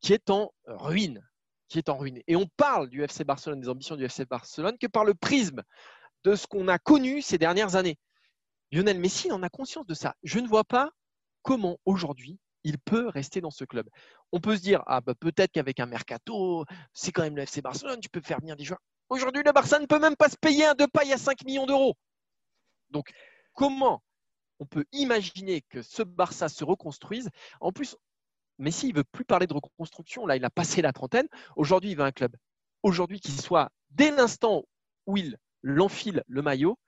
qui 0.00 0.12
est 0.12 0.28
en 0.28 0.52
ruine. 0.66 1.26
Qui 1.68 1.78
est 1.78 1.88
en 1.88 1.96
ruine. 1.96 2.20
Et 2.26 2.36
on 2.36 2.46
parle 2.58 2.90
du 2.90 3.02
FC 3.02 3.24
Barcelone, 3.24 3.60
des 3.60 3.68
ambitions 3.68 3.96
du 3.96 4.04
FC 4.04 4.26
Barcelone, 4.26 4.76
que 4.78 4.86
par 4.86 5.04
le 5.04 5.14
prisme 5.14 5.62
de 6.24 6.34
ce 6.34 6.46
qu'on 6.46 6.68
a 6.68 6.78
connu 6.78 7.22
ces 7.22 7.38
dernières 7.38 7.76
années. 7.76 7.98
Lionel 8.72 8.98
Messi 8.98 9.32
en 9.32 9.42
a 9.42 9.48
conscience 9.48 9.86
de 9.86 9.94
ça. 9.94 10.14
Je 10.22 10.38
ne 10.38 10.46
vois 10.46 10.64
pas 10.64 10.90
comment 11.42 11.78
aujourd'hui 11.84 12.38
il 12.64 12.78
peut 12.78 13.08
rester 13.08 13.40
dans 13.40 13.50
ce 13.50 13.64
club. 13.64 13.88
On 14.32 14.40
peut 14.40 14.56
se 14.56 14.62
dire, 14.62 14.82
ah 14.86 15.00
bah, 15.00 15.14
peut-être 15.14 15.52
qu'avec 15.52 15.80
un 15.80 15.86
mercato, 15.86 16.64
c'est 16.92 17.12
quand 17.12 17.22
même 17.22 17.36
le 17.36 17.42
FC 17.42 17.62
Barcelone, 17.62 18.00
tu 18.00 18.08
peux 18.10 18.20
faire 18.20 18.40
venir 18.40 18.56
des 18.56 18.64
joueurs. 18.64 18.80
Aujourd'hui, 19.08 19.42
le 19.44 19.52
Barça 19.52 19.78
ne 19.78 19.86
peut 19.86 19.98
même 19.98 20.16
pas 20.16 20.28
se 20.28 20.36
payer 20.36 20.66
un 20.66 20.74
de 20.74 20.86
paille 20.86 21.12
à 21.12 21.18
5 21.18 21.44
millions 21.44 21.66
d'euros. 21.66 21.96
Donc, 22.90 23.10
comment 23.54 24.02
on 24.60 24.66
peut 24.66 24.84
imaginer 24.92 25.62
que 25.62 25.82
ce 25.82 26.02
Barça 26.02 26.48
se 26.48 26.62
reconstruise? 26.62 27.28
En 27.60 27.72
plus, 27.72 27.96
Messi, 28.58 28.88
il 28.88 28.92
ne 28.92 28.98
veut 28.98 29.04
plus 29.04 29.24
parler 29.24 29.46
de 29.46 29.54
reconstruction. 29.54 30.26
Là, 30.26 30.36
il 30.36 30.44
a 30.44 30.50
passé 30.50 30.82
la 30.82 30.92
trentaine. 30.92 31.26
Aujourd'hui, 31.56 31.90
il 31.90 31.96
veut 31.96 32.04
un 32.04 32.12
club. 32.12 32.36
Aujourd'hui, 32.82 33.20
qui 33.20 33.32
soit, 33.32 33.70
dès 33.90 34.10
l'instant 34.10 34.64
où 35.06 35.16
il 35.16 35.38
l'enfile 35.62 36.22
le 36.28 36.42
maillot, 36.42 36.78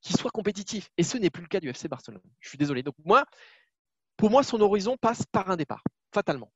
qui 0.00 0.12
soit 0.12 0.30
compétitif. 0.30 0.90
Et 0.96 1.02
ce 1.02 1.16
n'est 1.16 1.30
plus 1.30 1.42
le 1.42 1.48
cas 1.48 1.60
du 1.60 1.68
FC 1.68 1.88
Barcelone. 1.88 2.22
Je 2.40 2.48
suis 2.48 2.58
désolé. 2.58 2.82
Donc, 2.82 2.94
moi, 3.04 3.24
pour 4.18 4.30
moi, 4.30 4.42
son 4.42 4.60
horizon 4.60 4.96
passe 5.00 5.24
par 5.24 5.48
un 5.50 5.56
départ, 5.56 5.82
fatalement. 6.12 6.50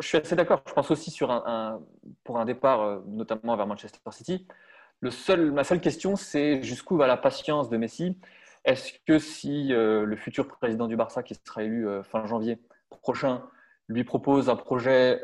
Je 0.00 0.08
suis 0.08 0.18
assez 0.18 0.34
d'accord. 0.34 0.62
Je 0.66 0.72
pense 0.72 0.90
aussi 0.90 1.12
sur 1.12 1.30
un, 1.30 1.80
pour 2.24 2.40
un 2.40 2.44
départ, 2.44 2.80
euh, 2.80 3.00
notamment 3.06 3.56
vers 3.56 3.68
Manchester 3.68 4.00
City. 4.10 4.48
Le 5.00 5.10
seul, 5.12 5.52
ma 5.52 5.62
seule 5.62 5.80
question, 5.80 6.16
c'est 6.16 6.62
jusqu'où 6.62 6.96
va 6.96 7.06
la 7.06 7.16
patience 7.16 7.68
de 7.68 7.76
Messi? 7.76 8.18
Est-ce 8.64 8.94
que 9.06 9.20
si 9.20 9.72
euh, 9.72 10.04
le 10.04 10.16
futur 10.16 10.48
président 10.48 10.88
du 10.88 10.96
Barça, 10.96 11.22
qui 11.22 11.36
sera 11.36 11.62
élu 11.62 11.86
euh, 11.86 12.02
fin 12.02 12.26
janvier 12.26 12.58
prochain, 12.88 13.44
lui 13.88 14.04
propose 14.04 14.48
un 14.48 14.56
projet 14.56 15.20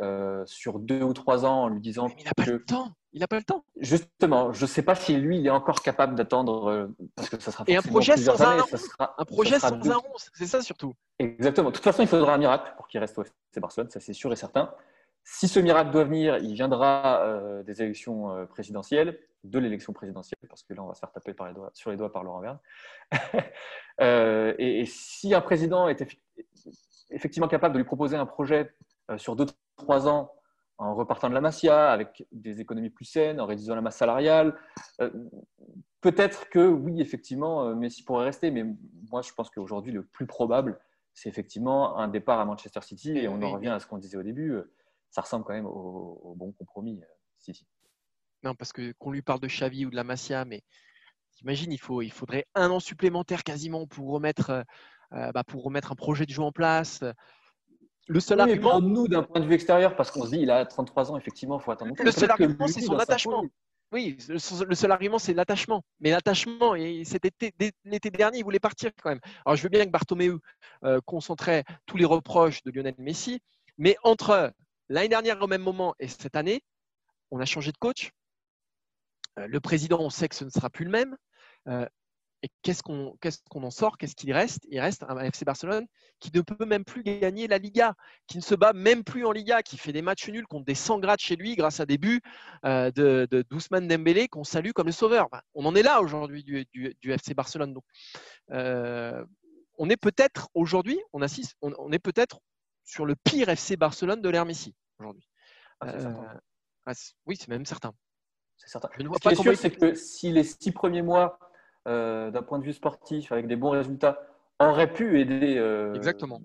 sur 0.46 0.78
deux 0.78 1.02
ou 1.02 1.12
trois 1.12 1.44
ans 1.44 1.64
en 1.64 1.68
lui 1.68 1.80
disant 1.80 2.08
Mais 2.08 2.14
il 2.18 2.24
n'a 2.24 2.32
pas 2.34 2.44
le 2.44 2.64
temps 2.64 2.92
il 3.12 3.20
n'a 3.20 3.28
pas 3.28 3.36
le 3.36 3.44
temps. 3.44 3.64
Justement, 3.78 4.52
je 4.52 4.62
ne 4.62 4.66
sais 4.66 4.82
pas 4.82 4.94
si 4.94 5.16
lui, 5.16 5.38
il 5.38 5.46
est 5.46 5.50
encore 5.50 5.82
capable 5.82 6.14
d'attendre, 6.14 6.70
euh, 6.70 6.86
parce 7.14 7.28
que 7.28 7.38
ça 7.40 7.50
sera 7.50 7.64
Et 7.66 7.76
un 7.76 7.82
projet 7.82 8.16
sans 8.16 8.40
un, 8.42 8.56
un 9.18 9.24
projet 9.24 9.58
sans 9.58 9.74
un 9.74 9.96
11, 9.96 10.02
c'est 10.32 10.46
ça 10.46 10.62
surtout. 10.62 10.94
Exactement. 11.18 11.68
De 11.68 11.74
toute 11.74 11.84
façon, 11.84 12.02
il 12.02 12.08
faudra 12.08 12.34
un 12.34 12.38
miracle 12.38 12.72
pour 12.76 12.88
qu'il 12.88 13.00
reste 13.00 13.18
au 13.18 13.22
FC 13.22 13.60
Barcelone, 13.60 13.90
ça 13.90 14.00
c'est 14.00 14.14
sûr 14.14 14.32
et 14.32 14.36
certain. 14.36 14.74
Si 15.24 15.46
ce 15.46 15.60
miracle 15.60 15.90
doit 15.90 16.04
venir, 16.04 16.38
il 16.38 16.54
viendra 16.54 17.22
euh, 17.22 17.62
des 17.62 17.82
élections 17.82 18.34
euh, 18.34 18.46
présidentielles, 18.46 19.18
de 19.44 19.58
l'élection 19.58 19.92
présidentielle, 19.92 20.40
parce 20.48 20.62
que 20.62 20.72
là, 20.72 20.82
on 20.82 20.86
va 20.86 20.94
se 20.94 21.00
faire 21.00 21.12
taper 21.12 21.34
par 21.34 21.48
les 21.48 21.54
doigts, 21.54 21.70
sur 21.74 21.90
les 21.90 21.96
doigts 21.96 22.10
par 22.10 22.24
Laurent 22.24 22.40
Verne. 22.40 22.58
et, 24.58 24.80
et, 24.80 24.86
si 24.86 25.34
un 25.34 25.40
président 25.42 25.86
est 25.88 26.00
effectivement 26.00 26.44
capable 27.48 27.74
de 27.74 27.78
lui 27.78 27.86
proposer 27.86 28.16
un 28.16 28.26
projet 28.26 28.74
sur 29.16 29.36
deux, 29.36 29.46
trois 29.76 30.08
ans 30.08 30.32
en 30.82 30.94
repartant 30.94 31.28
de 31.28 31.34
la 31.34 31.40
Masia, 31.40 31.92
avec 31.92 32.26
des 32.32 32.60
économies 32.60 32.90
plus 32.90 33.04
saines, 33.04 33.40
en 33.40 33.46
réduisant 33.46 33.74
la 33.74 33.80
masse 33.80 33.96
salariale. 33.96 34.58
Euh, 35.00 35.10
peut-être 36.00 36.48
que 36.48 36.66
oui, 36.66 37.00
effectivement, 37.00 37.68
euh, 37.68 37.74
Messi 37.74 38.02
pourrait 38.02 38.24
rester, 38.24 38.50
mais 38.50 38.64
moi 39.10 39.22
je 39.22 39.32
pense 39.32 39.48
qu'aujourd'hui 39.50 39.92
le 39.92 40.04
plus 40.04 40.26
probable, 40.26 40.80
c'est 41.14 41.28
effectivement 41.28 41.98
un 41.98 42.08
départ 42.08 42.40
à 42.40 42.44
Manchester 42.44 42.80
City, 42.82 43.16
et 43.16 43.28
on 43.28 43.40
en 43.42 43.52
revient 43.52 43.68
à 43.68 43.78
ce 43.78 43.86
qu'on 43.86 43.98
disait 43.98 44.16
au 44.16 44.24
début, 44.24 44.52
euh, 44.52 44.74
ça 45.10 45.20
ressemble 45.20 45.44
quand 45.44 45.52
même 45.52 45.66
au, 45.66 46.34
bon 46.36 46.50
compromis 46.52 47.00
City. 47.38 47.66
Non, 48.42 48.56
parce 48.56 48.72
que 48.72 48.92
qu'on 48.98 49.12
lui 49.12 49.22
parle 49.22 49.40
de 49.40 49.46
Xavi 49.46 49.86
ou 49.86 49.90
de 49.90 49.96
la 49.96 50.04
Masia, 50.04 50.44
mais 50.44 50.64
imagine, 51.42 51.70
il, 51.70 51.78
faut, 51.78 52.02
il 52.02 52.10
faudrait 52.10 52.46
un 52.56 52.70
an 52.70 52.80
supplémentaire 52.80 53.44
quasiment 53.44 53.86
pour 53.86 54.10
remettre, 54.10 54.64
bah, 55.12 55.44
pour 55.46 55.62
remettre 55.64 55.92
un 55.92 55.94
projet 55.94 56.26
de 56.26 56.30
jeu 56.30 56.42
en 56.42 56.52
place 56.52 57.00
le 58.08 58.20
seul 58.20 58.40
argument. 58.40 58.80
nous, 58.80 59.08
d'un 59.08 59.22
point 59.22 59.40
de 59.40 59.46
vue 59.46 59.54
extérieur, 59.54 59.96
parce 59.96 60.10
qu'on 60.10 60.24
se 60.24 60.30
dit, 60.30 60.40
il 60.40 60.50
a 60.50 60.66
33 60.66 61.12
ans, 61.12 61.16
effectivement, 61.16 61.58
il 61.58 61.62
faut 61.62 61.70
attendre. 61.70 61.94
Le 61.98 62.10
seul 62.10 62.30
argument, 62.30 62.66
c'est 62.66 62.80
son 62.80 62.98
attachement. 62.98 63.44
Oui, 63.92 64.16
le 64.28 64.38
seul 64.38 64.90
argument, 64.90 65.18
c'est 65.18 65.34
l'attachement. 65.34 65.84
Mais 66.00 66.10
l'attachement, 66.10 66.74
c'était 67.04 67.30
l'été 67.84 68.10
dernier, 68.10 68.38
il 68.38 68.44
voulait 68.44 68.58
partir 68.58 68.90
quand 69.02 69.10
même. 69.10 69.20
Alors, 69.44 69.56
je 69.56 69.62
veux 69.62 69.68
bien 69.68 69.84
que 69.84 69.90
Bartomeu 69.90 70.40
euh, 70.84 71.00
concentrait 71.04 71.64
tous 71.84 71.98
les 71.98 72.06
reproches 72.06 72.62
de 72.62 72.70
Lionel 72.70 72.94
Messi, 72.96 73.40
mais 73.76 73.96
entre 74.02 74.52
l'année 74.88 75.08
dernière 75.08 75.40
au 75.42 75.46
même 75.46 75.62
moment 75.62 75.94
et 75.98 76.08
cette 76.08 76.36
année, 76.36 76.62
on 77.30 77.38
a 77.38 77.44
changé 77.44 77.70
de 77.70 77.76
coach. 77.76 78.12
Euh, 79.38 79.46
le 79.46 79.60
président, 79.60 80.00
on 80.00 80.10
sait 80.10 80.28
que 80.28 80.36
ce 80.36 80.44
ne 80.44 80.50
sera 80.50 80.70
plus 80.70 80.86
le 80.86 80.90
même. 80.90 81.16
Euh, 81.68 81.86
et 82.42 82.48
qu'est-ce 82.62 82.82
qu'on 82.82 83.16
en 83.62 83.70
sort 83.70 83.96
Qu'est-ce 83.96 84.16
qu'il 84.16 84.32
reste? 84.32 84.66
Il 84.68 84.80
reste 84.80 85.04
un 85.08 85.18
FC 85.20 85.44
Barcelone 85.44 85.86
qui 86.18 86.30
ne 86.34 86.40
peut 86.40 86.64
même 86.64 86.84
plus 86.84 87.04
gagner 87.04 87.46
la 87.46 87.58
Liga, 87.58 87.94
qui 88.26 88.36
ne 88.36 88.42
se 88.42 88.56
bat 88.56 88.72
même 88.72 89.04
plus 89.04 89.24
en 89.24 89.30
Liga, 89.30 89.62
qui 89.62 89.78
fait 89.78 89.92
des 89.92 90.02
matchs 90.02 90.28
nuls 90.28 90.46
contre 90.48 90.64
des 90.64 90.74
100 90.74 90.98
grades 90.98 91.20
chez 91.20 91.36
lui 91.36 91.54
grâce 91.54 91.78
à 91.78 91.86
des 91.86 91.98
buts 91.98 92.20
euh, 92.64 92.90
de, 92.90 93.28
de 93.30 93.42
Dousman 93.42 93.86
Dembélé 93.86 94.26
qu'on 94.26 94.42
salue 94.42 94.72
comme 94.72 94.86
le 94.86 94.92
sauveur. 94.92 95.28
on 95.54 95.64
en 95.66 95.74
est 95.76 95.82
là 95.82 96.02
aujourd'hui 96.02 96.42
du, 96.42 96.66
FC 97.04 97.34
Barcelone. 97.34 97.74
Donc, 97.74 97.84
euh, 98.50 99.24
on 99.78 99.88
est 99.88 99.96
peut-être 99.96 100.48
aujourd'hui, 100.54 101.00
on 101.12 101.22
assiste, 101.22 101.56
on, 101.62 101.92
est 101.92 102.00
peut-être 102.00 102.40
sur 102.84 103.06
le 103.06 103.14
pire 103.14 103.48
FC 103.48 103.76
Barcelone 103.76 104.20
de 104.20 104.28
l'ère 104.28 104.46
Messi 104.46 104.74
aujourd'hui. 104.98 105.28
Ah, 105.80 105.88
euh, 105.90 106.12
ah, 106.86 106.92
oui, 107.26 107.36
c'est 107.36 107.48
même 107.48 107.66
certain. 107.66 107.92
C'est 108.56 108.68
certain. 108.68 108.88
Je 108.96 109.02
ne 109.02 109.08
vois 109.08 109.18
Ce 109.22 109.28
qui 109.28 109.34
est 109.34 109.42
sûr, 109.42 109.56
c'est 109.56 109.70
que 109.70 109.94
si 109.94 110.32
les 110.32 110.44
six 110.44 110.72
premiers 110.72 111.02
mois 111.02 111.38
d'un 111.86 112.42
point 112.46 112.58
de 112.58 112.64
vue 112.64 112.72
sportif, 112.72 113.32
avec 113.32 113.46
des 113.46 113.56
bons 113.56 113.70
résultats, 113.70 114.18
aurait 114.68 114.92
pu 114.92 115.20
aider 115.20 115.56
euh, 115.58 115.94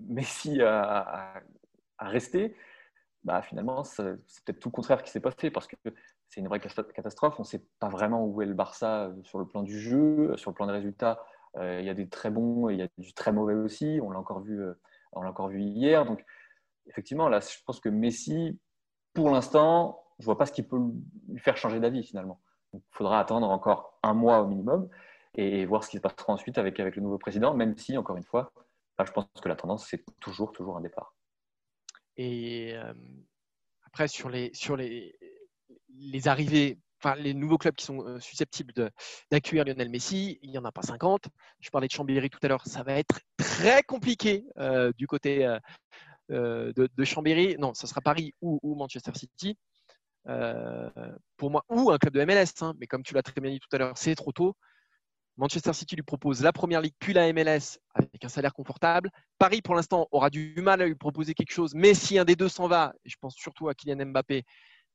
Messi 0.08 0.60
à, 0.62 1.42
rester, 1.98 2.56
bah, 3.24 3.42
finalement, 3.42 3.84
c'est 3.84 4.04
peut-être 4.44 4.60
tout 4.60 4.68
le 4.68 4.72
contraire 4.72 5.02
qui 5.02 5.10
s'est 5.10 5.20
passé 5.20 5.50
parce 5.50 5.66
que 5.66 5.76
c'est 6.28 6.40
une 6.40 6.48
vraie 6.48 6.60
catastrophe. 6.60 7.34
On 7.38 7.42
ne 7.42 7.46
sait 7.46 7.64
pas 7.80 7.88
vraiment 7.88 8.24
où 8.24 8.40
est 8.40 8.46
le 8.46 8.54
Barça 8.54 9.06
euh, 9.06 9.22
sur 9.24 9.38
le 9.38 9.46
plan 9.46 9.62
du 9.62 9.78
jeu, 9.78 10.36
sur 10.36 10.50
le 10.50 10.54
plan 10.54 10.66
des 10.66 10.72
résultats, 10.72 11.22
il 11.60 11.84
y 11.84 11.90
a 11.90 11.94
des 11.94 12.08
très 12.08 12.30
bons, 12.30 12.68
il 12.68 12.78
y 12.78 12.82
a 12.82 12.88
du 12.98 13.12
très 13.14 13.32
mauvais 13.32 13.54
aussi. 13.54 13.98
On 14.00 14.10
l'a 14.10 14.20
encore 14.20 14.40
vu, 14.40 14.62
on 15.12 15.22
l'a 15.22 15.30
encore 15.30 15.48
vu 15.48 15.60
hier. 15.60 16.04
Donc 16.04 16.24
effectivement, 16.86 17.28
là, 17.28 17.40
je 17.40 17.56
pense 17.66 17.80
que 17.80 17.88
Messi, 17.88 18.60
pour 19.12 19.30
l'instant, 19.30 20.04
je 20.20 20.24
vois 20.24 20.38
pas 20.38 20.46
ce 20.46 20.52
qui 20.52 20.62
peut 20.62 20.78
lui 21.28 21.40
faire 21.40 21.56
changer 21.56 21.80
d'avis 21.80 22.04
finalement. 22.04 22.40
il 22.74 22.80
faudra 22.92 23.18
attendre 23.18 23.50
encore 23.50 23.98
un 24.04 24.14
mois 24.14 24.40
au 24.40 24.46
minimum 24.46 24.88
et 25.34 25.64
voir 25.66 25.84
ce 25.84 25.90
qui 25.90 25.96
se 25.96 26.02
passera 26.02 26.32
ensuite 26.32 26.58
avec, 26.58 26.80
avec 26.80 26.96
le 26.96 27.02
nouveau 27.02 27.18
président, 27.18 27.54
même 27.54 27.76
si, 27.76 27.96
encore 27.96 28.16
une 28.16 28.24
fois, 28.24 28.52
je 29.04 29.12
pense 29.12 29.26
que 29.40 29.48
la 29.48 29.56
tendance, 29.56 29.86
c'est 29.88 30.04
toujours, 30.20 30.52
toujours 30.52 30.76
un 30.76 30.80
départ. 30.80 31.14
Et 32.16 32.72
euh, 32.74 32.92
après, 33.84 34.08
sur 34.08 34.28
les, 34.28 34.50
sur 34.52 34.76
les, 34.76 35.16
les 35.88 36.28
arrivées, 36.28 36.78
enfin, 37.00 37.14
les 37.14 37.34
nouveaux 37.34 37.58
clubs 37.58 37.74
qui 37.74 37.84
sont 37.84 38.04
euh, 38.04 38.18
susceptibles 38.18 38.72
d'accueillir 39.30 39.64
Lionel 39.64 39.88
Messi, 39.88 40.38
il 40.42 40.50
n'y 40.50 40.58
en 40.58 40.64
a 40.64 40.72
pas 40.72 40.82
50. 40.82 41.28
Je 41.60 41.70
parlais 41.70 41.86
de 41.86 41.92
Chambéry 41.92 42.28
tout 42.28 42.40
à 42.42 42.48
l'heure, 42.48 42.66
ça 42.66 42.82
va 42.82 42.94
être 42.94 43.20
très 43.36 43.82
compliqué 43.82 44.44
euh, 44.58 44.92
du 44.96 45.06
côté 45.06 45.46
de, 46.28 46.72
de, 46.74 47.04
Chambéry. 47.04 47.56
Non, 47.58 47.72
ce 47.74 47.86
sera 47.86 48.00
Paris 48.00 48.34
ou, 48.40 48.58
ou 48.62 48.74
Manchester 48.74 49.12
City. 49.14 49.56
pour 51.36 51.50
moi, 51.50 51.64
ou 51.68 51.92
un 51.92 51.98
club 51.98 52.14
de 52.14 52.24
MLS, 52.24 52.52
hein. 52.62 52.74
mais 52.78 52.86
comme 52.88 53.04
tu 53.04 53.14
l'as 53.14 53.22
très 53.22 53.40
bien 53.40 53.52
dit 53.52 53.60
tout 53.60 53.68
à 53.72 53.78
l'heure, 53.78 53.96
c'est 53.96 54.16
trop 54.16 54.32
tôt. 54.32 54.56
Manchester 55.38 55.72
City 55.72 55.94
lui 55.94 56.02
propose 56.02 56.42
la 56.42 56.52
première 56.52 56.80
ligue 56.80 56.94
puis 56.98 57.12
la 57.12 57.32
MLS 57.32 57.78
avec 57.94 58.24
un 58.24 58.28
salaire 58.28 58.52
confortable. 58.52 59.10
Paris, 59.38 59.62
pour 59.62 59.76
l'instant, 59.76 60.08
aura 60.10 60.30
du 60.30 60.54
mal 60.60 60.82
à 60.82 60.86
lui 60.86 60.96
proposer 60.96 61.32
quelque 61.32 61.52
chose, 61.52 61.74
mais 61.74 61.94
si 61.94 62.18
un 62.18 62.24
des 62.24 62.34
deux 62.34 62.48
s'en 62.48 62.66
va, 62.66 62.92
et 63.04 63.08
je 63.08 63.16
pense 63.20 63.36
surtout 63.36 63.68
à 63.68 63.74
Kylian 63.74 64.06
Mbappé, 64.06 64.44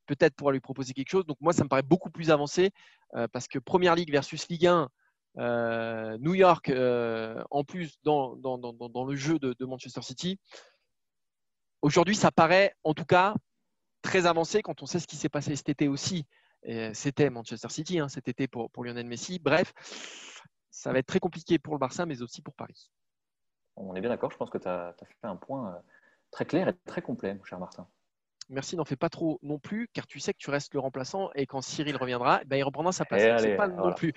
peut-être 0.06 0.34
pourra 0.36 0.52
lui 0.52 0.60
proposer 0.60 0.92
quelque 0.92 1.10
chose. 1.10 1.24
Donc 1.24 1.38
moi, 1.40 1.54
ça 1.54 1.64
me 1.64 1.68
paraît 1.68 1.82
beaucoup 1.82 2.10
plus 2.10 2.30
avancé 2.30 2.70
euh, 3.14 3.26
parce 3.32 3.48
que 3.48 3.58
première 3.58 3.94
ligue 3.94 4.12
versus 4.12 4.46
Ligue 4.48 4.66
1, 4.66 4.88
euh, 5.38 6.18
New 6.18 6.34
York, 6.34 6.68
euh, 6.68 7.42
en 7.50 7.64
plus 7.64 7.98
dans, 8.04 8.36
dans, 8.36 9.04
le 9.04 9.16
jeu 9.16 9.38
de, 9.38 9.64
Manchester 9.64 10.02
City. 10.02 10.38
Aujourd'hui, 11.80 12.14
ça 12.14 12.30
paraît 12.30 12.74
en 12.84 12.92
tout 12.92 13.06
cas 13.06 13.34
très 14.02 14.26
avancé 14.26 14.60
quand 14.60 14.82
on 14.82 14.86
sait 14.86 15.00
ce 15.00 15.06
qui 15.06 15.16
s'est 15.16 15.30
passé 15.30 15.56
cet 15.56 15.70
été 15.70 15.88
aussi. 15.88 16.26
C'était 16.92 17.30
Manchester 17.30 17.68
City 17.68 17.98
hein, 17.98 18.08
cet 18.08 18.28
été 18.28 18.48
pour, 18.48 18.70
pour 18.70 18.84
Lionel 18.84 19.06
Messi. 19.06 19.38
Bref, 19.38 19.72
ça 20.70 20.92
va 20.92 20.98
être 20.98 21.06
très 21.06 21.20
compliqué 21.20 21.58
pour 21.58 21.74
le 21.74 21.78
Barça, 21.78 22.06
mais 22.06 22.22
aussi 22.22 22.42
pour 22.42 22.54
Paris. 22.54 22.90
On 23.76 23.94
est 23.94 24.00
bien 24.00 24.10
d'accord, 24.10 24.30
je 24.30 24.36
pense 24.36 24.50
que 24.50 24.58
tu 24.58 24.68
as, 24.68 24.94
fait 24.98 25.26
un 25.26 25.36
point 25.36 25.74
euh, 25.74 25.78
très 26.30 26.44
clair 26.44 26.68
et 26.68 26.74
très 26.86 27.02
complet, 27.02 27.34
mon 27.34 27.44
cher 27.44 27.58
Martin. 27.58 27.86
Merci, 28.50 28.76
n'en 28.76 28.84
fais 28.84 28.96
pas 28.96 29.08
trop 29.08 29.38
non 29.42 29.58
plus, 29.58 29.88
car 29.92 30.06
tu 30.06 30.20
sais 30.20 30.32
que 30.32 30.38
tu 30.38 30.50
restes 30.50 30.74
le 30.74 30.80
remplaçant 30.80 31.30
et 31.34 31.46
quand 31.46 31.62
Cyril 31.62 31.96
reviendra, 31.96 32.40
eh 32.42 32.44
ben, 32.44 32.56
il 32.56 32.62
reprendra 32.62 32.92
sa 32.92 33.04
place. 33.04 33.40
C'est 33.40 33.56
pas 33.56 33.68
non 33.68 33.94
plus, 33.94 34.12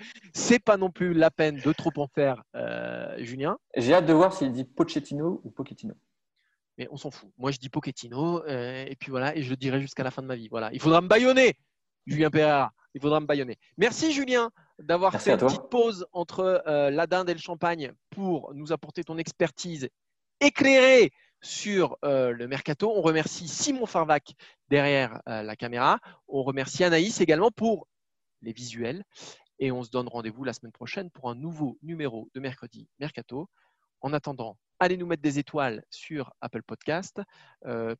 pas 0.64 0.76
non 0.76 0.90
plus 0.90 1.14
la 1.14 1.30
peine 1.30 1.56
de 1.56 1.72
trop 1.72 1.92
en 1.96 2.06
faire, 2.08 2.42
euh, 2.54 3.16
Julien. 3.18 3.58
J'ai 3.76 3.94
hâte 3.94 4.06
de 4.06 4.12
voir 4.12 4.34
s'il 4.34 4.52
dit 4.52 4.64
Pochettino 4.64 5.40
ou 5.44 5.50
Pochettino. 5.50 5.94
Mais 6.76 6.88
on 6.90 6.96
s'en 6.96 7.10
fout. 7.10 7.30
Moi, 7.38 7.50
je 7.52 7.58
dis 7.58 7.70
Pochettino, 7.70 8.44
euh, 8.44 8.84
et 8.86 8.96
puis 8.96 9.10
voilà, 9.10 9.34
et 9.34 9.42
je 9.42 9.50
le 9.50 9.56
dirai 9.56 9.80
jusqu'à 9.80 10.02
la 10.02 10.10
fin 10.10 10.20
de 10.20 10.26
ma 10.26 10.36
vie. 10.36 10.48
Voilà, 10.48 10.70
il 10.72 10.80
faudra 10.80 11.00
me 11.00 11.08
baïonner, 11.08 11.56
Julien 12.08 12.30
Pereira. 12.30 12.72
Il 12.94 13.00
faudra 13.00 13.20
me 13.20 13.26
baïonner. 13.26 13.58
Merci 13.76 14.12
Julien 14.12 14.50
d'avoir 14.78 15.20
fait 15.20 15.32
une 15.32 15.38
petite 15.38 15.68
pause 15.70 16.06
entre 16.12 16.62
euh, 16.66 16.90
la 16.90 17.06
dinde 17.06 17.28
et 17.28 17.34
le 17.34 17.38
champagne 17.38 17.92
pour 18.10 18.52
nous 18.54 18.72
apporter 18.72 19.04
ton 19.04 19.18
expertise 19.18 19.88
éclairée 20.40 21.12
sur 21.42 21.96
euh, 22.04 22.32
le 22.32 22.48
mercato. 22.48 22.90
On 22.90 23.02
remercie 23.02 23.46
Simon 23.46 23.86
Farvac 23.86 24.32
derrière 24.68 25.20
euh, 25.28 25.42
la 25.42 25.54
caméra. 25.54 26.00
On 26.28 26.42
remercie 26.42 26.82
Anaïs 26.82 27.20
également 27.20 27.50
pour 27.50 27.86
les 28.42 28.52
visuels. 28.52 29.04
Et 29.58 29.70
on 29.70 29.82
se 29.82 29.90
donne 29.90 30.08
rendez-vous 30.08 30.44
la 30.44 30.52
semaine 30.52 30.72
prochaine 30.72 31.10
pour 31.10 31.28
un 31.28 31.34
nouveau 31.34 31.78
numéro 31.82 32.28
de 32.34 32.40
mercredi 32.40 32.88
mercato. 33.00 33.48
En 34.00 34.12
attendant, 34.12 34.56
allez 34.78 34.96
nous 34.96 35.06
mettre 35.06 35.22
des 35.22 35.38
étoiles 35.40 35.84
sur 35.90 36.32
Apple 36.40 36.62
Podcast. 36.62 37.20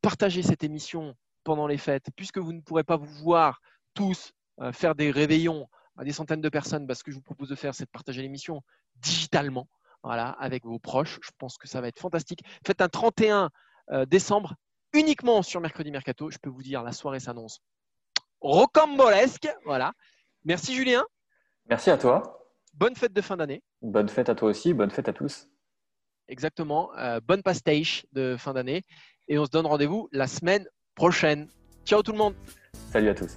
partagez 0.01 0.45
cette 0.45 0.63
émission 0.63 1.17
pendant 1.43 1.67
les 1.67 1.79
fêtes, 1.79 2.07
puisque 2.15 2.39
vous 2.39 2.53
ne 2.53 2.61
pourrez 2.61 2.85
pas 2.85 2.97
vous 2.97 3.13
voir 3.25 3.61
tous 3.95 4.33
faire 4.73 4.95
des 4.95 5.11
réveillons 5.11 5.69
à 5.99 6.05
des 6.05 6.13
centaines 6.13 6.41
de 6.41 6.49
personnes, 6.49 6.87
bah, 6.87 6.95
ce 6.95 7.03
que 7.03 7.11
je 7.11 7.17
vous 7.17 7.23
propose 7.23 7.49
de 7.49 7.57
faire, 7.57 7.75
c'est 7.75 7.85
de 7.85 7.91
partager 7.91 8.23
l'émission 8.23 8.63
digitalement, 8.97 9.69
voilà, 10.03 10.31
avec 10.31 10.65
vos 10.65 10.79
proches. 10.79 11.19
Je 11.23 11.31
pense 11.39 11.59
que 11.59 11.69
ça 11.69 11.81
va 11.81 11.89
être 11.89 11.99
fantastique. 11.99 12.43
Faites 12.65 12.81
un 12.81 12.89
31 12.89 13.51
euh, 13.91 14.07
décembre 14.07 14.55
uniquement 14.93 15.43
sur 15.43 15.61
Mercredi 15.61 15.91
Mercato. 15.91 16.31
Je 16.31 16.39
peux 16.39 16.51
vous 16.51 16.63
dire, 16.63 16.83
la 16.83 16.93
soirée 16.93 17.21
s'annonce 17.21 17.61
rocambolesque. 18.41 19.49
Voilà. 19.65 19.93
Merci 20.45 20.75
Julien. 20.75 21.05
Merci 21.69 21.91
à 21.91 21.99
toi. 21.99 22.47
Bonne 22.75 22.95
fête 22.95 23.13
de 23.13 23.21
fin 23.21 23.37
d'année. 23.37 23.63
Bonne 23.83 24.09
fête 24.09 24.29
à 24.29 24.37
toi 24.37 24.51
aussi. 24.51 24.73
Bonne 24.73 24.91
fête 24.91 25.09
à 25.09 25.13
tous. 25.13 25.49
Exactement. 26.29 26.97
Euh, 26.97 27.21
bonne 27.21 27.43
pastiche 27.43 28.07
de 28.13 28.37
fin 28.39 28.55
d'année. 28.55 28.85
Et 29.27 29.37
on 29.37 29.45
se 29.45 29.51
donne 29.51 29.67
rendez-vous 29.67 30.09
la 30.13 30.29
semaine 30.29 30.67
prochaine. 30.95 31.49
Ciao 31.85 32.03
tout 32.03 32.13
le 32.13 32.19
monde. 32.19 32.35
Salut 32.93 33.09
à 33.09 33.15
tous. 33.15 33.37